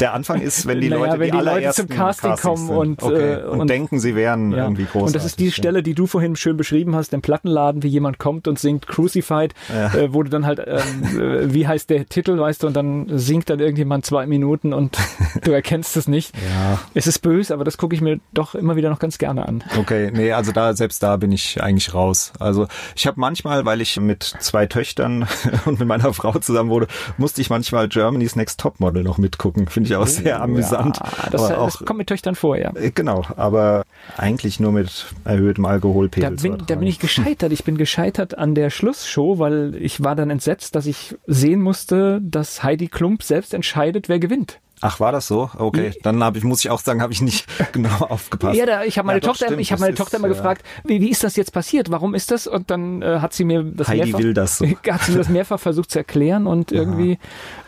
Der 0.00 0.14
Anfang 0.14 0.40
ist, 0.40 0.66
wenn 0.66 0.80
die 0.80 0.88
naja, 0.88 1.06
Leute, 1.06 1.20
wenn 1.20 1.30
die, 1.30 1.38
die 1.38 1.44
Leute 1.44 1.70
zum 1.72 1.88
Casting 1.88 2.16
Castings 2.30 2.42
kommen 2.42 2.70
und, 2.70 3.02
okay. 3.02 3.34
äh, 3.34 3.44
und, 3.44 3.60
und, 3.60 3.70
denken, 3.70 3.98
sie 3.98 4.14
wären 4.14 4.52
ja. 4.52 4.64
irgendwie 4.64 4.84
groß. 4.84 5.08
Und 5.08 5.16
das 5.16 5.24
ist 5.24 5.38
die 5.38 5.52
Stelle, 5.52 5.82
die 5.82 5.94
du 5.94 6.06
vorhin 6.06 6.36
schön 6.36 6.56
beschrieben 6.56 6.94
hast, 6.94 7.12
im 7.12 7.22
Plattenladen, 7.22 7.82
wie 7.82 7.88
jemand 7.88 8.18
kommt 8.18 8.48
und 8.48 8.58
singt 8.58 8.86
Crucified, 8.86 9.54
ja. 9.68 9.94
äh, 9.94 10.12
wo 10.12 10.22
du 10.22 10.30
dann 10.30 10.46
halt, 10.46 10.60
ähm, 10.64 11.20
äh, 11.20 11.54
wie 11.54 11.66
heißt 11.66 11.90
der 11.90 12.06
Titel, 12.06 12.38
weißt 12.38 12.62
du, 12.62 12.66
und 12.68 12.74
dann 12.74 13.06
singt 13.18 13.50
dann 13.50 13.60
irgendjemand 13.60 14.06
zwei 14.06 14.26
Minuten 14.26 14.72
und 14.72 14.96
du 15.42 15.52
erkennst 15.52 15.96
es 15.96 16.08
nicht. 16.08 16.34
Ja. 16.36 16.78
Es 16.94 17.06
ist 17.06 17.20
böse, 17.20 17.52
aber 17.54 17.64
das 17.64 17.76
gucke 17.78 17.94
ich 17.94 18.00
mir 18.00 18.20
doch 18.32 18.54
immer 18.54 18.76
wieder 18.76 18.90
noch 18.90 18.98
ganz 18.98 19.18
gerne 19.18 19.46
an. 19.46 19.64
Okay, 19.78 20.10
nee, 20.12 20.32
also 20.32 20.52
da, 20.52 20.74
selbst 20.74 21.02
da 21.02 21.16
bin 21.16 21.32
ich 21.32 21.62
eigentlich 21.62 21.94
raus. 21.94 22.32
Also 22.38 22.66
ich 22.94 23.06
habe 23.06 23.20
manchmal, 23.20 23.64
weil 23.64 23.80
ich 23.80 23.98
mit 24.00 24.22
zwei 24.22 24.66
Töchtern 24.66 25.26
und 25.64 25.78
mit 25.78 25.88
meiner 25.88 26.12
Frau 26.12 26.38
zusammen 26.38 26.70
wurde, 26.70 26.86
musste 27.18 27.40
ich 27.40 27.50
manchmal 27.50 27.88
Germany's 27.88 28.36
Next 28.36 28.60
Topmodel 28.60 29.02
noch 29.02 29.18
mitgucken. 29.18 29.65
Finde 29.68 29.88
ich 29.88 29.96
auch 29.96 30.06
sehr 30.06 30.40
amüsant. 30.40 30.98
Ja, 30.98 31.30
das, 31.30 31.42
aber 31.50 31.64
das 31.64 31.78
kommt 31.78 31.98
mit 31.98 32.08
Töchtern 32.08 32.34
vor, 32.34 32.56
ja. 32.56 32.72
Genau, 32.94 33.24
aber 33.36 33.84
eigentlich 34.16 34.60
nur 34.60 34.72
mit 34.72 35.06
erhöhtem 35.24 35.64
Alkoholpegel. 35.64 36.36
Da 36.36 36.42
bin, 36.42 36.62
da 36.66 36.74
bin 36.74 36.88
ich 36.88 36.98
gescheitert. 37.00 37.52
Ich 37.52 37.64
bin 37.64 37.76
gescheitert 37.76 38.36
an 38.38 38.54
der 38.54 38.70
Schlussshow, 38.70 39.38
weil 39.38 39.74
ich 39.76 40.02
war 40.02 40.14
dann 40.14 40.30
entsetzt, 40.30 40.74
dass 40.74 40.86
ich 40.86 41.16
sehen 41.26 41.60
musste, 41.60 42.20
dass 42.22 42.62
Heidi 42.62 42.88
Klump 42.88 43.22
selbst 43.22 43.54
entscheidet, 43.54 44.08
wer 44.08 44.18
gewinnt. 44.18 44.60
Ach, 44.82 45.00
war 45.00 45.10
das 45.10 45.26
so? 45.26 45.50
Okay, 45.56 45.94
dann 46.02 46.22
habe 46.22 46.36
ich, 46.36 46.44
muss 46.44 46.62
ich 46.62 46.70
auch 46.70 46.80
sagen, 46.80 47.00
habe 47.00 47.12
ich 47.12 47.22
nicht 47.22 47.46
genau 47.72 47.96
aufgepasst. 47.96 48.58
Ja, 48.58 48.66
da, 48.66 48.84
ich 48.84 48.98
habe 48.98 49.06
meine, 49.06 49.20
ja, 49.20 49.26
Tochter, 49.26 49.46
stimmt, 49.46 49.60
ich 49.62 49.72
hab 49.72 49.80
meine 49.80 49.92
ist, 49.92 49.98
Tochter 49.98 50.18
immer 50.18 50.28
ja. 50.28 50.34
gefragt, 50.34 50.64
wie, 50.84 51.00
wie 51.00 51.10
ist 51.10 51.24
das 51.24 51.34
jetzt 51.36 51.52
passiert? 51.52 51.90
Warum 51.90 52.14
ist 52.14 52.30
das? 52.30 52.46
Und 52.46 52.70
dann 52.70 53.00
äh, 53.00 53.20
hat 53.20 53.32
sie 53.32 53.44
mir 53.44 53.62
das 53.62 53.88
Heidi 53.88 54.06
mehrfach, 54.06 54.18
will 54.18 54.34
das 54.34 54.58
so. 54.58 54.66
hat 54.90 55.02
sie 55.02 55.12
mir 55.12 55.18
das 55.18 55.28
mehrfach 55.30 55.58
versucht 55.58 55.90
zu 55.90 55.98
erklären 55.98 56.46
und 56.46 56.72
irgendwie. 56.72 57.18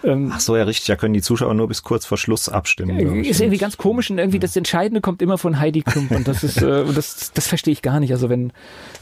Ähm, 0.04 0.32
Ach 0.34 0.40
so, 0.40 0.54
ja, 0.54 0.64
richtig. 0.64 0.86
Da 0.86 0.96
können 0.96 1.14
die 1.14 1.22
Zuschauer 1.22 1.54
nur 1.54 1.66
bis 1.66 1.82
kurz 1.82 2.04
vor 2.04 2.18
Schluss 2.18 2.50
abstimmen. 2.50 3.20
ich. 3.20 3.28
ist 3.28 3.40
irgendwie 3.40 3.58
ganz 3.58 3.78
komisch 3.78 4.10
und 4.10 4.18
irgendwie 4.18 4.38
das 4.38 4.54
Entscheidende 4.54 5.00
kommt 5.00 5.22
immer 5.22 5.38
von 5.38 5.58
Heidi 5.58 5.82
Klump 5.82 6.10
und 6.10 6.28
das 6.28 6.44
ist, 6.44 6.56
äh, 6.62 6.84
das, 6.92 7.32
das 7.32 7.46
verstehe 7.46 7.72
ich 7.72 7.80
gar 7.80 8.00
nicht. 8.00 8.12
Also 8.12 8.28
wenn 8.28 8.52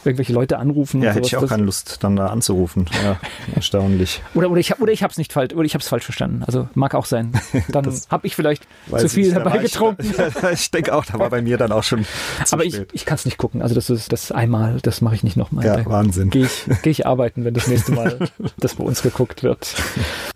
irgendwelche 0.05 0.33
Leute 0.33 0.59
anrufen. 0.59 1.03
Ja, 1.03 1.11
und 1.11 1.17
hätte 1.17 1.25
sowas, 1.25 1.33
ich 1.33 1.37
auch 1.37 1.41
das, 1.43 1.51
keine 1.51 1.65
Lust, 1.65 2.05
dann 2.05 2.15
da 2.15 2.29
anzurufen. 2.29 2.87
Ja, 3.03 3.19
erstaunlich. 3.55 4.23
Oder, 4.35 4.49
oder 4.49 4.61
ich 4.61 4.71
habe 4.71 4.81
oder 4.81 4.93
ich 4.93 5.03
habe 5.03 5.11
es 5.11 5.19
nicht 5.19 5.33
falsch 5.33 5.55
oder 5.55 5.65
ich 5.65 5.75
habe 5.75 5.83
es 5.83 5.89
falsch 5.89 6.05
verstanden. 6.05 6.45
Also 6.47 6.69
mag 6.75 6.95
auch 6.95 7.07
sein. 7.07 7.33
Dann 7.69 7.96
habe 8.11 8.27
ich 8.27 8.37
vielleicht 8.37 8.67
zu 8.97 9.09
viel 9.09 9.33
dabei 9.33 9.59
getrunken. 9.59 10.15
ich 10.53 10.71
denke 10.71 10.95
auch, 10.95 11.05
da 11.05 11.19
war 11.19 11.31
bei 11.31 11.43
mir 11.43 11.57
dann 11.57 11.73
auch 11.73 11.83
schon 11.83 12.07
Aber 12.51 12.65
ich, 12.65 12.81
ich 12.93 13.07
kann 13.07 13.17
es 13.17 13.25
nicht 13.25 13.39
gucken. 13.39 13.63
Also 13.63 13.75
das 13.75 13.91
ist 13.91 14.13
das 14.13 14.33
einmal, 14.33 14.79
das 14.83 15.01
mache 15.01 15.15
ich 15.15 15.25
nicht 15.25 15.37
nochmal. 15.37 15.65
Ja, 15.65 15.77
da 15.77 15.87
Wahnsinn. 15.87 16.31
Gehe 16.31 16.47
ich, 16.47 16.65
geh 16.83 16.91
ich 16.91 17.07
arbeiten, 17.07 17.45
wenn 17.45 17.55
das 17.55 17.67
nächste 17.67 17.93
Mal 17.93 18.19
das 18.59 18.75
bei 18.75 18.85
uns 18.85 19.03
geguckt 19.03 19.43
wird. 19.43 19.75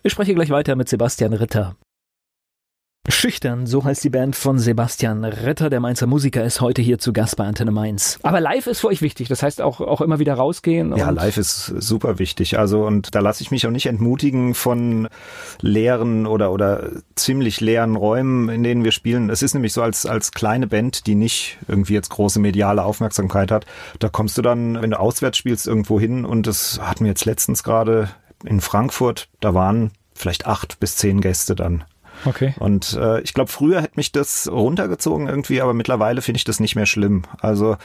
Ich 0.03 0.13
spreche 0.13 0.35
gleich 0.35 0.51
weiter 0.51 0.77
mit 0.77 0.89
Sebastian 0.89 1.33
Ritter. 1.33 1.77
Schüchtern, 3.09 3.67
so 3.67 3.85
heißt 3.85 4.05
die 4.05 4.11
Band 4.11 4.37
von 4.37 4.59
Sebastian 4.59 5.25
Ritter, 5.25 5.71
der 5.71 5.81
Mainzer 5.81 6.07
Musiker, 6.07 6.45
ist 6.45 6.61
heute 6.61 6.83
hier 6.83 6.99
zu 6.99 7.13
Gast 7.13 7.37
bei 7.37 7.45
Antenne 7.45 7.71
Mainz. 7.71 8.19
Aber 8.23 8.41
live 8.41 8.67
ist 8.67 8.81
für 8.81 8.89
euch 8.89 9.01
wichtig, 9.03 9.29
das 9.29 9.43
heißt 9.43 9.63
auch, 9.63 9.81
auch 9.81 10.01
immer 10.01 10.19
wieder 10.19 10.35
rausgehen. 10.35 10.95
Ja, 10.97 11.11
live 11.11 11.37
ist 11.37 11.67
super 11.67 12.19
wichtig. 12.19 12.59
Also, 12.59 12.87
und 12.87 13.15
da 13.15 13.21
lasse 13.21 13.43
ich 13.43 13.51
mich 13.51 13.67
auch 13.67 13.71
nicht 13.71 13.87
entmutigen 13.87 14.55
von 14.55 15.09
leeren 15.61 16.27
oder, 16.27 16.53
oder 16.53 16.91
ziemlich 17.15 17.61
leeren 17.61 17.97
Räumen, 17.97 18.49
in 18.49 18.63
denen 18.63 18.85
wir 18.85 18.93
spielen. 18.93 19.31
Es 19.31 19.43
ist 19.43 19.55
nämlich 19.55 19.73
so 19.73 19.83
als, 19.83 20.07
als 20.07 20.33
kleine 20.33 20.67
Band, 20.67 21.07
die 21.07 21.15
nicht 21.15 21.59
irgendwie 21.69 21.95
jetzt 21.95 22.11
große 22.11 22.39
mediale 22.39 22.85
Aufmerksamkeit 22.85 23.51
hat. 23.51 23.67
Da 23.99 24.09
kommst 24.09 24.39
du 24.39 24.43
dann, 24.43 24.81
wenn 24.81 24.91
du 24.91 25.01
auswärts 25.01 25.39
spielst, 25.39 25.67
irgendwo 25.67 25.99
hin 25.99 26.25
und 26.25 26.47
das 26.47 26.79
hatten 26.83 27.05
wir 27.05 27.11
jetzt 27.11 27.25
letztens 27.25 27.63
gerade 27.63 28.11
in 28.45 28.61
Frankfurt, 28.61 29.29
da 29.41 29.55
waren 29.55 29.91
vielleicht 30.15 30.47
acht 30.47 30.81
bis 30.81 30.97
zehn 30.97 31.21
Gäste 31.21 31.55
dann. 31.55 31.85
Okay. 32.25 32.55
Und 32.59 32.95
äh, 33.01 33.21
ich 33.21 33.35
glaube, 33.35 33.51
früher 33.51 33.83
hätte 33.83 33.97
mich 33.97 34.13
das 34.13 34.51
runtergezogen 34.51 35.29
irgendwie, 35.29 35.61
aber 35.61 35.75
mittlerweile 35.75 36.23
finde 36.23 36.39
ich 36.39 36.45
das 36.45 36.61
nicht 36.61 36.77
mehr 36.77 36.87
schlimm. 36.87 37.23
Also 37.41 37.77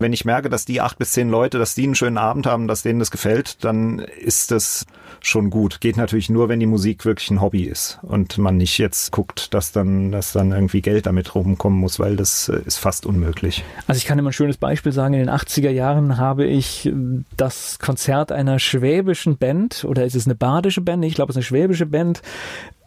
wenn 0.00 0.12
ich 0.14 0.24
merke, 0.24 0.48
dass 0.48 0.64
die 0.64 0.80
acht 0.80 0.98
bis 0.98 1.12
zehn 1.12 1.28
Leute, 1.28 1.58
dass 1.58 1.74
die 1.74 1.84
einen 1.84 1.94
schönen 1.94 2.16
Abend 2.16 2.46
haben, 2.46 2.66
dass 2.66 2.82
denen 2.82 2.98
das 2.98 3.10
gefällt, 3.10 3.62
dann 3.64 3.98
ist 3.98 4.50
das 4.50 4.86
schon 5.20 5.50
gut. 5.50 5.80
Geht 5.82 5.98
natürlich 5.98 6.30
nur, 6.30 6.48
wenn 6.48 6.58
die 6.58 6.66
Musik 6.66 7.04
wirklich 7.04 7.30
ein 7.30 7.42
Hobby 7.42 7.64
ist 7.64 7.98
und 8.02 8.38
man 8.38 8.56
nicht 8.56 8.78
jetzt 8.78 9.12
guckt, 9.12 9.52
dass 9.52 9.72
dann, 9.72 10.10
dass 10.10 10.32
dann 10.32 10.52
irgendwie 10.52 10.80
Geld 10.80 11.04
damit 11.04 11.34
rumkommen 11.34 11.78
muss, 11.78 12.00
weil 12.00 12.16
das 12.16 12.48
äh, 12.48 12.62
ist 12.64 12.78
fast 12.78 13.04
unmöglich. 13.04 13.62
Also 13.86 13.98
ich 13.98 14.06
kann 14.06 14.18
immer 14.18 14.30
ein 14.30 14.32
schönes 14.32 14.56
Beispiel 14.56 14.92
sagen. 14.92 15.12
In 15.12 15.20
den 15.20 15.30
80er 15.30 15.70
Jahren 15.70 16.16
habe 16.16 16.46
ich 16.46 16.86
äh, 16.86 16.92
das 17.36 17.78
Konzert 17.78 18.32
einer 18.32 18.58
schwäbischen 18.58 19.36
Band 19.36 19.84
oder 19.84 20.06
ist 20.06 20.16
es 20.16 20.26
eine 20.26 20.34
badische 20.34 20.80
Band? 20.80 21.04
Ich 21.04 21.14
glaube, 21.14 21.30
es 21.30 21.34
ist 21.34 21.40
eine 21.40 21.44
schwäbische 21.44 21.86
Band 21.86 22.22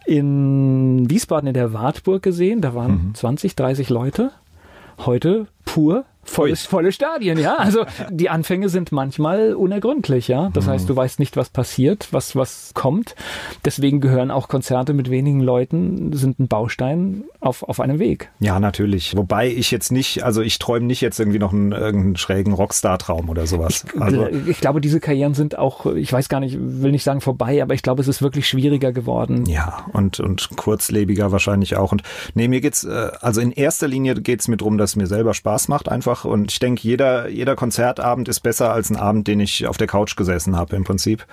in 0.06 1.08
Wiesbaden 1.08 1.48
in 1.48 1.54
der 1.54 1.72
Wartburg 1.72 2.22
gesehen. 2.22 2.60
Da 2.60 2.74
waren 2.74 3.08
mhm. 3.08 3.14
20, 3.14 3.56
30 3.56 3.90
Leute. 3.90 4.32
Heute 4.98 5.46
pur 5.64 6.04
volles, 6.24 6.66
volle 6.66 6.92
Stadien, 6.92 7.38
ja. 7.38 7.56
Also 7.56 7.84
die 8.10 8.28
Anfänge 8.30 8.68
sind 8.68 8.92
manchmal 8.92 9.54
unergründlich, 9.54 10.28
ja. 10.28 10.50
Das 10.52 10.66
mhm. 10.66 10.70
heißt, 10.70 10.88
du 10.88 10.96
weißt 10.96 11.18
nicht, 11.18 11.36
was 11.36 11.50
passiert, 11.50 12.08
was, 12.12 12.36
was 12.36 12.72
kommt. 12.74 13.14
Deswegen 13.64 14.00
gehören 14.00 14.30
auch 14.30 14.48
Konzerte 14.48 14.94
mit 14.94 15.10
wenigen 15.10 15.40
Leuten, 15.40 16.12
sind 16.12 16.38
ein 16.38 16.48
Baustein 16.48 17.24
auf, 17.40 17.62
auf 17.62 17.80
einem 17.80 17.98
Weg. 17.98 18.30
Ja, 18.40 18.60
natürlich. 18.60 19.16
Wobei 19.16 19.48
ich 19.48 19.70
jetzt 19.70 19.92
nicht, 19.92 20.22
also 20.22 20.42
ich 20.42 20.58
träume 20.58 20.86
nicht 20.86 21.00
jetzt 21.00 21.18
irgendwie 21.18 21.38
noch 21.38 21.52
einen 21.52 21.72
irgendeinen 21.72 22.16
schrägen 22.16 22.52
Rockstar-Traum 22.52 23.28
oder 23.28 23.46
sowas. 23.46 23.84
Ich, 23.94 24.00
also, 24.00 24.26
ich 24.28 24.60
glaube, 24.60 24.80
diese 24.80 25.00
Karrieren 25.00 25.34
sind 25.34 25.58
auch, 25.58 25.86
ich 25.86 26.12
weiß 26.12 26.28
gar 26.28 26.40
nicht, 26.40 26.56
will 26.60 26.90
nicht 26.90 27.04
sagen 27.04 27.20
vorbei, 27.20 27.62
aber 27.62 27.74
ich 27.74 27.82
glaube, 27.82 28.00
es 28.00 28.08
ist 28.08 28.22
wirklich 28.22 28.48
schwieriger 28.48 28.92
geworden. 28.92 29.46
Ja, 29.46 29.86
und, 29.92 30.20
und 30.20 30.50
kurzlebiger 30.56 31.32
wahrscheinlich 31.32 31.76
auch. 31.76 31.92
Und 31.92 32.02
nee, 32.34 32.48
mir 32.48 32.60
geht's, 32.60 32.84
äh, 32.84 33.10
also 33.20 33.40
in 33.40 33.52
erster 33.52 33.88
Linie 33.88 34.14
geht's 34.14 34.48
mir 34.48 34.56
drum, 34.56 34.78
dass 34.78 34.90
es 34.90 34.96
mir 34.96 35.06
selber 35.06 35.34
Spaß 35.34 35.68
macht 35.68 35.88
einfach. 35.88 36.13
Und 36.22 36.52
ich 36.52 36.58
denke, 36.58 36.82
jeder, 36.82 37.28
jeder 37.28 37.56
Konzertabend 37.56 38.28
ist 38.28 38.40
besser 38.40 38.72
als 38.72 38.90
ein 38.90 38.96
Abend, 38.96 39.26
den 39.26 39.40
ich 39.40 39.66
auf 39.66 39.78
der 39.78 39.86
Couch 39.86 40.16
gesessen 40.16 40.56
habe 40.56 40.76
im 40.76 40.84
Prinzip. 40.84 41.26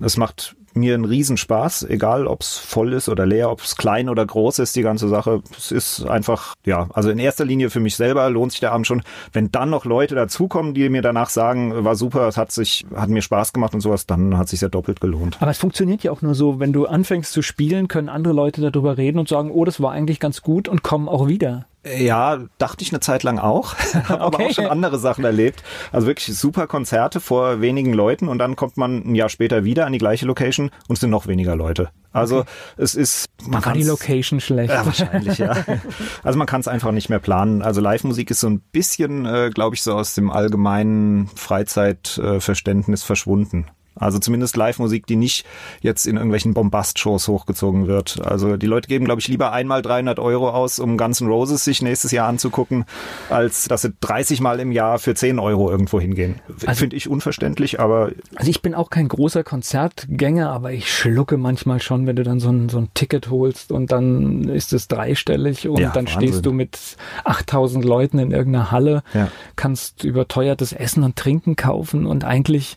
Es 0.00 0.16
macht 0.16 0.56
mir 0.74 0.94
einen 0.94 1.04
Riesenspaß, 1.04 1.84
egal 1.84 2.26
ob 2.26 2.42
es 2.42 2.56
voll 2.56 2.92
ist 2.92 3.08
oder 3.08 3.26
leer, 3.26 3.50
ob 3.50 3.60
es 3.60 3.76
klein 3.76 4.08
oder 4.08 4.24
groß 4.24 4.60
ist, 4.60 4.76
die 4.76 4.82
ganze 4.82 5.08
Sache. 5.08 5.42
Es 5.56 5.72
ist 5.72 6.06
einfach, 6.06 6.54
ja, 6.64 6.88
also 6.94 7.10
in 7.10 7.18
erster 7.18 7.44
Linie 7.44 7.70
für 7.70 7.80
mich 7.80 7.96
selber 7.96 8.28
lohnt 8.30 8.52
sich 8.52 8.60
der 8.60 8.72
Abend 8.72 8.86
schon. 8.86 9.02
Wenn 9.32 9.50
dann 9.50 9.70
noch 9.70 9.84
Leute 9.84 10.14
dazukommen, 10.14 10.74
die 10.74 10.88
mir 10.88 11.02
danach 11.02 11.30
sagen, 11.30 11.84
war 11.84 11.96
super, 11.96 12.28
es 12.28 12.36
hat 12.36 12.52
sich, 12.52 12.86
hat 12.94 13.08
mir 13.08 13.22
Spaß 13.22 13.52
gemacht 13.52 13.74
und 13.74 13.80
sowas, 13.80 14.06
dann 14.06 14.38
hat 14.38 14.48
sich 14.48 14.60
ja 14.60 14.68
doppelt 14.68 15.00
gelohnt. 15.00 15.36
Aber 15.40 15.50
es 15.50 15.58
funktioniert 15.58 16.02
ja 16.02 16.12
auch 16.12 16.22
nur 16.22 16.34
so, 16.34 16.60
wenn 16.60 16.72
du 16.72 16.86
anfängst 16.86 17.32
zu 17.32 17.42
spielen, 17.42 17.88
können 17.88 18.08
andere 18.08 18.34
Leute 18.34 18.60
darüber 18.60 18.96
reden 18.96 19.18
und 19.18 19.28
sagen, 19.28 19.50
oh, 19.50 19.64
das 19.64 19.80
war 19.80 19.92
eigentlich 19.92 20.20
ganz 20.20 20.42
gut 20.42 20.68
und 20.68 20.82
kommen 20.82 21.08
auch 21.08 21.26
wieder. 21.28 21.66
Ja, 21.96 22.38
dachte 22.58 22.82
ich 22.82 22.92
eine 22.92 23.00
Zeit 23.00 23.22
lang 23.22 23.38
auch, 23.38 23.74
habe 24.04 24.20
aber 24.20 24.40
auch 24.40 24.52
schon 24.52 24.66
andere 24.66 24.98
Sachen 24.98 25.24
erlebt. 25.24 25.62
Also 25.92 26.06
wirklich 26.06 26.36
super 26.36 26.66
Konzerte 26.66 27.20
vor 27.20 27.60
wenigen 27.60 27.92
Leuten 27.92 28.28
und 28.28 28.38
dann 28.38 28.56
kommt 28.56 28.76
man 28.76 29.02
ein 29.04 29.14
Jahr 29.14 29.28
später 29.28 29.64
wieder 29.64 29.86
an 29.86 29.92
die 29.92 29.98
gleiche 29.98 30.26
Location 30.26 30.70
und 30.88 30.94
es 30.94 31.00
sind 31.00 31.10
noch 31.10 31.26
weniger 31.26 31.56
Leute. 31.56 31.90
Also 32.12 32.40
okay. 32.40 32.50
es 32.78 32.94
ist 32.94 33.26
man 33.46 33.62
kann 33.62 33.74
die 33.74 33.84
Location 33.84 34.40
schlecht. 34.40 34.72
Ja, 34.72 34.84
wahrscheinlich 34.84 35.38
ja. 35.38 35.56
Also 36.24 36.38
man 36.38 36.46
kann 36.46 36.60
es 36.60 36.68
einfach 36.68 36.90
nicht 36.90 37.08
mehr 37.08 37.18
planen. 37.18 37.62
Also 37.62 37.80
Live-Musik 37.80 38.30
ist 38.30 38.40
so 38.40 38.48
ein 38.48 38.60
bisschen, 38.60 39.26
äh, 39.26 39.50
glaube 39.52 39.76
ich, 39.76 39.82
so 39.82 39.94
aus 39.94 40.14
dem 40.14 40.30
allgemeinen 40.30 41.28
Freizeitverständnis 41.34 43.02
äh, 43.02 43.06
verschwunden. 43.06 43.66
Also 43.98 44.18
zumindest 44.18 44.56
Live-Musik, 44.56 45.06
die 45.06 45.16
nicht 45.16 45.44
jetzt 45.80 46.06
in 46.06 46.16
irgendwelchen 46.16 46.54
Bombast-Shows 46.54 47.28
hochgezogen 47.28 47.86
wird. 47.86 48.20
Also 48.24 48.56
die 48.56 48.66
Leute 48.66 48.88
geben, 48.88 49.04
glaube 49.04 49.20
ich, 49.20 49.28
lieber 49.28 49.52
einmal 49.52 49.82
300 49.82 50.18
Euro 50.18 50.50
aus, 50.50 50.78
um 50.78 50.96
Guns 50.96 51.20
N' 51.20 51.28
Roses 51.28 51.64
sich 51.64 51.82
nächstes 51.82 52.10
Jahr 52.10 52.28
anzugucken, 52.28 52.84
als 53.30 53.64
dass 53.64 53.82
sie 53.82 53.92
30 54.00 54.40
Mal 54.40 54.60
im 54.60 54.72
Jahr 54.72 54.98
für 54.98 55.14
10 55.14 55.38
Euro 55.38 55.70
irgendwo 55.70 56.00
hingehen. 56.00 56.40
Also, 56.66 56.80
Finde 56.80 56.96
ich 56.96 57.08
unverständlich, 57.08 57.80
aber... 57.80 58.10
Also 58.36 58.50
ich 58.50 58.62
bin 58.62 58.74
auch 58.74 58.90
kein 58.90 59.08
großer 59.08 59.44
Konzertgänger, 59.44 60.50
aber 60.50 60.72
ich 60.72 60.92
schlucke 60.92 61.36
manchmal 61.36 61.80
schon, 61.80 62.06
wenn 62.06 62.16
du 62.16 62.22
dann 62.22 62.40
so 62.40 62.50
ein, 62.50 62.68
so 62.68 62.78
ein 62.78 62.88
Ticket 62.94 63.30
holst 63.30 63.72
und 63.72 63.92
dann 63.92 64.44
ist 64.44 64.72
es 64.72 64.88
dreistellig 64.88 65.68
und 65.68 65.80
ja, 65.80 65.90
dann 65.90 66.06
Wahnsinn. 66.06 66.28
stehst 66.28 66.46
du 66.46 66.52
mit 66.52 66.78
8000 67.24 67.84
Leuten 67.84 68.18
in 68.18 68.30
irgendeiner 68.30 68.70
Halle, 68.70 69.02
ja. 69.14 69.28
kannst 69.56 70.04
überteuertes 70.04 70.72
Essen 70.72 71.02
und 71.02 71.16
Trinken 71.16 71.56
kaufen 71.56 72.06
und 72.06 72.24
eigentlich 72.24 72.76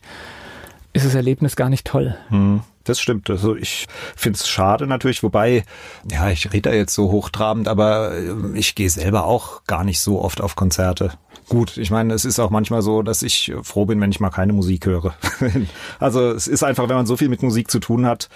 ist 0.92 1.06
das 1.06 1.14
Erlebnis 1.14 1.56
gar 1.56 1.68
nicht 1.68 1.86
toll. 1.86 2.16
Hm, 2.28 2.62
das 2.84 3.00
stimmt. 3.00 3.30
Also 3.30 3.56
ich 3.56 3.86
finde 4.16 4.38
es 4.38 4.48
schade 4.48 4.86
natürlich, 4.86 5.22
wobei, 5.22 5.64
ja, 6.10 6.30
ich 6.30 6.52
rede 6.52 6.70
da 6.70 6.76
jetzt 6.76 6.94
so 6.94 7.10
hochtrabend, 7.10 7.68
aber 7.68 8.12
äh, 8.12 8.58
ich 8.58 8.74
gehe 8.74 8.90
selber 8.90 9.24
auch 9.24 9.64
gar 9.64 9.84
nicht 9.84 10.00
so 10.00 10.20
oft 10.20 10.40
auf 10.40 10.56
Konzerte. 10.56 11.12
Gut, 11.52 11.76
ich 11.76 11.90
meine, 11.90 12.14
es 12.14 12.24
ist 12.24 12.38
auch 12.38 12.48
manchmal 12.48 12.80
so, 12.80 13.02
dass 13.02 13.22
ich 13.22 13.52
froh 13.62 13.84
bin, 13.84 14.00
wenn 14.00 14.10
ich 14.10 14.20
mal 14.20 14.30
keine 14.30 14.54
Musik 14.54 14.86
höre. 14.86 15.14
also 16.00 16.30
es 16.30 16.48
ist 16.48 16.62
einfach, 16.62 16.88
wenn 16.88 16.96
man 16.96 17.04
so 17.04 17.18
viel 17.18 17.28
mit 17.28 17.42
Musik 17.42 17.70
zu 17.70 17.78
tun 17.78 18.06
hat, 18.06 18.30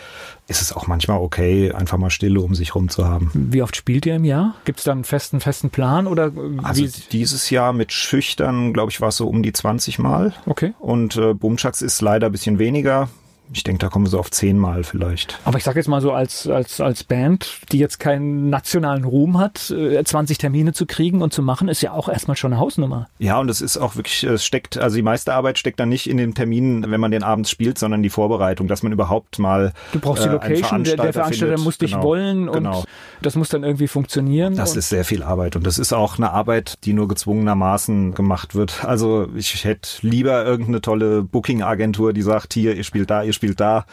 ist 0.48 0.60
es 0.60 0.70
auch 0.70 0.86
manchmal 0.86 1.20
okay, 1.20 1.72
einfach 1.72 1.96
mal 1.96 2.10
Stille 2.10 2.38
um 2.42 2.54
sich 2.54 2.74
rum 2.74 2.90
zu 2.90 3.06
haben. 3.08 3.30
Wie 3.32 3.62
oft 3.62 3.74
spielt 3.74 4.04
ihr 4.04 4.16
im 4.16 4.26
Jahr? 4.26 4.54
Gibt 4.66 4.80
es 4.80 4.84
da 4.84 4.92
einen 4.92 5.04
festen, 5.04 5.40
festen 5.40 5.70
Plan 5.70 6.06
oder? 6.06 6.30
Also 6.62 6.86
dieses 7.10 7.48
Jahr 7.48 7.72
mit 7.72 7.90
Schüchtern, 7.90 8.74
glaube 8.74 8.90
ich, 8.90 9.00
war 9.00 9.08
es 9.08 9.16
so 9.16 9.26
um 9.26 9.42
die 9.42 9.54
20 9.54 9.98
Mal. 9.98 10.34
Okay. 10.44 10.74
Und 10.78 11.16
äh, 11.16 11.32
Bumchucks 11.32 11.80
ist 11.80 12.02
leider 12.02 12.26
ein 12.26 12.32
bisschen 12.32 12.58
weniger 12.58 13.08
ich 13.52 13.62
denke, 13.62 13.78
da 13.78 13.88
kommen 13.88 14.06
so 14.06 14.18
auf 14.18 14.30
zehnmal 14.30 14.84
vielleicht. 14.84 15.38
Aber 15.44 15.58
ich 15.58 15.64
sage 15.64 15.78
jetzt 15.78 15.88
mal 15.88 16.00
so 16.00 16.12
als, 16.12 16.48
als, 16.48 16.80
als 16.80 17.04
Band, 17.04 17.60
die 17.72 17.78
jetzt 17.78 17.98
keinen 17.98 18.50
nationalen 18.50 19.04
Ruhm 19.04 19.38
hat, 19.38 19.58
20 19.58 20.36
äh, 20.36 20.40
Termine 20.40 20.72
zu 20.72 20.86
kriegen 20.86 21.22
und 21.22 21.32
zu 21.32 21.42
machen, 21.42 21.68
ist 21.68 21.80
ja 21.82 21.92
auch 21.92 22.08
erstmal 22.08 22.36
schon 22.36 22.52
eine 22.52 22.60
Hausnummer. 22.60 23.08
Ja, 23.18 23.38
und 23.38 23.48
es 23.48 23.60
ist 23.60 23.76
auch 23.76 23.96
wirklich, 23.96 24.24
es 24.24 24.44
steckt, 24.44 24.78
also 24.78 24.96
die 24.96 25.02
meiste 25.02 25.34
Arbeit 25.34 25.58
steckt 25.58 25.80
dann 25.80 25.88
nicht 25.88 26.08
in 26.08 26.16
den 26.16 26.34
Terminen, 26.34 26.90
wenn 26.90 27.00
man 27.00 27.10
den 27.10 27.22
abends 27.22 27.50
spielt, 27.50 27.78
sondern 27.78 28.02
die 28.02 28.10
Vorbereitung, 28.10 28.68
dass 28.68 28.82
man 28.82 28.92
überhaupt 28.92 29.38
mal. 29.38 29.72
Du 29.92 30.00
brauchst 30.00 30.24
die 30.24 30.28
äh, 30.28 30.32
Location, 30.32 30.84
der, 30.84 30.96
der, 30.96 31.12
Veranstalter 31.12 31.54
findet. 31.54 31.64
muss 31.64 31.78
dich 31.78 31.92
genau, 31.92 32.02
wollen 32.02 32.48
und 32.48 32.54
genau. 32.54 32.84
das 33.22 33.36
muss 33.36 33.48
dann 33.48 33.62
irgendwie 33.62 33.88
funktionieren. 33.88 34.56
Das 34.56 34.76
ist 34.76 34.88
sehr 34.88 35.04
viel 35.04 35.22
Arbeit 35.22 35.56
und 35.56 35.66
das 35.66 35.78
ist 35.78 35.92
auch 35.92 36.18
eine 36.18 36.32
Arbeit, 36.32 36.74
die 36.84 36.92
nur 36.92 37.08
gezwungenermaßen 37.08 38.14
gemacht 38.14 38.54
wird. 38.54 38.84
Also 38.84 39.28
ich 39.34 39.64
hätte 39.64 39.88
lieber 40.02 40.44
irgendeine 40.44 40.80
tolle 40.80 41.22
Booking-Agentur, 41.22 42.12
die 42.12 42.22
sagt, 42.22 42.54
hier, 42.54 42.74
ihr 42.74 42.84
spielt 42.84 43.10
da, 43.10 43.22
ihr 43.22 43.32
spielt 43.36 43.60
da. 43.60 43.86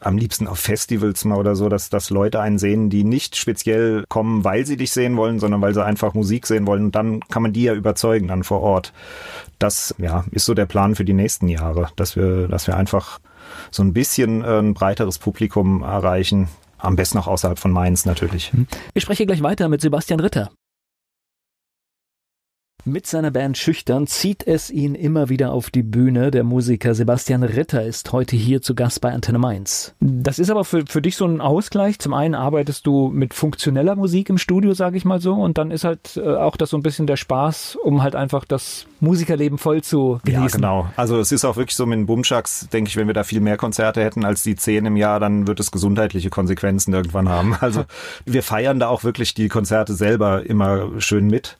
Am 0.00 0.18
liebsten 0.18 0.46
auf 0.46 0.58
Festivals 0.58 1.24
mal 1.24 1.38
oder 1.38 1.56
so, 1.56 1.70
dass, 1.70 1.88
dass 1.88 2.10
Leute 2.10 2.40
einen 2.40 2.58
sehen, 2.58 2.90
die 2.90 3.04
nicht 3.04 3.36
speziell 3.36 4.04
kommen, 4.08 4.44
weil 4.44 4.66
sie 4.66 4.76
dich 4.76 4.92
sehen 4.92 5.16
wollen, 5.16 5.38
sondern 5.38 5.62
weil 5.62 5.72
sie 5.72 5.84
einfach 5.84 6.12
Musik 6.12 6.46
sehen 6.46 6.66
wollen. 6.66 6.84
Und 6.84 6.94
dann 6.94 7.20
kann 7.20 7.42
man 7.42 7.54
die 7.54 7.62
ja 7.62 7.74
überzeugen 7.74 8.28
dann 8.28 8.44
vor 8.44 8.60
Ort. 8.60 8.92
Das 9.58 9.94
ja, 9.98 10.24
ist 10.30 10.44
so 10.44 10.52
der 10.52 10.66
Plan 10.66 10.94
für 10.94 11.04
die 11.04 11.14
nächsten 11.14 11.48
Jahre, 11.48 11.88
dass 11.96 12.14
wir, 12.14 12.46
dass 12.48 12.66
wir 12.66 12.76
einfach 12.76 13.18
so 13.70 13.82
ein 13.82 13.94
bisschen 13.94 14.44
äh, 14.44 14.58
ein 14.58 14.74
breiteres 14.74 15.18
Publikum 15.18 15.82
erreichen. 15.82 16.48
Am 16.76 16.94
besten 16.94 17.18
auch 17.18 17.26
außerhalb 17.26 17.58
von 17.58 17.72
Mainz 17.72 18.04
natürlich. 18.04 18.52
Ich 18.94 19.02
spreche 19.02 19.26
gleich 19.26 19.42
weiter 19.42 19.68
mit 19.68 19.80
Sebastian 19.80 20.20
Ritter. 20.20 20.50
Mit 22.84 23.06
seiner 23.06 23.30
Band 23.30 23.58
Schüchtern 23.58 24.06
zieht 24.06 24.46
es 24.46 24.70
ihn 24.70 24.94
immer 24.94 25.28
wieder 25.28 25.52
auf 25.52 25.68
die 25.68 25.82
Bühne. 25.82 26.30
Der 26.30 26.44
Musiker 26.44 26.94
Sebastian 26.94 27.42
Ritter 27.42 27.84
ist 27.84 28.12
heute 28.12 28.36
hier 28.36 28.62
zu 28.62 28.74
Gast 28.74 29.00
bei 29.00 29.12
Antenne 29.12 29.38
Mainz. 29.38 29.94
Das 30.00 30.38
ist 30.38 30.48
aber 30.48 30.64
für, 30.64 30.84
für 30.86 31.02
dich 31.02 31.16
so 31.16 31.26
ein 31.26 31.40
Ausgleich. 31.40 31.98
Zum 31.98 32.14
einen 32.14 32.34
arbeitest 32.34 32.86
du 32.86 33.08
mit 33.08 33.34
funktioneller 33.34 33.96
Musik 33.96 34.30
im 34.30 34.38
Studio, 34.38 34.74
sage 34.74 34.96
ich 34.96 35.04
mal 35.04 35.20
so, 35.20 35.34
und 35.34 35.58
dann 35.58 35.70
ist 35.70 35.84
halt 35.84 36.16
äh, 36.16 36.36
auch 36.36 36.56
das 36.56 36.70
so 36.70 36.78
ein 36.78 36.82
bisschen 36.82 37.06
der 37.06 37.16
Spaß, 37.16 37.76
um 37.82 38.02
halt 38.02 38.14
einfach 38.14 38.44
das 38.44 38.86
Musikerleben 39.00 39.58
voll 39.58 39.82
zu 39.82 40.20
genießen. 40.24 40.62
Ja, 40.62 40.68
genau. 40.68 40.88
Also 40.96 41.18
es 41.18 41.32
ist 41.32 41.44
auch 41.44 41.56
wirklich 41.56 41.76
so 41.76 41.84
mit 41.84 41.98
den 41.98 42.06
Bumschaks, 42.06 42.68
denke 42.72 42.88
ich, 42.88 42.96
wenn 42.96 43.06
wir 43.06 43.14
da 43.14 43.24
viel 43.24 43.40
mehr 43.40 43.56
Konzerte 43.56 44.02
hätten 44.02 44.24
als 44.24 44.42
die 44.44 44.56
zehn 44.56 44.86
im 44.86 44.96
Jahr, 44.96 45.20
dann 45.20 45.46
wird 45.46 45.60
es 45.60 45.70
gesundheitliche 45.70 46.30
Konsequenzen 46.30 46.94
irgendwann 46.94 47.28
haben. 47.28 47.56
Also 47.68 47.84
wir 48.24 48.42
feiern 48.42 48.78
da 48.78 48.88
auch 48.88 49.04
wirklich 49.04 49.34
die 49.34 49.48
Konzerte 49.48 49.92
selber 49.92 50.46
immer 50.46 51.00
schön 51.00 51.26
mit. 51.26 51.58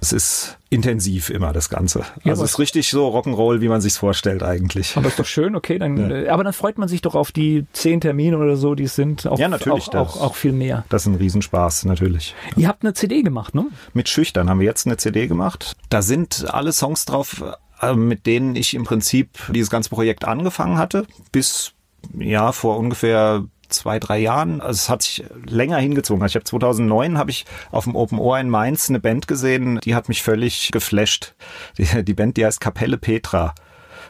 Es 0.00 0.12
ist 0.12 0.58
intensiv 0.70 1.30
immer 1.30 1.52
das 1.52 1.68
Ganze. 1.68 2.00
Ja, 2.24 2.32
also 2.32 2.44
es 2.44 2.52
ist 2.52 2.58
richtig 2.58 2.90
so 2.90 3.08
Rock'n'Roll, 3.08 3.60
wie 3.60 3.68
man 3.68 3.80
sich's 3.80 3.96
vorstellt 3.96 4.42
eigentlich. 4.42 4.96
Aber 4.96 5.08
ist 5.08 5.18
doch 5.18 5.26
schön, 5.26 5.54
okay, 5.54 5.78
dann, 5.78 6.10
ja. 6.10 6.16
Äh, 6.16 6.28
aber 6.28 6.44
dann 6.44 6.52
freut 6.52 6.78
man 6.78 6.88
sich 6.88 7.02
doch 7.02 7.14
auf 7.14 7.32
die 7.32 7.66
zehn 7.72 8.00
Termine 8.00 8.38
oder 8.38 8.56
so, 8.56 8.74
die 8.74 8.84
es 8.84 8.94
sind. 8.94 9.26
Auf, 9.26 9.38
ja, 9.38 9.48
natürlich. 9.48 9.88
Auch, 9.88 10.16
auch, 10.16 10.20
auch, 10.20 10.34
viel 10.34 10.52
mehr. 10.52 10.84
Das 10.88 11.02
ist 11.02 11.06
ein 11.06 11.14
Riesenspaß, 11.14 11.84
natürlich. 11.84 12.34
Ihr 12.56 12.68
habt 12.68 12.82
eine 12.82 12.94
CD 12.94 13.22
gemacht, 13.22 13.54
ne? 13.54 13.66
Mit 13.92 14.08
Schüchtern 14.08 14.50
haben 14.50 14.60
wir 14.60 14.66
jetzt 14.66 14.86
eine 14.86 14.96
CD 14.96 15.26
gemacht. 15.26 15.76
Da 15.90 16.02
sind 16.02 16.46
alle 16.48 16.72
Songs 16.72 17.04
drauf, 17.04 17.44
äh, 17.80 17.94
mit 17.94 18.26
denen 18.26 18.56
ich 18.56 18.74
im 18.74 18.84
Prinzip 18.84 19.30
dieses 19.52 19.70
ganze 19.70 19.90
Projekt 19.90 20.24
angefangen 20.24 20.78
hatte, 20.78 21.06
bis 21.32 21.72
ja 22.18 22.52
vor 22.52 22.78
ungefähr 22.78 23.44
zwei, 23.74 23.98
drei 23.98 24.18
Jahren. 24.18 24.60
Also 24.60 24.72
es 24.72 24.88
hat 24.88 25.02
sich 25.02 25.24
länger 25.46 25.78
hingezogen. 25.78 26.22
Also 26.22 26.32
ich 26.32 26.36
habe 26.36 26.44
2009 26.44 27.18
habe 27.18 27.30
ich 27.30 27.44
auf 27.70 27.84
dem 27.84 27.96
Open 27.96 28.18
Ohr 28.18 28.38
in 28.38 28.50
Mainz 28.50 28.88
eine 28.88 29.00
Band 29.00 29.28
gesehen, 29.28 29.80
die 29.84 29.94
hat 29.94 30.08
mich 30.08 30.22
völlig 30.22 30.70
geflasht. 30.72 31.34
Die, 31.78 32.04
die 32.04 32.14
Band, 32.14 32.36
die 32.36 32.46
heißt 32.46 32.60
Kapelle 32.60 32.98
Petra 32.98 33.54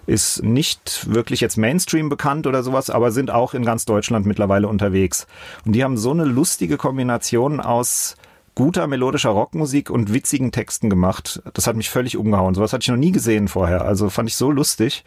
ist 0.06 0.42
nicht 0.42 1.12
wirklich 1.12 1.40
jetzt 1.40 1.56
Mainstream 1.56 2.08
bekannt 2.08 2.46
oder 2.46 2.62
sowas, 2.62 2.90
aber 2.90 3.10
sind 3.10 3.30
auch 3.30 3.54
in 3.54 3.64
ganz 3.64 3.84
Deutschland 3.84 4.26
mittlerweile 4.26 4.68
unterwegs. 4.68 5.26
Und 5.64 5.72
die 5.72 5.82
haben 5.82 5.96
so 5.96 6.10
eine 6.10 6.24
lustige 6.24 6.76
Kombination 6.76 7.60
aus 7.60 8.16
guter 8.54 8.86
melodischer 8.86 9.30
Rockmusik 9.30 9.90
und 9.90 10.12
witzigen 10.12 10.52
Texten 10.52 10.90
gemacht. 10.90 11.42
Das 11.54 11.66
hat 11.66 11.76
mich 11.76 11.90
völlig 11.90 12.16
umgehauen. 12.16 12.54
Sowas 12.54 12.72
hatte 12.72 12.82
ich 12.82 12.88
noch 12.88 12.96
nie 12.96 13.12
gesehen 13.12 13.48
vorher. 13.48 13.82
Also 13.82 14.10
fand 14.10 14.28
ich 14.28 14.36
so 14.36 14.50
lustig. 14.50 15.04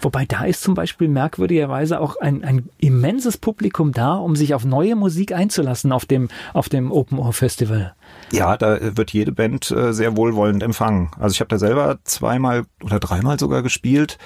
Wobei 0.00 0.24
da 0.24 0.44
ist 0.44 0.62
zum 0.62 0.74
Beispiel 0.74 1.08
merkwürdigerweise 1.08 2.00
auch 2.00 2.16
ein, 2.16 2.44
ein 2.44 2.68
immenses 2.78 3.36
Publikum 3.36 3.92
da, 3.92 4.14
um 4.14 4.36
sich 4.36 4.54
auf 4.54 4.64
neue 4.64 4.96
Musik 4.96 5.32
einzulassen 5.32 5.92
auf 5.92 6.04
dem, 6.04 6.28
auf 6.52 6.68
dem 6.68 6.92
Open 6.92 7.18
Ohr 7.18 7.32
Festival. 7.32 7.94
Ja, 8.30 8.56
da 8.56 8.96
wird 8.96 9.12
jede 9.12 9.32
Band 9.32 9.70
äh, 9.70 9.92
sehr 9.92 10.16
wohlwollend 10.16 10.62
empfangen. 10.62 11.10
Also 11.18 11.34
ich 11.34 11.40
habe 11.40 11.48
da 11.48 11.58
selber 11.58 11.98
zweimal 12.04 12.64
oder 12.82 13.00
dreimal 13.00 13.38
sogar 13.38 13.62
gespielt 13.62 14.18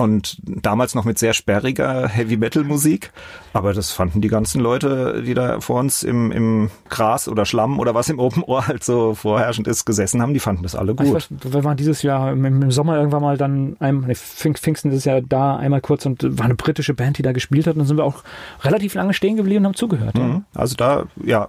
und 0.00 0.38
damals 0.44 0.94
noch 0.94 1.04
mit 1.04 1.18
sehr 1.18 1.34
sperriger 1.34 2.08
Heavy 2.08 2.36
Metal 2.36 2.64
Musik. 2.64 3.12
Aber 3.52 3.72
das 3.72 3.92
fanden 3.92 4.20
die 4.20 4.28
ganzen 4.28 4.60
Leute, 4.60 5.22
die 5.24 5.34
da 5.34 5.60
vor 5.60 5.80
uns 5.80 6.02
im, 6.02 6.32
im 6.32 6.70
Gras 6.88 7.28
oder 7.28 7.44
Schlamm 7.44 7.78
oder 7.78 7.94
was 7.94 8.08
im 8.08 8.18
Open 8.18 8.42
Ohr 8.42 8.66
halt 8.66 8.82
so 8.82 9.14
vorherrschend 9.14 9.68
ist, 9.68 9.84
gesessen 9.84 10.22
haben, 10.22 10.34
die 10.34 10.40
fanden 10.40 10.62
das 10.62 10.74
alle 10.74 10.94
gut. 10.94 11.06
Ich 11.06 11.12
weiß, 11.12 11.28
wir 11.30 11.64
waren 11.64 11.76
dieses 11.76 12.02
Jahr 12.02 12.32
im, 12.32 12.70
Sommer 12.70 12.96
irgendwann 12.96 13.22
mal 13.22 13.36
dann, 13.36 13.76
einmal, 13.80 14.14
Pfingsten 14.14 14.92
ist 14.92 15.04
ja 15.04 15.20
da 15.20 15.56
einmal 15.56 15.80
kurz 15.80 16.06
und 16.06 16.38
war 16.38 16.46
eine 16.46 16.54
britische 16.54 16.94
Band, 16.94 17.18
die 17.18 17.22
da 17.22 17.32
gespielt 17.32 17.66
hat 17.66 17.74
und 17.74 17.80
dann 17.80 17.86
sind 17.86 17.96
wir 17.96 18.04
auch 18.04 18.22
relativ 18.62 18.94
lange 18.94 19.14
stehen 19.14 19.36
geblieben 19.36 19.60
und 19.60 19.66
haben 19.66 19.74
zugehört. 19.74 20.16
Mhm. 20.16 20.20
Ja. 20.20 20.42
Also 20.54 20.76
da, 20.76 21.04
ja, 21.24 21.48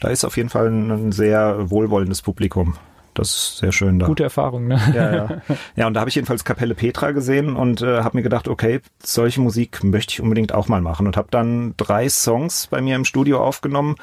da 0.00 0.08
ist 0.08 0.24
auf 0.24 0.36
jeden 0.36 0.48
Fall 0.48 0.68
ein 0.68 1.12
sehr 1.12 1.70
wohlwollendes 1.70 2.22
Publikum. 2.22 2.74
Das 3.18 3.30
ist 3.30 3.58
sehr 3.58 3.72
schön 3.72 3.98
da. 3.98 4.06
Gute 4.06 4.22
Erfahrung, 4.22 4.68
ne? 4.68 4.80
Ja, 4.94 5.14
ja. 5.14 5.42
ja 5.76 5.86
und 5.86 5.94
da 5.94 6.00
habe 6.00 6.08
ich 6.08 6.14
jedenfalls 6.14 6.44
Kapelle 6.44 6.74
Petra 6.74 7.10
gesehen 7.10 7.56
und 7.56 7.82
äh, 7.82 8.02
habe 8.02 8.16
mir 8.16 8.22
gedacht, 8.22 8.46
okay, 8.46 8.80
solche 9.02 9.40
Musik 9.40 9.82
möchte 9.82 10.12
ich 10.12 10.20
unbedingt 10.20 10.54
auch 10.54 10.68
mal 10.68 10.80
machen 10.80 11.06
und 11.06 11.16
habe 11.16 11.28
dann 11.30 11.74
drei 11.76 12.08
Songs 12.08 12.68
bei 12.68 12.80
mir 12.80 12.94
im 12.94 13.04
Studio 13.04 13.42
aufgenommen 13.42 13.96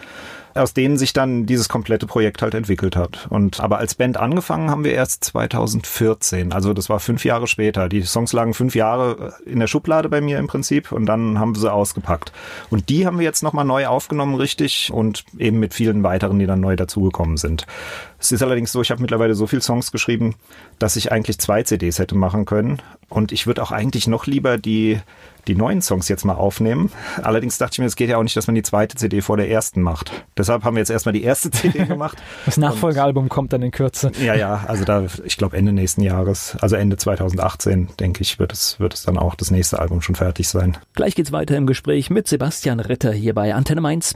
aus 0.56 0.74
denen 0.74 0.98
sich 0.98 1.12
dann 1.12 1.46
dieses 1.46 1.68
komplette 1.68 2.08
Projekt 2.08 2.42
halt 2.42 2.54
entwickelt 2.54 2.96
hat. 2.96 3.28
Und 3.30 3.60
aber 3.60 3.78
als 3.78 3.96
Band 3.96 4.16
angefangen 4.18 4.72
haben 4.72 4.86
wir 4.86 4.94
erst 4.94 5.26
2014. 5.26 6.54
Also 6.54 6.74
das 6.74 6.90
war 6.90 7.02
fünf 7.02 7.26
Jahre 7.26 7.48
später. 7.48 7.90
Die 7.90 8.02
Songs 8.04 8.32
lagen 8.32 8.54
fünf 8.54 8.74
Jahre 8.74 9.34
in 9.46 9.60
der 9.60 9.68
Schublade 9.68 10.08
bei 10.08 10.22
mir 10.22 10.40
im 10.40 10.48
Prinzip 10.48 10.94
und 10.94 11.06
dann 11.08 11.40
haben 11.40 11.56
wir 11.56 11.60
sie 11.60 11.72
ausgepackt. 11.72 12.32
Und 12.70 12.88
die 12.88 13.06
haben 13.06 13.20
wir 13.20 13.26
jetzt 13.26 13.44
nochmal 13.44 13.66
neu 13.66 13.88
aufgenommen, 13.88 14.36
richtig, 14.36 14.92
und 14.94 15.26
eben 15.38 15.60
mit 15.60 15.74
vielen 15.74 16.04
weiteren, 16.04 16.40
die 16.40 16.48
dann 16.48 16.62
neu 16.62 16.78
dazugekommen 16.78 17.36
sind. 17.36 17.68
Es 18.26 18.32
ist 18.32 18.42
allerdings 18.42 18.72
so, 18.72 18.82
ich 18.82 18.90
habe 18.90 19.02
mittlerweile 19.02 19.36
so 19.36 19.46
viele 19.46 19.62
Songs 19.62 19.92
geschrieben, 19.92 20.34
dass 20.80 20.96
ich 20.96 21.12
eigentlich 21.12 21.38
zwei 21.38 21.62
CDs 21.62 22.00
hätte 22.00 22.16
machen 22.16 22.46
können. 22.46 22.82
Und 23.08 23.32
ich 23.32 23.46
würde 23.46 23.62
auch 23.62 23.72
eigentlich 23.72 24.08
noch 24.08 24.26
lieber 24.26 24.58
die 24.58 25.00
die 25.48 25.54
neuen 25.54 25.84
Songs 25.84 26.08
jetzt 26.08 26.26
mal 26.26 26.34
aufnehmen. 26.34 26.92
Allerdings 27.22 27.60
dachte 27.60 27.74
ich 27.74 27.80
mir, 27.80 27.86
es 27.86 27.96
geht 27.96 28.10
ja 28.10 28.18
auch 28.18 28.24
nicht, 28.24 28.36
dass 28.36 28.48
man 28.48 28.56
die 28.56 28.64
zweite 28.64 28.96
CD 28.96 29.22
vor 29.22 29.38
der 29.38 29.48
ersten 29.48 29.84
macht. 29.84 30.12
Deshalb 30.36 30.64
haben 30.64 30.76
wir 30.76 30.80
jetzt 30.80 30.90
erstmal 30.90 31.14
die 31.14 31.22
erste 31.22 31.52
CD 31.52 31.86
gemacht. 31.86 32.18
Das 32.48 32.58
Nachfolgealbum 32.58 33.30
kommt 33.30 33.54
dann 33.54 33.62
in 33.62 33.70
Kürze. 33.70 34.12
Ja, 34.20 34.34
ja, 34.34 34.66
also 34.68 34.86
da, 34.86 35.06
ich 35.24 35.38
glaube 35.38 35.56
Ende 35.56 35.72
nächsten 35.72 36.02
Jahres, 36.02 36.58
also 36.62 36.76
Ende 36.76 36.98
2018, 36.98 37.90
denke 38.00 38.24
ich, 38.24 38.40
wird 38.40 38.54
es, 38.54 38.80
wird 38.80 38.96
es 38.96 39.04
dann 39.04 39.20
auch 39.20 39.36
das 39.36 39.52
nächste 39.52 39.78
Album 39.78 40.02
schon 40.02 40.16
fertig 40.16 40.48
sein. 40.48 40.78
Gleich 40.94 41.14
geht's 41.14 41.32
weiter 41.32 41.56
im 41.56 41.68
Gespräch 41.68 42.10
mit 42.10 42.28
Sebastian 42.28 42.80
Ritter 42.80 43.12
hier 43.14 43.36
bei 43.36 43.54
Antenne 43.54 43.82
Mainz. 43.82 44.16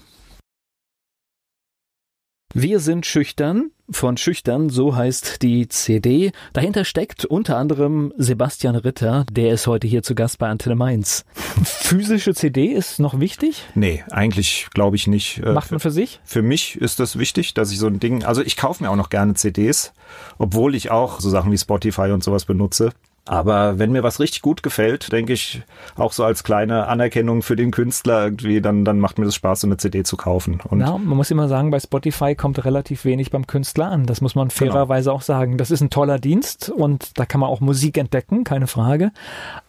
Wir 2.55 2.79
sind 2.79 3.05
schüchtern, 3.05 3.69
von 3.91 4.17
schüchtern, 4.17 4.69
so 4.69 4.95
heißt 4.95 5.41
die 5.41 5.67
CD. 5.67 6.31
Dahinter 6.53 6.85
steckt 6.85 7.25
unter 7.25 7.57
anderem 7.57 8.13
Sebastian 8.17 8.75
Ritter, 8.75 9.25
der 9.31 9.53
ist 9.53 9.67
heute 9.67 9.87
hier 9.87 10.03
zu 10.03 10.15
Gast 10.15 10.37
bei 10.37 10.47
Antenne 10.47 10.75
Mainz. 10.75 11.25
Physische 11.63 12.33
CD 12.33 12.67
ist 12.67 12.99
noch 12.99 13.19
wichtig? 13.19 13.63
Nee, 13.75 14.03
eigentlich 14.11 14.67
glaube 14.73 14.95
ich 14.95 15.07
nicht. 15.07 15.39
Äh, 15.39 15.53
Macht 15.53 15.71
man 15.71 15.79
für 15.79 15.91
sich? 15.91 16.19
Für 16.23 16.41
mich 16.41 16.75
ist 16.75 16.99
das 16.99 17.17
wichtig, 17.17 17.53
dass 17.53 17.71
ich 17.71 17.79
so 17.79 17.87
ein 17.87 17.99
Ding, 17.99 18.23
also 18.23 18.41
ich 18.41 18.57
kaufe 18.57 18.83
mir 18.83 18.89
auch 18.89 18.95
noch 18.95 19.09
gerne 19.09 19.33
CDs, 19.33 19.93
obwohl 20.37 20.75
ich 20.75 20.91
auch 20.91 21.19
so 21.19 21.29
Sachen 21.29 21.51
wie 21.51 21.57
Spotify 21.57 22.11
und 22.11 22.23
sowas 22.23 22.45
benutze. 22.45 22.91
Aber 23.29 23.77
wenn 23.77 23.91
mir 23.91 24.01
was 24.01 24.19
richtig 24.19 24.41
gut 24.41 24.63
gefällt, 24.63 25.11
denke 25.11 25.33
ich, 25.33 25.61
auch 25.95 26.13
so 26.13 26.23
als 26.23 26.43
kleine 26.43 26.87
Anerkennung 26.87 27.43
für 27.43 27.55
den 27.55 27.69
Künstler 27.69 28.23
irgendwie, 28.23 28.59
dann, 28.59 28.85
dann 28.85 28.99
macht 28.99 29.19
mir 29.19 29.25
das 29.25 29.35
Spaß, 29.35 29.61
so 29.61 29.67
eine 29.67 29.77
CD 29.77 30.01
zu 30.01 30.17
kaufen. 30.17 30.59
Und 30.67 30.79
ja, 30.79 30.97
man 30.97 31.15
muss 31.15 31.29
immer 31.29 31.47
sagen, 31.47 31.69
bei 31.69 31.79
Spotify 31.79 32.33
kommt 32.33 32.65
relativ 32.65 33.05
wenig 33.05 33.29
beim 33.29 33.45
Künstler 33.45 33.91
an. 33.91 34.07
Das 34.07 34.21
muss 34.21 34.33
man 34.33 34.47
genau. 34.47 34.71
fairerweise 34.71 35.09
genau. 35.09 35.17
auch 35.17 35.21
sagen. 35.21 35.59
Das 35.59 35.69
ist 35.69 35.81
ein 35.81 35.91
toller 35.91 36.17
Dienst 36.17 36.71
und 36.71 37.19
da 37.19 37.27
kann 37.27 37.39
man 37.39 37.51
auch 37.51 37.59
Musik 37.59 37.99
entdecken, 37.99 38.45
keine 38.45 38.65
Frage. 38.65 39.11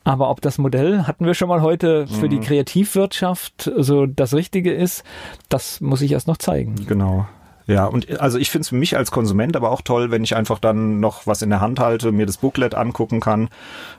Aber 0.05 0.31
ob 0.31 0.41
das 0.41 0.57
Modell, 0.57 1.03
hatten 1.03 1.27
wir 1.27 1.35
schon 1.35 1.51
mal 1.51 1.61
heute, 1.61 2.07
für 2.07 2.27
mhm. 2.27 2.31
die 2.31 2.41
Kreativwirtschaft 2.41 3.71
so 3.77 4.07
das 4.07 4.33
Richtige 4.33 4.73
ist, 4.73 5.05
das 5.51 5.83
muss 5.83 6.01
ich 6.01 6.13
erst 6.13 6.29
noch 6.29 6.39
zeigen. 6.39 6.77
Genau. 6.87 7.27
Ja, 7.71 7.85
und 7.87 8.19
also 8.21 8.37
ich 8.37 8.51
finde 8.51 8.63
es 8.63 8.71
für 8.71 8.75
mich 8.75 8.97
als 8.97 9.13
Konsument 9.13 9.55
aber 9.55 9.71
auch 9.71 9.81
toll, 9.81 10.11
wenn 10.11 10.25
ich 10.25 10.35
einfach 10.35 10.59
dann 10.59 10.99
noch 10.99 11.29
was 11.29 11.41
in 11.41 11.51
der 11.51 11.61
Hand 11.61 11.79
halte, 11.79 12.11
mir 12.11 12.27
das 12.27 12.39
Booklet 12.39 12.75
angucken 12.75 13.21
kann. 13.21 13.49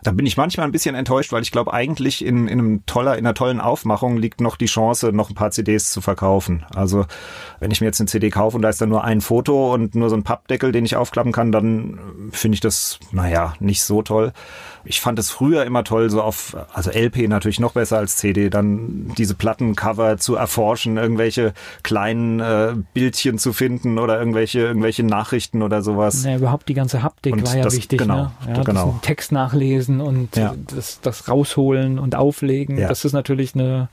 Da 0.04 0.12
bin 0.12 0.26
ich 0.26 0.36
manchmal 0.36 0.66
ein 0.66 0.74
bisschen 0.74 0.94
enttäuscht, 0.94 1.32
weil 1.32 1.42
ich 1.42 1.52
glaube, 1.52 1.74
eigentlich 1.74 2.26
in, 2.26 2.50
in 2.50 2.60
einem 2.60 2.86
toller, 2.86 3.18
in 3.18 3.26
einer 3.26 3.34
tollen 3.34 3.62
Aufmachung 3.62 4.18
liegt 4.18 4.42
noch 4.42 4.58
die 4.58 4.66
Chance, 4.66 5.14
noch 5.14 5.30
ein 5.30 5.36
paar 5.36 5.52
CDs 5.52 5.90
zu 5.90 6.02
verkaufen. 6.02 6.66
Also 6.76 7.06
wenn 7.62 7.72
ich 7.72 7.80
mir 7.80 7.88
jetzt 7.88 8.02
eine 8.02 8.10
CD 8.10 8.30
kaufe 8.30 8.58
und 8.58 8.62
da 8.62 8.68
ist 8.68 8.82
dann 8.82 8.90
nur 8.90 9.06
ein 9.06 9.22
Foto 9.22 9.74
und 9.74 9.96
nur 9.96 10.10
so 10.10 10.18
ein 10.18 10.24
Pappdeckel, 10.24 10.74
den 10.74 10.84
ich 10.84 10.98
aufklappen 10.98 11.32
kann, 11.32 11.54
dann 11.54 11.98
finde 12.32 12.56
ich 12.56 12.62
das, 12.62 13.00
naja, 13.14 13.54
nicht 13.62 13.84
so 13.84 14.02
toll. 14.02 14.34
Ich 14.86 15.02
fand 15.02 15.20
es 15.20 15.30
früher 15.30 15.66
immer 15.66 15.84
toll, 15.84 16.10
so 16.10 16.22
auf, 16.22 16.56
also 16.74 16.92
LP 16.92 17.28
natürlich 17.28 17.60
noch 17.60 17.74
besser 17.74 17.98
als 17.98 18.18
CD, 18.18 18.50
dann 18.50 19.12
diese 19.18 19.36
Plattencover 19.36 20.18
zu 20.18 20.36
erforschen, 20.36 20.98
irgendwelche 20.98 21.54
kleinen 21.84 22.40
äh, 22.40 22.74
Bildchen 22.94 23.38
zu 23.38 23.54
finden 23.54 24.00
oder 24.00 24.20
irgendwelche, 24.20 24.60
irgendwelche 24.60 25.04
Nachrichten 25.04 25.62
oder 25.62 25.82
sowas. 25.82 26.26
Ja, 26.26 26.36
überhaupt 26.36 26.70
die 26.70 26.74
ganze 26.74 27.04
Haptik 27.04 27.34
und 27.34 27.48
war 27.48 27.58
ja 27.58 27.64
das, 27.64 27.76
wichtig. 27.76 28.00
Genau, 28.00 28.24
ne? 28.24 28.32
ja, 28.48 28.64
genau. 28.64 29.00
Text 29.02 29.32
nachlesen 29.32 30.02
und 30.02 30.36
ja. 30.36 30.56
das, 30.76 31.02
das 31.02 31.28
rausholen 31.28 32.00
und 32.00 32.16
auflegen. 32.16 32.78
Ja. 32.78 32.88
Das 32.88 33.06
ist 33.06 33.14
natürlich 33.14 33.56
eine. 33.56 33.90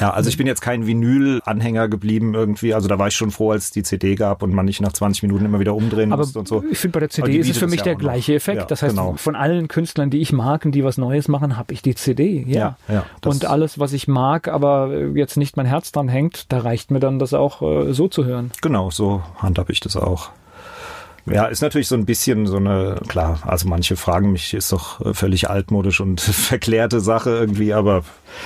Ja, 0.00 0.12
also 0.12 0.28
ich 0.28 0.36
bin 0.36 0.46
jetzt 0.46 0.60
kein 0.60 0.86
Vinyl-Anhänger 0.86 1.88
geblieben 1.88 2.34
irgendwie. 2.34 2.74
Also 2.74 2.88
da 2.88 2.98
war 2.98 3.08
ich 3.08 3.14
schon 3.14 3.30
froh, 3.30 3.52
als 3.52 3.64
es 3.64 3.70
die 3.70 3.82
CD 3.82 4.14
gab 4.14 4.42
und 4.42 4.52
man 4.52 4.64
nicht 4.64 4.80
nach 4.80 4.92
20 4.92 5.22
Minuten 5.22 5.44
immer 5.44 5.60
wieder 5.60 5.74
umdrehen 5.74 6.12
Aber 6.12 6.22
musste 6.22 6.38
und 6.38 6.48
so. 6.48 6.64
Ich 6.70 6.78
finde, 6.78 6.94
bei 6.94 7.00
der 7.00 7.10
CD 7.10 7.38
ist 7.38 7.50
es 7.50 7.58
für 7.58 7.66
mich 7.66 7.82
der 7.82 7.94
gleiche 7.94 8.34
Effekt. 8.34 8.70
das 8.70 8.82
heißt, 8.82 8.96
genau. 8.96 9.14
von 9.16 9.36
allen 9.36 9.68
Künstlern, 9.68 10.10
die 10.10 10.18
ich 10.18 10.29
mag 10.32 10.64
und 10.64 10.72
die 10.72 10.84
was 10.84 10.98
Neues 10.98 11.28
machen, 11.28 11.56
habe 11.56 11.72
ich 11.72 11.82
die 11.82 11.94
CD. 11.94 12.44
Ja. 12.46 12.76
ja, 12.88 13.04
und 13.24 13.44
alles, 13.44 13.78
was 13.78 13.92
ich 13.92 14.08
mag, 14.08 14.48
aber 14.48 14.92
jetzt 15.14 15.36
nicht 15.36 15.56
mein 15.56 15.66
Herz 15.66 15.92
dran 15.92 16.08
hängt, 16.08 16.52
da 16.52 16.58
reicht 16.58 16.90
mir 16.90 17.00
dann 17.00 17.18
das 17.18 17.34
auch 17.34 17.62
äh, 17.62 17.92
so 17.92 18.08
zu 18.08 18.24
hören. 18.24 18.50
Genau, 18.60 18.90
so 18.90 19.22
handhabe 19.38 19.72
ich 19.72 19.80
das 19.80 19.96
auch. 19.96 20.30
Ja, 21.26 21.46
ist 21.46 21.60
natürlich 21.60 21.88
so 21.88 21.94
ein 21.94 22.06
bisschen 22.06 22.46
so 22.46 22.56
eine, 22.56 23.00
klar, 23.06 23.40
also 23.46 23.68
manche 23.68 23.96
fragen 23.96 24.32
mich, 24.32 24.54
ist 24.54 24.72
doch 24.72 25.04
äh, 25.04 25.14
völlig 25.14 25.50
altmodisch 25.50 26.00
und 26.00 26.20
verklärte 26.20 27.00
Sache 27.00 27.30
irgendwie, 27.30 27.72
aber. 27.72 28.04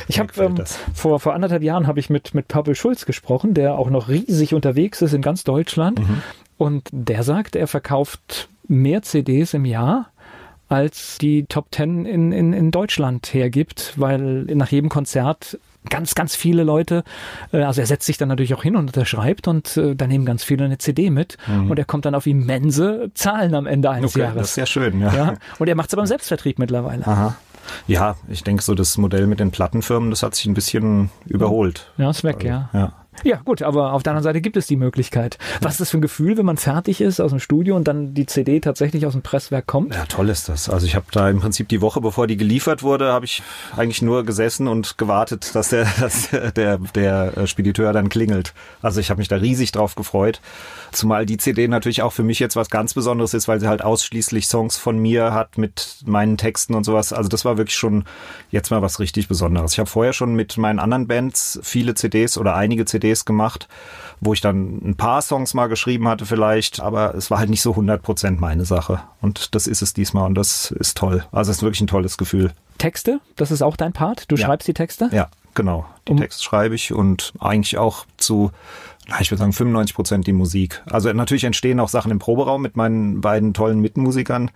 Ich 0.09 0.19
habe 0.19 0.33
ähm, 0.43 0.57
vor, 0.93 1.21
vor 1.21 1.35
anderthalb 1.35 1.63
Jahren 1.63 1.87
habe 1.87 2.01
ich 2.01 2.11
mit, 2.11 2.35
mit 2.35 2.49
Pavel 2.49 2.75
Schulz 2.75 3.07
gesprochen, 3.07 3.55
der 3.55 3.79
auch 3.79 3.91
noch 3.91 4.09
riesig 4.09 4.55
unterwegs 4.55 5.03
ist 5.03 5.15
in 5.15 5.23
ganz 5.23 5.45
Deutschland. 5.45 6.01
Mhm. 6.01 6.23
Und 6.57 6.89
der 6.93 7.23
sagt, 7.23 7.57
er 7.57 7.67
verkauft 7.67 8.49
mehr 8.69 9.03
CDs 9.03 9.55
im 9.55 9.65
Jahr 9.65 10.11
als 10.75 11.19
die 11.19 11.47
Top 11.47 11.71
Ten 11.71 12.05
in, 12.05 12.33
in, 12.33 12.53
in 12.53 12.71
Deutschland 12.71 13.33
hergibt, 13.33 13.95
weil 13.97 14.45
nach 14.45 14.69
jedem 14.69 14.91
Konzert 14.91 15.59
ganz, 15.89 16.15
ganz 16.15 16.35
viele 16.35 16.65
Leute, 16.65 17.05
äh, 17.53 17.63
also 17.63 17.81
er 17.81 17.87
setzt 17.87 18.07
sich 18.07 18.19
dann 18.19 18.29
natürlich 18.29 18.55
auch 18.55 18.63
hin 18.63 18.77
und 18.77 18.87
unterschreibt 18.87 19.49
und 19.49 19.77
äh, 19.77 19.95
da 19.95 20.07
nehmen 20.07 20.25
ganz 20.25 20.45
viele 20.45 20.65
eine 20.65 20.79
CD 20.79 21.11
mit 21.11 21.37
mhm. 21.47 21.71
und 21.71 21.79
er 21.79 21.85
kommt 21.85 22.05
dann 22.05 22.15
auf 22.15 22.27
immense 22.27 23.11
Zahlen 23.15 23.55
am 23.55 23.67
Ende 23.67 23.91
eines 23.91 24.13
okay, 24.13 24.21
Jahres. 24.21 24.37
Das 24.37 24.51
ist 24.51 24.57
ja 24.57 24.67
schön, 24.67 25.01
ja. 25.01 25.15
ja 25.15 25.35
und 25.59 25.69
er 25.69 25.75
macht 25.75 25.89
es 25.89 25.95
aber 25.95 26.03
im 26.03 26.07
Selbstvertrieb 26.07 26.59
mittlerweile. 26.59 27.07
Aha. 27.07 27.37
Ja, 27.87 28.17
ich 28.29 28.45
denke 28.45 28.63
so 28.63 28.75
das 28.75 28.99
Modell 28.99 29.27
mit 29.27 29.41
den 29.41 29.51
Plattenfirmen, 29.51 30.11
das 30.11 30.23
hat 30.23 30.35
sich 30.35 30.47
ein 30.47 30.55
bisschen 30.55 31.11
überholt. 31.27 31.91
Ja, 31.97 32.11
ist 32.11 32.25
weg, 32.25 32.37
also, 32.37 32.49
ja. 32.49 32.71
ja. 32.73 32.93
Ja, 33.23 33.37
gut, 33.45 33.63
aber 33.63 33.93
auf 33.93 34.03
der 34.03 34.13
anderen 34.13 34.25
Seite 34.25 34.41
gibt 34.41 34.57
es 34.57 34.67
die 34.67 34.77
Möglichkeit. 34.77 35.39
Was 35.61 35.75
ist 35.75 35.81
das 35.81 35.91
für 35.91 35.99
ein 35.99 36.03
Gefühl, 36.03 36.37
wenn 36.37 36.47
man 36.47 36.57
fertig 36.57 37.01
ist 37.01 37.21
aus 37.21 37.31
dem 37.31 37.41
Studio 37.41 37.77
und 37.77 37.87
dann 37.87 38.15
die 38.15 38.27
CD 38.27 38.61
tatsächlich 38.61 39.07
aus 39.07 39.13
dem 39.13 39.23
Presswerk 39.23 39.67
kommt? 39.67 39.95
Ja, 39.95 40.05
toll 40.07 40.29
ist 40.29 40.49
das. 40.49 40.69
Also 40.69 40.87
ich 40.87 40.97
habe 40.97 41.07
da 41.13 41.31
im 41.31 41.41
Prinzip 41.41 41.69
die 41.69 41.81
Woche, 41.81 42.01
bevor 42.01 42.27
die 42.27 42.37
geliefert 42.37 42.83
wurde, 42.83 43.13
habe 43.13 43.25
ich 43.25 43.43
eigentlich 43.77 44.03
nur 44.03 44.25
gesessen 44.25 44.69
und 44.69 44.99
gewartet, 44.99 45.55
dass 45.55 45.69
der, 45.71 45.87
dass 46.01 46.31
der, 46.31 46.79
der 46.79 47.47
Spediteur 47.47 47.93
dann 47.93 48.09
klingelt. 48.09 48.53
Also 48.83 49.01
ich 49.01 49.11
habe 49.11 49.19
mich 49.19 49.29
da 49.29 49.37
riesig 49.37 49.73
drauf 49.73 49.95
gefreut. 49.95 50.41
Zumal 50.93 51.27
die 51.27 51.39
CD 51.39 51.69
natürlich 51.69 52.03
auch 52.03 52.13
für 52.13 52.23
mich 52.23 52.39
jetzt 52.39 52.57
was 52.57 52.71
ganz 52.71 52.95
Besonderes 52.95 53.35
ist, 53.35 53.49
weil 53.49 53.61
sie 53.61 53.69
halt 53.69 53.83
ausschließlich 53.83 54.47
Songs 54.47 54.77
von 54.77 54.99
mir 54.99 55.33
hat 55.33 55.59
mit 55.59 55.99
meinen 56.05 56.37
Texten 56.37 56.75
und 56.75 56.85
sowas. 56.85 57.13
Also 57.13 57.29
das 57.29 57.45
war 57.45 57.57
wirklich 57.59 57.77
schon 57.77 58.05
jetzt 58.51 58.71
mal 58.71 58.83
was 58.83 59.01
richtig 59.01 59.29
Besonderes. 59.29 59.73
Ich 59.73 59.79
habe 59.79 59.91
vorher 59.91 60.13
schon 60.13 60.35
mit 60.35 60.57
meinen 60.57 60.79
anderen 60.79 61.07
Bands 61.07 61.59
viele 61.63 61.95
CDs 61.95 62.39
oder 62.39 62.55
einige 62.55 62.85
CDs 62.85 63.04
gemacht, 63.27 63.69
wo 64.21 64.33
ich 64.33 64.41
dann 64.41 64.81
ein 64.85 64.97
paar 64.97 65.23
Songs 65.23 65.55
mal 65.55 65.69
geschrieben 65.69 66.09
hatte 66.09 66.27
vielleicht, 66.27 66.81
aber 66.81 67.15
es 67.15 67.31
war 67.31 67.39
halt 67.39 67.51
nicht 67.51 67.63
so 67.63 67.71
100 67.71 68.03
Prozent 68.03 68.41
meine 68.41 68.65
Sache. 68.65 69.01
Und 69.21 69.55
das 69.55 69.67
ist 69.67 69.83
es 69.83 69.93
diesmal 69.93 70.27
und 70.27 70.35
das 70.35 70.71
ist 70.71 70.97
toll. 70.97 71.25
Also 71.33 71.51
es 71.51 71.59
ist 71.59 71.63
wirklich 71.63 71.81
ein 71.81 71.87
tolles 71.87 72.17
Gefühl. 72.19 72.53
Texte, 72.79 73.21
das 73.37 73.51
ist 73.51 73.63
auch 73.63 73.77
dein 73.77 73.93
Part? 73.93 74.31
Du 74.31 74.37
ja. 74.37 74.47
schreibst 74.47 74.67
die 74.67 74.75
Texte? 74.75 75.09
Ja, 75.13 75.29
genau. 75.55 75.87
Die 76.09 76.13
um 76.13 76.19
Texte 76.19 76.43
schreibe 76.43 76.75
ich 76.75 76.93
und 76.93 77.33
eigentlich 77.41 77.79
auch 77.79 78.07
zu 78.17 78.51
ich 79.21 79.31
würde 79.31 79.41
sagen 79.41 79.53
95 79.53 79.95
Prozent 79.95 80.27
die 80.27 80.33
Musik. 80.33 80.83
Also 80.87 81.13
natürlich 81.13 81.45
entstehen 81.45 81.79
auch 81.79 81.89
Sachen 81.89 82.11
im 82.11 82.19
Proberaum 82.19 82.63
mit 82.63 82.77
meinen 82.77 83.21
beiden 83.21 83.53
tollen 83.53 83.81
Mitmusikern. 83.81 84.51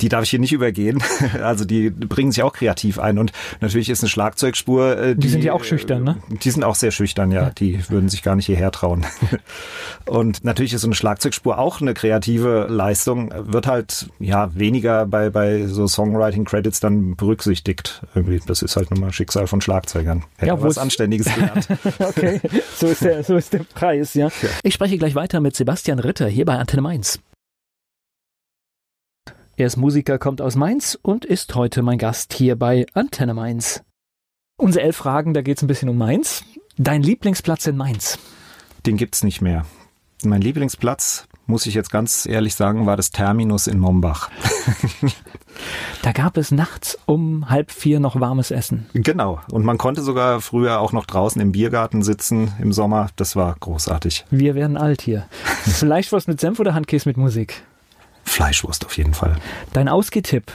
Die 0.00 0.08
darf 0.08 0.22
ich 0.22 0.30
hier 0.30 0.38
nicht 0.38 0.52
übergehen. 0.52 1.02
Also 1.42 1.64
die 1.64 1.90
bringen 1.90 2.32
sich 2.32 2.42
auch 2.42 2.52
kreativ 2.52 2.98
ein 2.98 3.18
und 3.18 3.32
natürlich 3.60 3.90
ist 3.90 4.02
eine 4.02 4.08
Schlagzeugspur. 4.08 4.98
Äh, 4.98 5.14
die, 5.14 5.20
die 5.20 5.28
sind 5.28 5.44
ja 5.44 5.52
auch 5.52 5.62
schüchtern, 5.62 6.04
ne? 6.04 6.16
Äh, 6.30 6.36
die 6.36 6.50
sind 6.50 6.64
auch 6.64 6.74
sehr 6.74 6.90
schüchtern, 6.90 7.30
ja. 7.30 7.50
Die 7.50 7.88
würden 7.90 8.08
sich 8.08 8.22
gar 8.22 8.34
nicht 8.34 8.46
hierher 8.46 8.70
trauen. 8.70 9.06
Und 10.06 10.44
natürlich 10.44 10.72
ist 10.72 10.82
so 10.82 10.88
eine 10.88 10.94
Schlagzeugspur 10.94 11.58
auch 11.58 11.80
eine 11.80 11.94
kreative 11.94 12.66
Leistung. 12.68 13.32
Wird 13.36 13.66
halt 13.66 14.08
ja 14.18 14.50
weniger 14.54 15.06
bei 15.06 15.30
bei 15.30 15.66
so 15.66 15.86
Songwriting 15.86 16.44
Credits 16.44 16.80
dann 16.80 17.14
berücksichtigt. 17.14 18.02
Irgendwie 18.14 18.40
das 18.44 18.62
ist 18.62 18.76
halt 18.76 18.90
nun 18.90 19.00
mal 19.00 19.12
Schicksal 19.12 19.46
von 19.46 19.60
Schlagzeugern. 19.60 20.24
Hätte 20.36 20.48
ja, 20.48 20.62
was 20.62 20.78
Anständiges 20.78 21.32
gelernt. 21.32 21.68
okay, 21.98 22.40
so 22.74 22.86
ist 22.86 23.04
der 23.04 23.22
so 23.22 23.36
ist 23.36 23.52
der 23.52 23.60
Preis. 23.74 23.87
Preis, 23.88 24.12
ja. 24.12 24.28
ja. 24.42 24.48
Ich 24.64 24.74
spreche 24.74 24.98
gleich 24.98 25.14
weiter 25.14 25.40
mit 25.40 25.56
Sebastian 25.56 25.98
Ritter 25.98 26.28
hier 26.28 26.44
bei 26.44 26.58
Antenne 26.58 26.82
Mainz. 26.82 27.20
Er 29.56 29.66
ist 29.66 29.78
Musiker, 29.78 30.18
kommt 30.18 30.42
aus 30.42 30.56
Mainz 30.56 30.98
und 31.00 31.24
ist 31.24 31.54
heute 31.54 31.80
mein 31.80 31.96
Gast 31.96 32.34
hier 32.34 32.54
bei 32.56 32.84
Antenne 32.92 33.32
Mainz. 33.32 33.82
Unsere 34.58 34.84
elf 34.84 34.96
Fragen, 34.96 35.32
da 35.32 35.40
geht 35.40 35.56
es 35.56 35.62
ein 35.62 35.68
bisschen 35.68 35.88
um 35.88 35.96
Mainz. 35.96 36.44
Dein 36.76 37.02
Lieblingsplatz 37.02 37.66
in 37.66 37.78
Mainz? 37.78 38.18
Den 38.84 38.98
gibt's 38.98 39.24
nicht 39.24 39.40
mehr. 39.40 39.64
Mein 40.22 40.42
Lieblingsplatz, 40.42 41.26
muss 41.48 41.66
ich 41.66 41.74
jetzt 41.74 41.90
ganz 41.90 42.26
ehrlich 42.26 42.54
sagen, 42.54 42.86
war 42.86 42.96
das 42.96 43.10
Terminus 43.10 43.66
in 43.66 43.78
Mombach. 43.78 44.30
Da 46.02 46.12
gab 46.12 46.36
es 46.36 46.52
nachts 46.52 46.96
um 47.06 47.50
halb 47.50 47.72
vier 47.72 47.98
noch 47.98 48.20
warmes 48.20 48.52
Essen. 48.52 48.86
Genau. 48.92 49.40
Und 49.50 49.64
man 49.64 49.76
konnte 49.76 50.02
sogar 50.02 50.40
früher 50.40 50.78
auch 50.78 50.92
noch 50.92 51.04
draußen 51.04 51.42
im 51.42 51.50
Biergarten 51.50 52.02
sitzen 52.02 52.52
im 52.60 52.72
Sommer. 52.72 53.08
Das 53.16 53.34
war 53.34 53.56
großartig. 53.58 54.24
Wir 54.30 54.54
werden 54.54 54.76
alt 54.76 55.02
hier. 55.02 55.26
Fleischwurst 55.64 56.28
mit 56.28 56.38
Senf 56.38 56.60
oder 56.60 56.74
Handkäse 56.74 57.08
mit 57.08 57.16
Musik? 57.16 57.64
Fleischwurst 58.22 58.86
auf 58.86 58.96
jeden 58.96 59.14
Fall. 59.14 59.36
Dein 59.72 59.88
Ausgehtipp? 59.88 60.52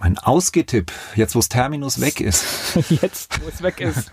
Mein 0.00 0.18
Ausgehtipp, 0.18 0.90
jetzt 1.14 1.36
wo 1.36 1.38
es 1.38 1.48
Terminus 1.48 2.00
weg 2.00 2.20
ist. 2.20 2.44
jetzt, 2.90 3.40
wo 3.42 3.48
es 3.48 3.62
weg 3.62 3.80
ist. 3.80 4.12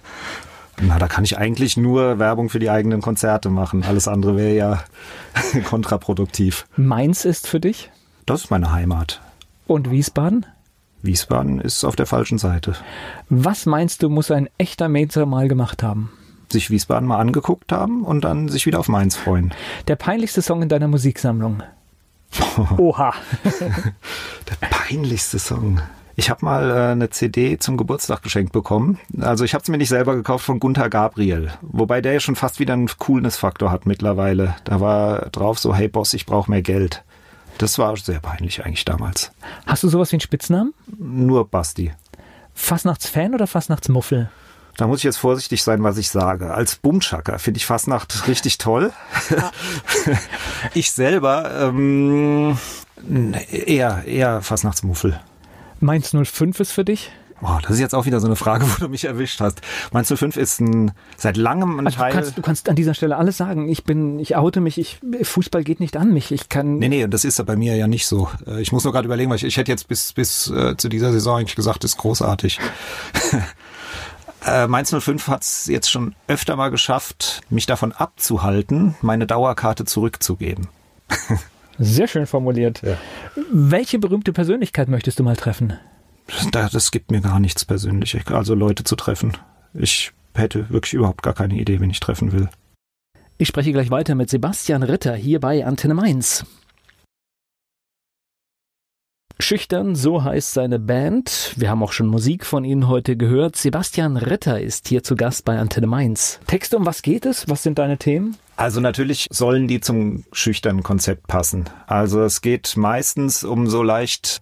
Na, 0.82 0.98
da 0.98 1.08
kann 1.08 1.24
ich 1.24 1.38
eigentlich 1.38 1.78
nur 1.78 2.20
Werbung 2.20 2.50
für 2.50 2.60
die 2.60 2.70
eigenen 2.70 3.02
Konzerte 3.02 3.50
machen. 3.50 3.84
Alles 3.84 4.08
andere 4.08 4.36
wäre 4.36 4.56
ja 4.56 4.84
kontraproduktiv. 5.66 6.66
Mainz 6.76 7.26
ist 7.26 7.48
für 7.48 7.60
dich? 7.60 7.92
Das 8.26 8.46
ist 8.46 8.52
meine 8.52 8.72
Heimat. 8.72 9.22
Und 9.68 9.92
Wiesbaden? 9.92 10.46
Wiesbaden 11.02 11.60
ist 11.60 11.84
auf 11.84 11.96
der 11.96 12.06
falschen 12.06 12.38
Seite. 12.38 12.76
Was 13.30 13.66
meinst 13.66 14.04
du, 14.04 14.10
muss 14.10 14.32
ein 14.32 14.50
echter 14.58 14.88
Mainzer 14.88 15.26
mal 15.26 15.48
gemacht 15.48 15.84
haben? 15.84 16.12
Sich 16.50 16.70
Wiesbaden 16.70 17.08
mal 17.08 17.20
angeguckt 17.20 17.72
haben 17.72 18.04
und 18.04 18.24
dann 18.24 18.48
sich 18.48 18.66
wieder 18.66 18.80
auf 18.80 18.88
Mainz 18.88 19.16
freuen. 19.16 19.54
Der 19.88 19.96
peinlichste 19.96 20.42
Song 20.42 20.62
in 20.62 20.70
deiner 20.70 20.88
Musiksammlung? 20.88 21.62
Oha. 22.78 23.14
der 23.44 24.68
peinlichste 24.68 25.40
Song. 25.40 25.82
Ich 26.16 26.30
habe 26.30 26.46
mal 26.46 26.70
äh, 26.70 26.92
eine 26.92 27.10
CD 27.10 27.58
zum 27.58 27.78
Geburtstag 27.78 28.22
geschenkt 28.22 28.52
bekommen. 28.52 29.00
Also 29.20 29.44
ich 29.46 29.54
habe 29.54 29.64
es 29.64 29.70
mir 29.70 29.78
nicht 29.78 29.90
selber 29.90 30.16
gekauft 30.16 30.46
von 30.46 30.60
Gunther 30.60 30.90
Gabriel, 30.90 31.52
wobei 31.62 32.02
der 32.02 32.14
ja 32.14 32.20
schon 32.20 32.36
fast 32.36 32.60
wieder 32.60 32.74
einen 32.74 32.88
Coolness-Faktor 32.88 33.72
hat 33.72 33.86
mittlerweile. 33.86 34.56
Da 34.64 34.80
war 34.80 35.30
drauf 35.32 35.58
so, 35.58 35.74
hey 35.74 35.88
Boss, 35.88 36.14
ich 36.14 36.26
brauche 36.26 36.52
mehr 36.52 36.62
Geld. 36.62 37.04
Das 37.58 37.78
war 37.80 37.96
sehr 37.98 38.20
peinlich 38.20 38.66
eigentlich 38.66 38.86
damals. 38.86 39.32
Hast 39.66 39.84
du 39.84 39.90
sowas 39.90 40.12
wie 40.12 40.16
einen 40.16 40.22
Spitznamen? 40.22 40.74
Nur 40.98 41.48
Basti. 41.48 41.94
Fastnachtsfan 42.54 43.34
oder 43.34 43.48
Fastnachtsmuffel? 43.48 44.30
Da 44.78 44.88
muss 44.88 45.00
ich 45.00 45.04
jetzt 45.04 45.18
vorsichtig 45.18 45.62
sein, 45.62 45.84
was 45.84 45.98
ich 45.98 46.10
sage. 46.10 46.54
Als 46.54 46.76
Bumschacker 46.76 47.38
finde 47.38 47.60
ich 47.60 47.66
Fastnacht 47.66 48.28
richtig 48.28 48.58
toll. 48.58 48.92
ich 50.74 50.92
selber 50.92 51.52
ähm, 51.70 52.58
eher, 53.52 54.04
eher 54.06 54.42
Fastnachtsmuffel. 54.42 55.20
Mainz 55.84 56.16
05 56.16 56.60
ist 56.60 56.72
für 56.72 56.86
dich? 56.86 57.12
Oh, 57.42 57.58
das 57.62 57.72
ist 57.72 57.80
jetzt 57.80 57.94
auch 57.94 58.06
wieder 58.06 58.22
so 58.22 58.28
eine 58.28 58.38
Frage, 58.38 58.66
wo 58.70 58.76
du 58.80 58.90
mich 58.90 59.04
erwischt 59.06 59.42
hast. 59.42 59.62
Meinst 59.92 60.10
du, 60.10 60.16
5 60.16 60.38
ist 60.38 60.62
ein 60.62 60.92
seit 61.18 61.36
langem 61.36 61.80
ein 61.80 61.88
also 61.88 61.98
Teil. 61.98 62.12
Du 62.12 62.18
kannst, 62.18 62.38
du 62.38 62.42
kannst 62.42 62.70
an 62.70 62.76
dieser 62.76 62.94
Stelle 62.94 63.18
alles 63.18 63.38
sagen. 63.38 63.68
Ich 63.68 63.84
bin, 63.84 64.18
ich 64.20 64.36
oute 64.36 64.62
mich, 64.62 64.78
ich, 64.78 65.00
Fußball 65.22 65.64
geht 65.64 65.80
nicht 65.80 65.98
an 65.98 66.14
mich. 66.14 66.32
Ich 66.32 66.48
kann. 66.48 66.78
Nee, 66.78 66.88
nee, 66.88 67.08
das 67.08 67.26
ist 67.26 67.38
ja 67.40 67.44
bei 67.44 67.58
mir 67.58 67.76
ja 67.76 67.88
nicht 67.88 68.08
so. 68.08 68.30
Äh, 68.48 68.62
ich 68.62 68.72
muss 68.72 68.86
nur 68.86 68.94
gerade 68.94 69.06
überlegen, 69.06 69.30
weil 69.30 69.38
ich, 69.38 69.44
ich 69.44 69.58
hätte 69.58 69.72
jetzt 69.72 69.88
bis, 69.88 70.14
bis 70.14 70.50
äh, 70.50 70.78
zu 70.78 70.88
dieser 70.88 71.12
Saison 71.12 71.40
eigentlich 71.40 71.56
gesagt, 71.56 71.84
ist 71.84 71.98
großartig. 71.98 72.60
äh, 74.46 74.68
Mainz 74.68 74.96
05 74.98 75.28
hat 75.28 75.44
es 75.44 75.68
jetzt 75.68 75.92
schon 75.92 76.16
öfter 76.28 76.56
mal 76.56 76.70
geschafft, 76.72 77.42
mich 77.50 77.66
davon 77.66 77.92
abzuhalten, 77.92 78.96
meine 79.02 79.28
Dauerkarte 79.28 79.84
zurückzugeben. 79.84 80.70
Sehr 81.80 82.08
schön 82.08 82.26
formuliert. 82.26 82.82
Ja. 82.84 82.98
Welche 83.52 84.00
berühmte 84.00 84.34
Persönlichkeit 84.34 84.88
möchtest 84.88 85.20
du 85.20 85.24
mal 85.24 85.36
treffen? 85.36 85.74
das 86.52 86.92
gibt 86.92 87.12
mir 87.12 87.22
gar 87.22 87.40
nichts 87.40 87.66
persönlich, 87.66 88.18
also 88.28 88.56
Leute 88.56 88.84
zu 88.84 88.96
treffen. 88.96 89.34
Ich 89.74 90.14
hätte 90.34 90.70
wirklich 90.70 90.94
überhaupt 90.94 91.24
gar 91.24 91.34
keine 91.34 91.56
Idee, 91.56 91.80
wen 91.80 91.90
ich 91.90 92.00
treffen 92.00 92.32
will. 92.32 92.50
Ich 93.38 93.48
spreche 93.48 93.74
gleich 93.74 93.90
weiter 93.90 94.16
mit 94.16 94.30
Sebastian 94.30 94.84
Ritter 94.84 95.16
hier 95.16 95.40
bei 95.40 95.66
Antenne 95.66 95.96
Mainz. 95.96 96.46
Schüchtern, 99.40 99.96
so 99.96 100.24
heißt 100.24 100.54
seine 100.54 100.80
Band. 100.80 101.54
Wir 101.58 101.70
haben 101.70 101.84
auch 101.84 101.92
schon 101.92 102.08
Musik 102.08 102.46
von 102.46 102.64
Ihnen 102.64 102.88
heute 102.88 103.18
gehört. 103.18 103.56
Sebastian 103.56 104.16
Ritter 104.16 104.62
ist 104.62 104.88
hier 104.88 105.04
zu 105.04 105.16
Gast 105.16 105.44
bei 105.44 105.58
Antenne 105.58 105.88
Mainz. 105.88 106.40
Texte, 106.48 106.78
um 106.78 106.86
was 106.86 107.02
geht 107.02 107.26
es? 107.26 107.50
Was 107.50 107.64
sind 107.64 107.80
deine 107.80 107.98
Themen? 107.98 108.38
Also 108.56 108.80
natürlich 108.80 109.28
sollen 109.32 109.68
die 109.68 109.82
zum 109.82 110.26
schüchternen 110.32 110.84
Konzept 110.84 111.28
passen. 111.28 111.66
Also 111.88 112.22
es 112.22 112.42
geht 112.42 112.78
meistens 112.78 113.44
um 113.44 113.68
so 113.68 113.82
leicht, 113.82 114.42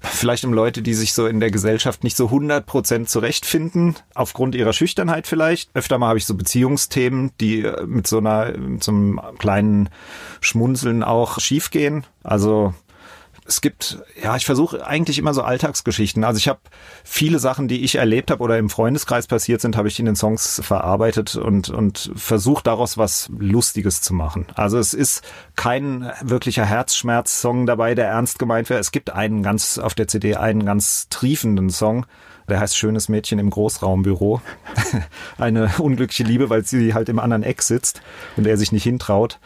vielleicht 0.00 0.44
um 0.44 0.52
Leute, 0.52 0.82
die 0.82 0.94
sich 0.94 1.14
so 1.14 1.26
in 1.26 1.40
der 1.40 1.50
Gesellschaft 1.50 2.04
nicht 2.04 2.16
so 2.16 2.26
100 2.26 2.66
Prozent 2.66 3.08
zurechtfinden, 3.08 3.96
aufgrund 4.14 4.54
ihrer 4.54 4.72
Schüchternheit 4.72 5.26
vielleicht. 5.26 5.70
Öfter 5.74 5.98
mal 5.98 6.08
habe 6.08 6.18
ich 6.18 6.26
so 6.26 6.34
Beziehungsthemen, 6.34 7.32
die 7.40 7.70
mit 7.86 8.06
so 8.06 8.18
einer, 8.18 8.56
mit 8.58 8.84
so 8.84 8.92
einem 8.92 9.20
kleinen 9.38 9.88
Schmunzeln 10.40 11.02
auch 11.02 11.40
schiefgehen. 11.40 12.04
Also 12.22 12.74
es 13.46 13.60
gibt, 13.60 13.98
ja, 14.22 14.36
ich 14.36 14.44
versuche 14.44 14.86
eigentlich 14.86 15.18
immer 15.18 15.34
so 15.34 15.42
Alltagsgeschichten. 15.42 16.24
Also 16.24 16.38
ich 16.38 16.48
habe 16.48 16.60
viele 17.04 17.38
Sachen, 17.38 17.68
die 17.68 17.84
ich 17.84 17.96
erlebt 17.96 18.30
habe 18.30 18.42
oder 18.42 18.58
im 18.58 18.70
Freundeskreis 18.70 19.26
passiert 19.26 19.60
sind, 19.60 19.76
habe 19.76 19.88
ich 19.88 19.98
in 19.98 20.06
den 20.06 20.16
Songs 20.16 20.60
verarbeitet 20.64 21.36
und, 21.36 21.70
und 21.70 22.10
versucht 22.16 22.66
daraus 22.66 22.98
was 22.98 23.30
Lustiges 23.38 24.02
zu 24.02 24.14
machen. 24.14 24.46
Also 24.54 24.78
es 24.78 24.94
ist 24.94 25.22
kein 25.54 26.10
wirklicher 26.22 26.64
Herzschmerz-Song 26.64 27.66
dabei, 27.66 27.94
der 27.94 28.08
ernst 28.08 28.38
gemeint 28.38 28.70
wäre. 28.70 28.80
Es 28.80 28.92
gibt 28.92 29.10
einen 29.10 29.42
ganz 29.42 29.78
auf 29.78 29.94
der 29.94 30.08
CD, 30.08 30.36
einen 30.36 30.64
ganz 30.64 31.08
triefenden 31.08 31.70
Song, 31.70 32.06
Der 32.48 32.60
heißt 32.60 32.76
Schönes 32.76 33.08
Mädchen 33.08 33.38
im 33.38 33.50
Großraumbüro. 33.50 34.40
Eine 35.38 35.70
unglückliche 35.78 36.24
Liebe, 36.24 36.50
weil 36.50 36.64
sie 36.64 36.94
halt 36.94 37.08
im 37.08 37.18
anderen 37.18 37.42
Eck 37.42 37.62
sitzt 37.62 38.00
und 38.36 38.46
er 38.46 38.56
sich 38.56 38.72
nicht 38.72 38.84
hintraut. 38.84 39.38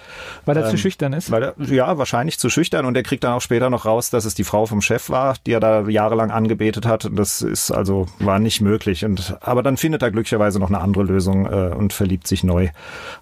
Weil 0.44 0.56
er 0.56 0.64
ähm, 0.64 0.70
zu 0.70 0.78
schüchtern 0.78 1.12
ist? 1.12 1.30
Weil 1.30 1.42
er, 1.42 1.54
ja, 1.58 1.98
wahrscheinlich 1.98 2.38
zu 2.38 2.50
schüchtern 2.50 2.84
und 2.84 2.96
er 2.96 3.02
kriegt 3.02 3.24
dann 3.24 3.32
auch 3.32 3.40
später 3.40 3.70
noch 3.70 3.84
raus, 3.84 4.10
dass 4.10 4.24
es 4.24 4.34
die 4.34 4.44
Frau 4.44 4.66
vom 4.66 4.82
Chef 4.82 5.10
war, 5.10 5.36
die 5.46 5.52
er 5.52 5.60
da 5.60 5.88
jahrelang 5.88 6.30
angebetet 6.30 6.86
hat. 6.86 7.06
Und 7.06 7.16
das 7.16 7.42
ist 7.42 7.70
also, 7.70 8.06
war 8.18 8.38
nicht 8.38 8.60
möglich. 8.60 9.04
Und, 9.04 9.36
aber 9.40 9.62
dann 9.62 9.76
findet 9.76 10.02
er 10.02 10.10
glücklicherweise 10.10 10.58
noch 10.58 10.68
eine 10.68 10.80
andere 10.80 11.04
Lösung 11.04 11.46
äh, 11.46 11.74
und 11.74 11.92
verliebt 11.92 12.26
sich 12.26 12.44
neu. 12.44 12.68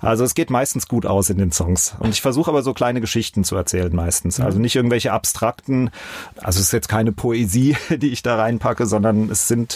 Also 0.01 0.25
es 0.25 0.35
geht 0.35 0.51
meistens 0.51 0.89
gut 0.89 1.07
aus 1.07 1.31
in 1.31 1.39
den 1.39 1.53
Songs. 1.53 1.95
Und 1.99 2.11
ich 2.11 2.23
versuche 2.23 2.51
aber 2.51 2.63
so 2.63 2.75
kleine 2.75 3.01
Geschichten 3.01 3.45
zu 3.45 3.57
erzählen 3.57 3.95
meistens. 3.95 4.41
Also 4.41 4.59
nicht 4.59 4.77
irgendwelche 4.77 5.13
abstrakten, 5.13 5.91
also 6.43 6.61
es 6.61 6.67
ist 6.67 6.73
jetzt 6.73 6.89
keine 6.89 7.13
Poesie, 7.13 7.77
die 7.91 8.11
ich 8.11 8.23
da 8.23 8.37
reinpacke, 8.37 8.87
sondern 8.87 9.31
es 9.31 9.49
sind 9.49 9.68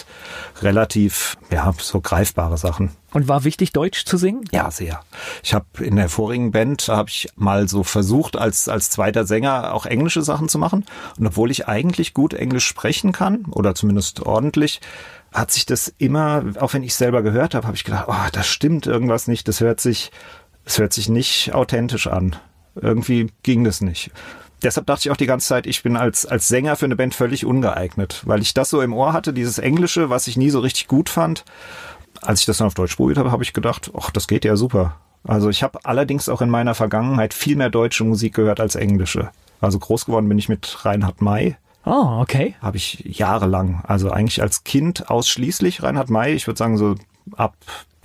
relativ, 0.61 1.37
ja, 1.51 1.73
so 1.77 2.01
greifbare 2.01 2.57
Sachen. 2.57 2.91
Und 3.11 3.27
war 3.27 3.43
wichtig, 3.43 3.71
Deutsch 3.73 4.05
zu 4.05 4.17
singen? 4.17 4.43
Ja, 4.51 4.71
sehr. 4.71 5.01
Ich 5.43 5.53
habe 5.53 5.65
in 5.79 5.95
der 5.95 6.09
vorigen 6.09 6.51
Band 6.51 6.87
habe 6.87 7.09
ich 7.09 7.29
mal 7.35 7.67
so 7.67 7.83
versucht, 7.83 8.35
als 8.35 8.67
als 8.67 8.89
zweiter 8.89 9.25
Sänger 9.25 9.73
auch 9.73 9.85
englische 9.85 10.21
Sachen 10.21 10.49
zu 10.49 10.57
machen. 10.57 10.85
Und 11.19 11.27
obwohl 11.27 11.51
ich 11.51 11.67
eigentlich 11.67 12.13
gut 12.13 12.33
Englisch 12.33 12.65
sprechen 12.65 13.11
kann 13.11 13.45
oder 13.51 13.75
zumindest 13.75 14.21
ordentlich, 14.21 14.81
hat 15.31 15.51
sich 15.51 15.65
das 15.65 15.93
immer, 15.97 16.43
auch 16.59 16.73
wenn 16.73 16.83
ich 16.83 16.95
selber 16.95 17.21
gehört 17.23 17.55
habe, 17.55 17.67
habe 17.67 17.75
ich 17.75 17.83
gedacht, 17.83 18.05
oh, 18.07 18.29
das 18.31 18.47
stimmt 18.47 18.87
irgendwas 18.87 19.27
nicht. 19.27 19.47
Das 19.47 19.59
hört 19.61 19.79
sich, 19.79 20.11
das 20.65 20.79
hört 20.79 20.93
sich 20.93 21.09
nicht 21.09 21.53
authentisch 21.53 22.07
an. 22.07 22.35
Irgendwie 22.75 23.31
ging 23.43 23.63
das 23.63 23.81
nicht 23.81 24.11
deshalb 24.63 24.87
dachte 24.87 25.07
ich 25.07 25.11
auch 25.11 25.17
die 25.17 25.25
ganze 25.25 25.47
Zeit, 25.47 25.67
ich 25.67 25.83
bin 25.83 25.97
als, 25.97 26.25
als 26.25 26.47
Sänger 26.47 26.75
für 26.75 26.85
eine 26.85 26.95
Band 26.95 27.15
völlig 27.15 27.45
ungeeignet, 27.45 28.23
weil 28.25 28.41
ich 28.41 28.53
das 28.53 28.69
so 28.69 28.81
im 28.81 28.93
Ohr 28.93 29.13
hatte, 29.13 29.33
dieses 29.33 29.57
Englische, 29.57 30.09
was 30.09 30.27
ich 30.27 30.37
nie 30.37 30.49
so 30.49 30.59
richtig 30.59 30.87
gut 30.87 31.09
fand. 31.09 31.45
Als 32.21 32.41
ich 32.41 32.45
das 32.45 32.57
dann 32.57 32.67
auf 32.67 32.73
Deutsch 32.73 32.95
probiert 32.95 33.17
habe, 33.17 33.31
habe 33.31 33.43
ich 33.43 33.53
gedacht, 33.53 33.91
ach, 33.97 34.11
das 34.11 34.27
geht 34.27 34.45
ja 34.45 34.55
super. 34.55 34.95
Also 35.25 35.49
ich 35.49 35.63
habe 35.63 35.79
allerdings 35.83 36.29
auch 36.29 36.41
in 36.41 36.49
meiner 36.49 36.75
Vergangenheit 36.75 37.33
viel 37.33 37.55
mehr 37.55 37.69
deutsche 37.69 38.03
Musik 38.03 38.35
gehört 38.35 38.59
als 38.59 38.75
englische. 38.75 39.29
Also 39.61 39.79
groß 39.79 40.05
geworden 40.05 40.27
bin 40.27 40.37
ich 40.37 40.49
mit 40.49 40.85
Reinhard 40.85 41.21
May. 41.21 41.55
Oh, 41.85 42.19
okay. 42.21 42.55
Habe 42.61 42.77
ich 42.77 43.03
jahrelang, 43.05 43.83
also 43.87 44.11
eigentlich 44.11 44.41
als 44.41 44.63
Kind 44.63 45.09
ausschließlich 45.09 45.83
Reinhard 45.83 46.09
May. 46.09 46.33
Ich 46.33 46.47
würde 46.47 46.57
sagen 46.57 46.77
so 46.77 46.95
ab 47.35 47.55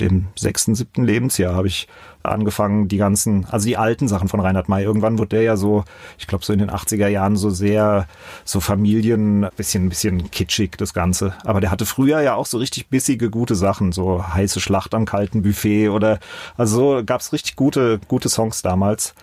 dem 0.00 0.26
sechsten, 0.36 0.74
siebten 0.74 1.04
Lebensjahr 1.04 1.54
habe 1.54 1.66
ich 1.66 1.88
angefangen, 2.22 2.88
die 2.88 2.98
ganzen, 2.98 3.46
also 3.46 3.66
die 3.66 3.76
alten 3.76 4.06
Sachen 4.06 4.28
von 4.28 4.40
Reinhard 4.40 4.68
May. 4.68 4.84
Irgendwann 4.84 5.18
wurde 5.18 5.30
der 5.30 5.42
ja 5.42 5.56
so, 5.56 5.84
ich 6.18 6.26
glaube 6.26 6.44
so 6.44 6.52
in 6.52 6.58
den 6.58 6.70
80er 6.70 7.08
Jahren 7.08 7.36
so 7.36 7.50
sehr, 7.50 8.06
so 8.44 8.60
Familien, 8.60 9.46
bisschen, 9.56 9.88
bisschen 9.88 10.30
kitschig, 10.30 10.76
das 10.76 10.94
Ganze. 10.94 11.34
Aber 11.44 11.60
der 11.60 11.70
hatte 11.70 11.86
früher 11.86 12.20
ja 12.20 12.34
auch 12.34 12.46
so 12.46 12.58
richtig 12.58 12.88
bissige, 12.88 13.30
gute 13.30 13.54
Sachen, 13.54 13.92
so 13.92 14.24
heiße 14.26 14.60
Schlacht 14.60 14.94
am 14.94 15.04
kalten 15.04 15.42
Buffet 15.42 15.88
oder, 15.88 16.18
also 16.56 16.96
so 16.98 17.04
gab's 17.04 17.32
richtig 17.32 17.56
gute, 17.56 17.98
gute 18.08 18.28
Songs 18.28 18.62
damals. 18.62 19.14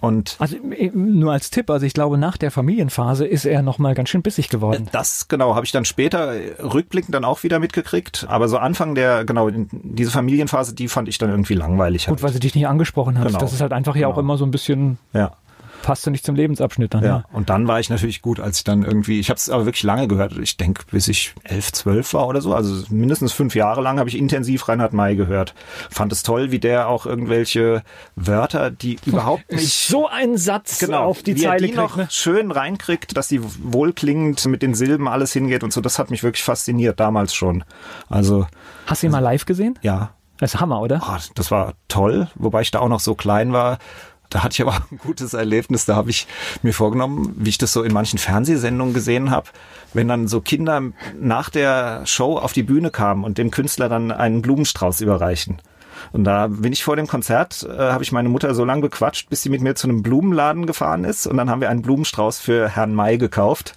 Und 0.00 0.36
also 0.38 0.56
äh, 0.56 0.90
nur 0.94 1.32
als 1.32 1.50
Tipp, 1.50 1.70
also 1.70 1.86
ich 1.86 1.94
glaube, 1.94 2.18
nach 2.18 2.36
der 2.36 2.50
Familienphase 2.50 3.26
ist 3.26 3.44
er 3.44 3.62
nochmal 3.62 3.94
ganz 3.94 4.08
schön 4.08 4.22
bissig 4.22 4.48
geworden. 4.48 4.88
Das 4.92 5.28
genau, 5.28 5.54
habe 5.54 5.64
ich 5.64 5.72
dann 5.72 5.84
später 5.84 6.34
äh, 6.34 6.60
rückblickend 6.62 7.14
dann 7.14 7.24
auch 7.24 7.42
wieder 7.42 7.58
mitgekriegt. 7.58 8.26
Aber 8.28 8.48
so 8.48 8.58
Anfang 8.58 8.94
der, 8.94 9.24
genau, 9.24 9.50
diese 9.50 10.10
Familienphase, 10.10 10.74
die 10.74 10.88
fand 10.88 11.08
ich 11.08 11.18
dann 11.18 11.30
irgendwie 11.30 11.54
langweilig. 11.54 12.06
Gut, 12.06 12.16
halt. 12.16 12.22
weil 12.22 12.32
sie 12.32 12.40
dich 12.40 12.54
nicht 12.54 12.66
angesprochen 12.66 13.18
hat. 13.18 13.26
Genau. 13.28 13.38
Das 13.38 13.52
ist 13.52 13.60
halt 13.60 13.72
einfach 13.72 13.96
ja 13.96 14.06
genau. 14.06 14.14
auch 14.14 14.18
immer 14.18 14.36
so 14.36 14.44
ein 14.44 14.50
bisschen. 14.50 14.98
Ja 15.12 15.32
passte 15.86 16.10
nicht 16.10 16.26
zum 16.26 16.34
Lebensabschnitt 16.34 16.94
dann. 16.94 17.04
Ja. 17.04 17.08
ja. 17.08 17.24
Und 17.32 17.48
dann 17.48 17.68
war 17.68 17.78
ich 17.78 17.90
natürlich 17.90 18.20
gut, 18.20 18.40
als 18.40 18.58
ich 18.58 18.64
dann 18.64 18.82
irgendwie, 18.82 19.20
ich 19.20 19.30
habe 19.30 19.38
es 19.38 19.48
aber 19.48 19.66
wirklich 19.66 19.84
lange 19.84 20.08
gehört. 20.08 20.36
Ich 20.36 20.56
denke, 20.56 20.82
bis 20.90 21.06
ich 21.06 21.32
elf, 21.44 21.70
zwölf 21.70 22.12
war 22.12 22.26
oder 22.26 22.40
so. 22.40 22.54
Also 22.54 22.92
mindestens 22.92 23.32
fünf 23.32 23.54
Jahre 23.54 23.82
lang 23.82 24.00
habe 24.00 24.08
ich 24.08 24.18
intensiv 24.18 24.66
Reinhard 24.68 24.92
May 24.92 25.14
gehört. 25.14 25.54
Fand 25.88 26.10
es 26.10 26.24
toll, 26.24 26.50
wie 26.50 26.58
der 26.58 26.88
auch 26.88 27.06
irgendwelche 27.06 27.84
Wörter, 28.16 28.72
die 28.72 28.98
überhaupt 29.06 29.52
nicht 29.52 29.86
so 29.86 30.08
ein 30.08 30.36
Satz 30.36 30.80
genau, 30.80 31.04
auf 31.04 31.22
die 31.22 31.36
wie 31.36 31.42
Zeile 31.42 31.54
er 31.54 31.58
die 31.58 31.64
kriegt, 31.66 31.76
noch 31.76 31.96
ne? 31.96 32.08
schön 32.10 32.50
reinkriegt, 32.50 33.16
dass 33.16 33.28
die 33.28 33.40
wohlklingend 33.40 34.44
mit 34.46 34.62
den 34.62 34.74
Silben 34.74 35.06
alles 35.06 35.32
hingeht 35.32 35.62
und 35.62 35.72
so. 35.72 35.80
Das 35.80 36.00
hat 36.00 36.10
mich 36.10 36.24
wirklich 36.24 36.42
fasziniert 36.42 36.98
damals 36.98 37.32
schon. 37.32 37.62
Also 38.08 38.48
hast 38.86 39.04
du 39.04 39.06
ihn 39.06 39.12
mal 39.12 39.20
live 39.20 39.46
gesehen? 39.46 39.78
Ja. 39.82 40.10
Das 40.38 40.52
ist 40.52 40.60
Hammer, 40.60 40.82
oder? 40.82 41.00
Oh, 41.02 41.16
das 41.34 41.50
war 41.50 41.72
toll, 41.88 42.28
wobei 42.34 42.60
ich 42.60 42.70
da 42.70 42.80
auch 42.80 42.90
noch 42.90 43.00
so 43.00 43.14
klein 43.14 43.54
war 43.54 43.78
da 44.30 44.42
hatte 44.42 44.54
ich 44.54 44.62
aber 44.62 44.86
ein 44.90 44.98
gutes 44.98 45.34
Erlebnis. 45.34 45.84
Da 45.84 45.96
habe 45.96 46.10
ich 46.10 46.26
mir 46.62 46.72
vorgenommen, 46.72 47.34
wie 47.36 47.50
ich 47.50 47.58
das 47.58 47.72
so 47.72 47.82
in 47.82 47.92
manchen 47.92 48.18
Fernsehsendungen 48.18 48.94
gesehen 48.94 49.30
habe, 49.30 49.48
wenn 49.94 50.08
dann 50.08 50.28
so 50.28 50.40
Kinder 50.40 50.82
nach 51.18 51.50
der 51.50 52.06
Show 52.06 52.38
auf 52.38 52.52
die 52.52 52.62
Bühne 52.62 52.90
kamen 52.90 53.24
und 53.24 53.38
dem 53.38 53.50
Künstler 53.50 53.88
dann 53.88 54.10
einen 54.10 54.42
Blumenstrauß 54.42 55.00
überreichen. 55.00 55.58
Und 56.12 56.24
da 56.24 56.48
bin 56.48 56.72
ich 56.72 56.84
vor 56.84 56.96
dem 56.96 57.06
Konzert, 57.06 57.66
äh, 57.68 57.76
habe 57.76 58.02
ich 58.02 58.12
meine 58.12 58.28
Mutter 58.28 58.54
so 58.54 58.64
lange 58.64 58.82
bequatscht, 58.82 59.28
bis 59.28 59.42
sie 59.42 59.50
mit 59.50 59.60
mir 59.60 59.74
zu 59.74 59.88
einem 59.88 60.02
Blumenladen 60.02 60.66
gefahren 60.66 61.04
ist. 61.04 61.26
Und 61.26 61.36
dann 61.36 61.50
haben 61.50 61.60
wir 61.60 61.70
einen 61.70 61.82
Blumenstrauß 61.82 62.38
für 62.38 62.68
Herrn 62.68 62.94
May 62.94 63.18
gekauft. 63.18 63.74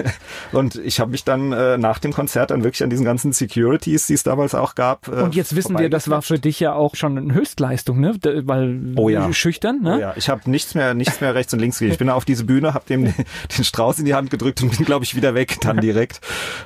und 0.52 0.76
ich 0.76 1.00
habe 1.00 1.10
mich 1.10 1.24
dann 1.24 1.52
äh, 1.52 1.78
nach 1.78 1.98
dem 1.98 2.12
Konzert 2.12 2.50
dann 2.50 2.64
wirklich 2.64 2.82
an 2.82 2.90
diesen 2.90 3.04
ganzen 3.04 3.32
Securities, 3.32 4.06
die 4.06 4.14
es 4.14 4.22
damals 4.22 4.54
auch 4.54 4.74
gab. 4.74 5.08
Äh, 5.08 5.22
und 5.22 5.34
jetzt 5.34 5.56
wissen 5.56 5.78
wir, 5.78 5.90
das 5.90 6.08
war 6.10 6.22
für 6.22 6.38
dich 6.38 6.60
ja 6.60 6.74
auch 6.74 6.94
schon 6.94 7.16
eine 7.16 7.34
Höchstleistung, 7.34 8.00
ne? 8.00 8.14
Weil 8.22 8.94
oh 8.96 9.08
ja. 9.08 9.32
schüchtern, 9.32 9.80
ne? 9.82 9.96
Oh 9.96 10.00
ja, 10.00 10.14
ich 10.16 10.28
habe 10.28 10.50
nichts 10.50 10.74
mehr, 10.74 10.94
nichts 10.94 11.20
mehr 11.20 11.34
rechts 11.34 11.52
und 11.52 11.60
links 11.60 11.78
gegeben. 11.78 11.92
Ich 11.92 11.98
bin 11.98 12.10
auf 12.10 12.24
diese 12.24 12.44
Bühne, 12.44 12.74
habe 12.74 12.84
dem 12.88 13.04
den 13.58 13.64
Strauß 13.64 13.98
in 13.98 14.04
die 14.04 14.14
Hand 14.14 14.30
gedrückt 14.30 14.62
und 14.62 14.76
bin, 14.76 14.86
glaube 14.86 15.04
ich, 15.04 15.14
wieder 15.14 15.34
weg 15.34 15.58
dann 15.60 15.78
direkt. 15.78 16.20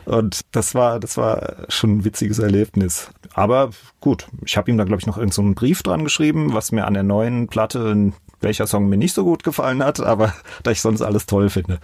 Und 0.04 0.40
das 0.52 0.74
war, 0.74 1.00
das 1.00 1.16
war 1.16 1.54
schon 1.68 1.98
ein 1.98 2.04
witziges 2.04 2.38
Erlebnis. 2.38 3.10
Aber 3.34 3.70
gut, 4.00 4.26
ich 4.44 4.56
habe 4.56 4.70
ihm 4.70 4.78
da, 4.78 4.84
glaube 4.94 5.00
ich, 5.00 5.06
noch 5.06 5.18
irgendeinen 5.18 5.48
so 5.48 5.54
Brief 5.54 5.82
dran 5.82 6.04
geschrieben, 6.04 6.54
was 6.54 6.70
mir 6.70 6.86
an 6.86 6.94
der 6.94 7.02
neuen 7.02 7.48
Platte, 7.48 8.12
welcher 8.40 8.68
Song 8.68 8.88
mir 8.88 8.96
nicht 8.96 9.12
so 9.12 9.24
gut 9.24 9.42
gefallen 9.42 9.82
hat, 9.82 9.98
aber 9.98 10.32
da 10.62 10.70
ich 10.70 10.80
sonst 10.80 11.02
alles 11.02 11.26
toll 11.26 11.50
finde. 11.50 11.80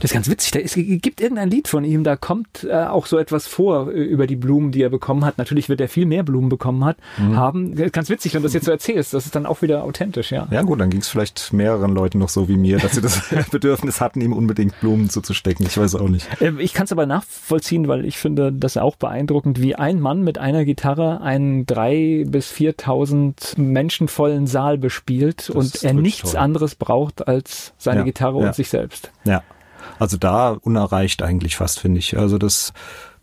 Das 0.00 0.10
ist 0.10 0.14
ganz 0.14 0.28
witzig. 0.28 0.52
Da 0.52 0.60
ist, 0.60 0.74
gibt 0.74 1.20
irgendein 1.20 1.50
Lied 1.50 1.68
von 1.68 1.84
ihm, 1.84 2.04
da 2.04 2.16
kommt 2.16 2.64
äh, 2.64 2.84
auch 2.84 3.06
so 3.06 3.18
etwas 3.18 3.46
vor 3.46 3.92
äh, 3.92 4.02
über 4.02 4.26
die 4.26 4.36
Blumen, 4.36 4.70
die 4.70 4.82
er 4.82 4.90
bekommen 4.90 5.24
hat. 5.24 5.38
Natürlich 5.38 5.68
wird 5.68 5.80
er 5.80 5.88
viel 5.88 6.06
mehr 6.06 6.22
Blumen 6.22 6.48
bekommen 6.48 6.84
hat, 6.84 6.96
mhm. 7.18 7.36
haben. 7.36 7.74
Ganz 7.92 8.08
witzig, 8.08 8.34
wenn 8.34 8.42
du 8.42 8.46
das 8.46 8.54
jetzt 8.54 8.66
so 8.66 8.70
erzählst. 8.70 9.14
Das 9.14 9.26
ist 9.26 9.34
dann 9.34 9.46
auch 9.46 9.62
wieder 9.62 9.84
authentisch, 9.84 10.30
ja. 10.30 10.46
Ja 10.50 10.62
gut, 10.62 10.80
dann 10.80 10.90
ging 10.90 11.00
es 11.00 11.08
vielleicht 11.08 11.52
mehreren 11.52 11.92
Leuten 11.92 12.18
noch 12.18 12.28
so 12.28 12.48
wie 12.48 12.56
mir, 12.56 12.78
dass 12.78 12.92
sie 12.92 13.00
das 13.00 13.22
Bedürfnis 13.50 14.00
hatten, 14.00 14.20
ihm 14.20 14.32
unbedingt 14.32 14.78
Blumen 14.80 15.10
zuzustecken. 15.10 15.66
Ich 15.66 15.76
weiß 15.76 15.94
auch 15.96 16.08
nicht. 16.08 16.28
Ähm, 16.40 16.60
ich 16.60 16.74
kann 16.74 16.84
es 16.84 16.92
aber 16.92 17.06
nachvollziehen, 17.06 17.88
weil 17.88 18.04
ich 18.04 18.18
finde 18.18 18.52
das 18.52 18.76
auch 18.76 18.96
beeindruckend, 18.96 19.60
wie 19.60 19.74
ein 19.74 20.00
Mann 20.00 20.22
mit 20.22 20.38
einer 20.38 20.64
Gitarre 20.64 21.20
einen 21.20 21.66
drei 21.66 22.24
bis 22.26 22.48
viertausend 22.48 23.54
menschenvollen 23.56 24.46
Saal 24.46 24.78
bespielt 24.78 25.48
das 25.48 25.50
und 25.50 25.84
er 25.84 25.92
nichts 25.92 26.32
toll. 26.32 26.40
anderes 26.40 26.74
braucht 26.74 27.26
als 27.26 27.72
seine 27.78 28.00
ja, 28.00 28.04
Gitarre 28.04 28.40
ja. 28.40 28.46
und 28.48 28.54
sich 28.54 28.68
selbst. 28.68 29.10
Ja. 29.24 29.37
Also 29.98 30.16
da 30.16 30.50
unerreicht 30.60 31.22
eigentlich 31.22 31.56
fast, 31.56 31.80
finde 31.80 31.98
ich. 31.98 32.18
Also 32.18 32.38
das, 32.38 32.72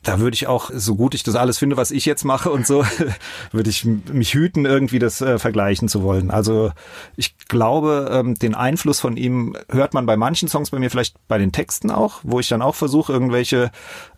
da 0.03 0.19
würde 0.19 0.35
ich 0.35 0.47
auch, 0.47 0.71
so 0.73 0.95
gut 0.95 1.15
ich 1.15 1.23
das 1.23 1.35
alles 1.35 1.57
finde, 1.57 1.77
was 1.77 1.91
ich 1.91 2.05
jetzt 2.05 2.23
mache 2.23 2.51
und 2.51 2.65
so, 2.67 2.85
würde 3.51 3.69
ich 3.69 3.85
mich 3.85 4.33
hüten, 4.33 4.65
irgendwie 4.65 4.99
das 4.99 5.21
äh, 5.21 5.39
vergleichen 5.39 5.87
zu 5.87 6.03
wollen. 6.03 6.31
Also 6.31 6.71
ich 7.15 7.37
glaube, 7.47 8.09
ähm, 8.11 8.35
den 8.35 8.55
Einfluss 8.55 8.99
von 8.99 9.17
ihm 9.17 9.55
hört 9.69 9.93
man 9.93 10.05
bei 10.05 10.17
manchen 10.17 10.47
Songs 10.47 10.69
bei 10.69 10.79
mir 10.79 10.91
vielleicht 10.91 11.15
bei 11.27 11.37
den 11.37 11.51
Texten 11.51 11.91
auch, 11.91 12.19
wo 12.23 12.39
ich 12.39 12.47
dann 12.47 12.61
auch 12.61 12.75
versuche, 12.75 13.11
irgendwelche 13.11 13.71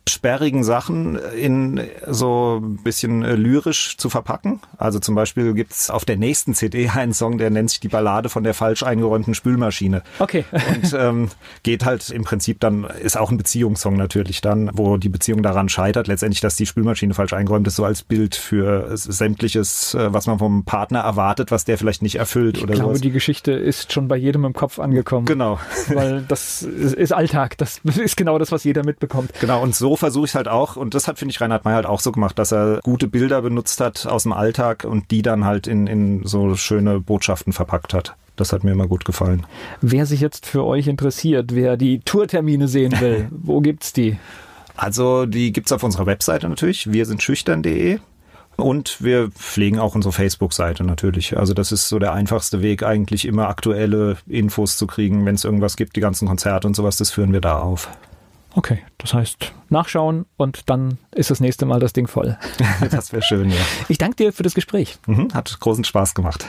sperrigen 0.07 0.63
Sachen 0.63 1.17
in 1.17 1.81
so 2.07 2.61
ein 2.61 2.77
bisschen 2.77 3.23
äh, 3.23 3.35
lyrisch 3.35 3.97
zu 3.97 4.09
verpacken. 4.09 4.61
Also 4.77 4.99
zum 4.99 5.15
Beispiel 5.15 5.53
gibt's 5.53 5.89
auf 5.89 6.05
der 6.05 6.17
nächsten 6.17 6.53
CD 6.53 6.89
einen 6.95 7.13
Song, 7.13 7.37
der 7.37 7.49
nennt 7.49 7.69
sich 7.69 7.79
die 7.79 7.87
Ballade 7.87 8.29
von 8.29 8.43
der 8.43 8.53
falsch 8.53 8.83
eingeräumten 8.83 9.33
Spülmaschine. 9.33 10.03
Okay. 10.19 10.45
Und 10.51 10.93
ähm, 10.97 11.29
geht 11.63 11.85
halt 11.85 12.09
im 12.09 12.23
Prinzip 12.23 12.59
dann, 12.59 12.85
ist 12.85 13.17
auch 13.17 13.31
ein 13.31 13.37
Beziehungssong 13.37 13.95
natürlich 13.95 14.41
dann, 14.41 14.69
wo 14.73 14.97
die 14.97 15.09
Beziehung 15.09 15.43
daran 15.43 15.69
scheitert, 15.69 16.07
letztendlich, 16.07 16.41
dass 16.41 16.55
die 16.55 16.65
Spülmaschine 16.65 17.13
falsch 17.13 17.33
eingeräumt 17.33 17.67
ist, 17.67 17.75
so 17.75 17.85
als 17.85 18.03
Bild 18.03 18.35
für 18.35 18.89
sämtliches, 18.95 19.93
äh, 19.93 20.13
was 20.13 20.27
man 20.27 20.39
vom 20.39 20.63
Partner 20.63 20.99
erwartet, 20.99 21.51
was 21.51 21.65
der 21.65 21.77
vielleicht 21.77 22.01
nicht 22.01 22.15
erfüllt 22.15 22.57
ich 22.57 22.63
oder 22.63 22.73
so. 22.73 22.73
Ich 22.73 22.79
glaube, 22.79 22.93
sowas. 22.93 23.01
die 23.01 23.11
Geschichte 23.11 23.51
ist 23.51 23.93
schon 23.93 24.07
bei 24.07 24.17
jedem 24.17 24.45
im 24.45 24.53
Kopf 24.53 24.79
angekommen. 24.79 25.25
Genau. 25.25 25.59
Weil 25.89 26.23
das 26.27 26.61
ist 26.61 27.11
Alltag. 27.11 27.57
Das 27.57 27.79
ist 27.97 28.17
genau 28.17 28.37
das, 28.39 28.51
was 28.51 28.63
jeder 28.63 28.83
mitbekommt. 28.83 29.31
Genau. 29.39 29.61
Und 29.61 29.75
so 29.75 29.95
versuche 29.97 30.25
ich 30.25 30.35
halt 30.35 30.47
auch, 30.47 30.75
und 30.75 30.93
das 30.93 31.07
hat, 31.07 31.19
finde 31.19 31.31
ich, 31.31 31.41
Reinhard 31.41 31.65
May 31.65 31.73
halt 31.73 31.85
auch 31.85 31.99
so 31.99 32.11
gemacht, 32.11 32.37
dass 32.39 32.51
er 32.51 32.79
gute 32.83 33.07
Bilder 33.07 33.41
benutzt 33.41 33.79
hat 33.81 34.05
aus 34.05 34.23
dem 34.23 34.33
Alltag 34.33 34.85
und 34.85 35.11
die 35.11 35.21
dann 35.21 35.45
halt 35.45 35.67
in, 35.67 35.87
in 35.87 36.25
so 36.25 36.55
schöne 36.55 36.99
Botschaften 36.99 37.53
verpackt 37.53 37.93
hat. 37.93 38.15
Das 38.35 38.53
hat 38.53 38.63
mir 38.63 38.71
immer 38.71 38.87
gut 38.87 39.03
gefallen. 39.03 39.45
Wer 39.81 40.05
sich 40.05 40.21
jetzt 40.21 40.45
für 40.45 40.63
euch 40.63 40.87
interessiert, 40.87 41.55
wer 41.55 41.75
die 41.75 41.99
Tourtermine 41.99 42.67
sehen 42.67 42.93
will, 42.99 43.27
wo 43.31 43.61
gibt's 43.61 43.93
die? 43.93 44.17
Also 44.75 45.25
die 45.25 45.51
gibt's 45.51 45.71
auf 45.71 45.83
unserer 45.83 46.05
Webseite 46.05 46.47
natürlich, 46.47 46.91
wir 46.91 47.05
sind 47.05 47.21
schüchtern.de. 47.21 47.99
Und 48.57 49.03
wir 49.03 49.29
pflegen 49.29 49.77
auch 49.77 49.93
unsere 49.93 50.11
Facebook-Seite 50.11 50.83
natürlich. 50.83 51.37
Also 51.37 51.53
das 51.53 51.71
ist 51.71 51.89
so 51.89 51.99
der 51.99 52.13
einfachste 52.13 52.63
Weg, 52.63 52.81
eigentlich 52.81 53.25
immer 53.25 53.49
aktuelle 53.49 54.17
Infos 54.27 54.77
zu 54.77 54.87
kriegen. 54.87 55.27
Wenn 55.27 55.35
es 55.35 55.43
irgendwas 55.43 55.77
gibt, 55.77 55.95
die 55.95 55.99
ganzen 55.99 56.27
Konzerte 56.27 56.65
und 56.65 56.75
sowas, 56.75 56.97
das 56.97 57.11
führen 57.11 57.33
wir 57.33 57.41
da 57.41 57.59
auf. 57.59 57.87
Okay, 58.57 58.79
das 58.97 59.13
heißt 59.13 59.53
nachschauen 59.69 60.25
und 60.35 60.67
dann 60.67 60.97
ist 61.13 61.29
das 61.29 61.39
nächste 61.39 61.67
Mal 61.67 61.79
das 61.79 61.93
Ding 61.93 62.07
voll. 62.07 62.39
das 62.89 63.13
wäre 63.13 63.21
schön, 63.21 63.51
ja. 63.51 63.61
Ich 63.87 63.99
danke 63.99 64.15
dir 64.15 64.33
für 64.33 64.41
das 64.41 64.55
Gespräch. 64.55 64.97
Mhm, 65.05 65.31
hat 65.35 65.59
großen 65.59 65.83
Spaß 65.83 66.15
gemacht. 66.15 66.43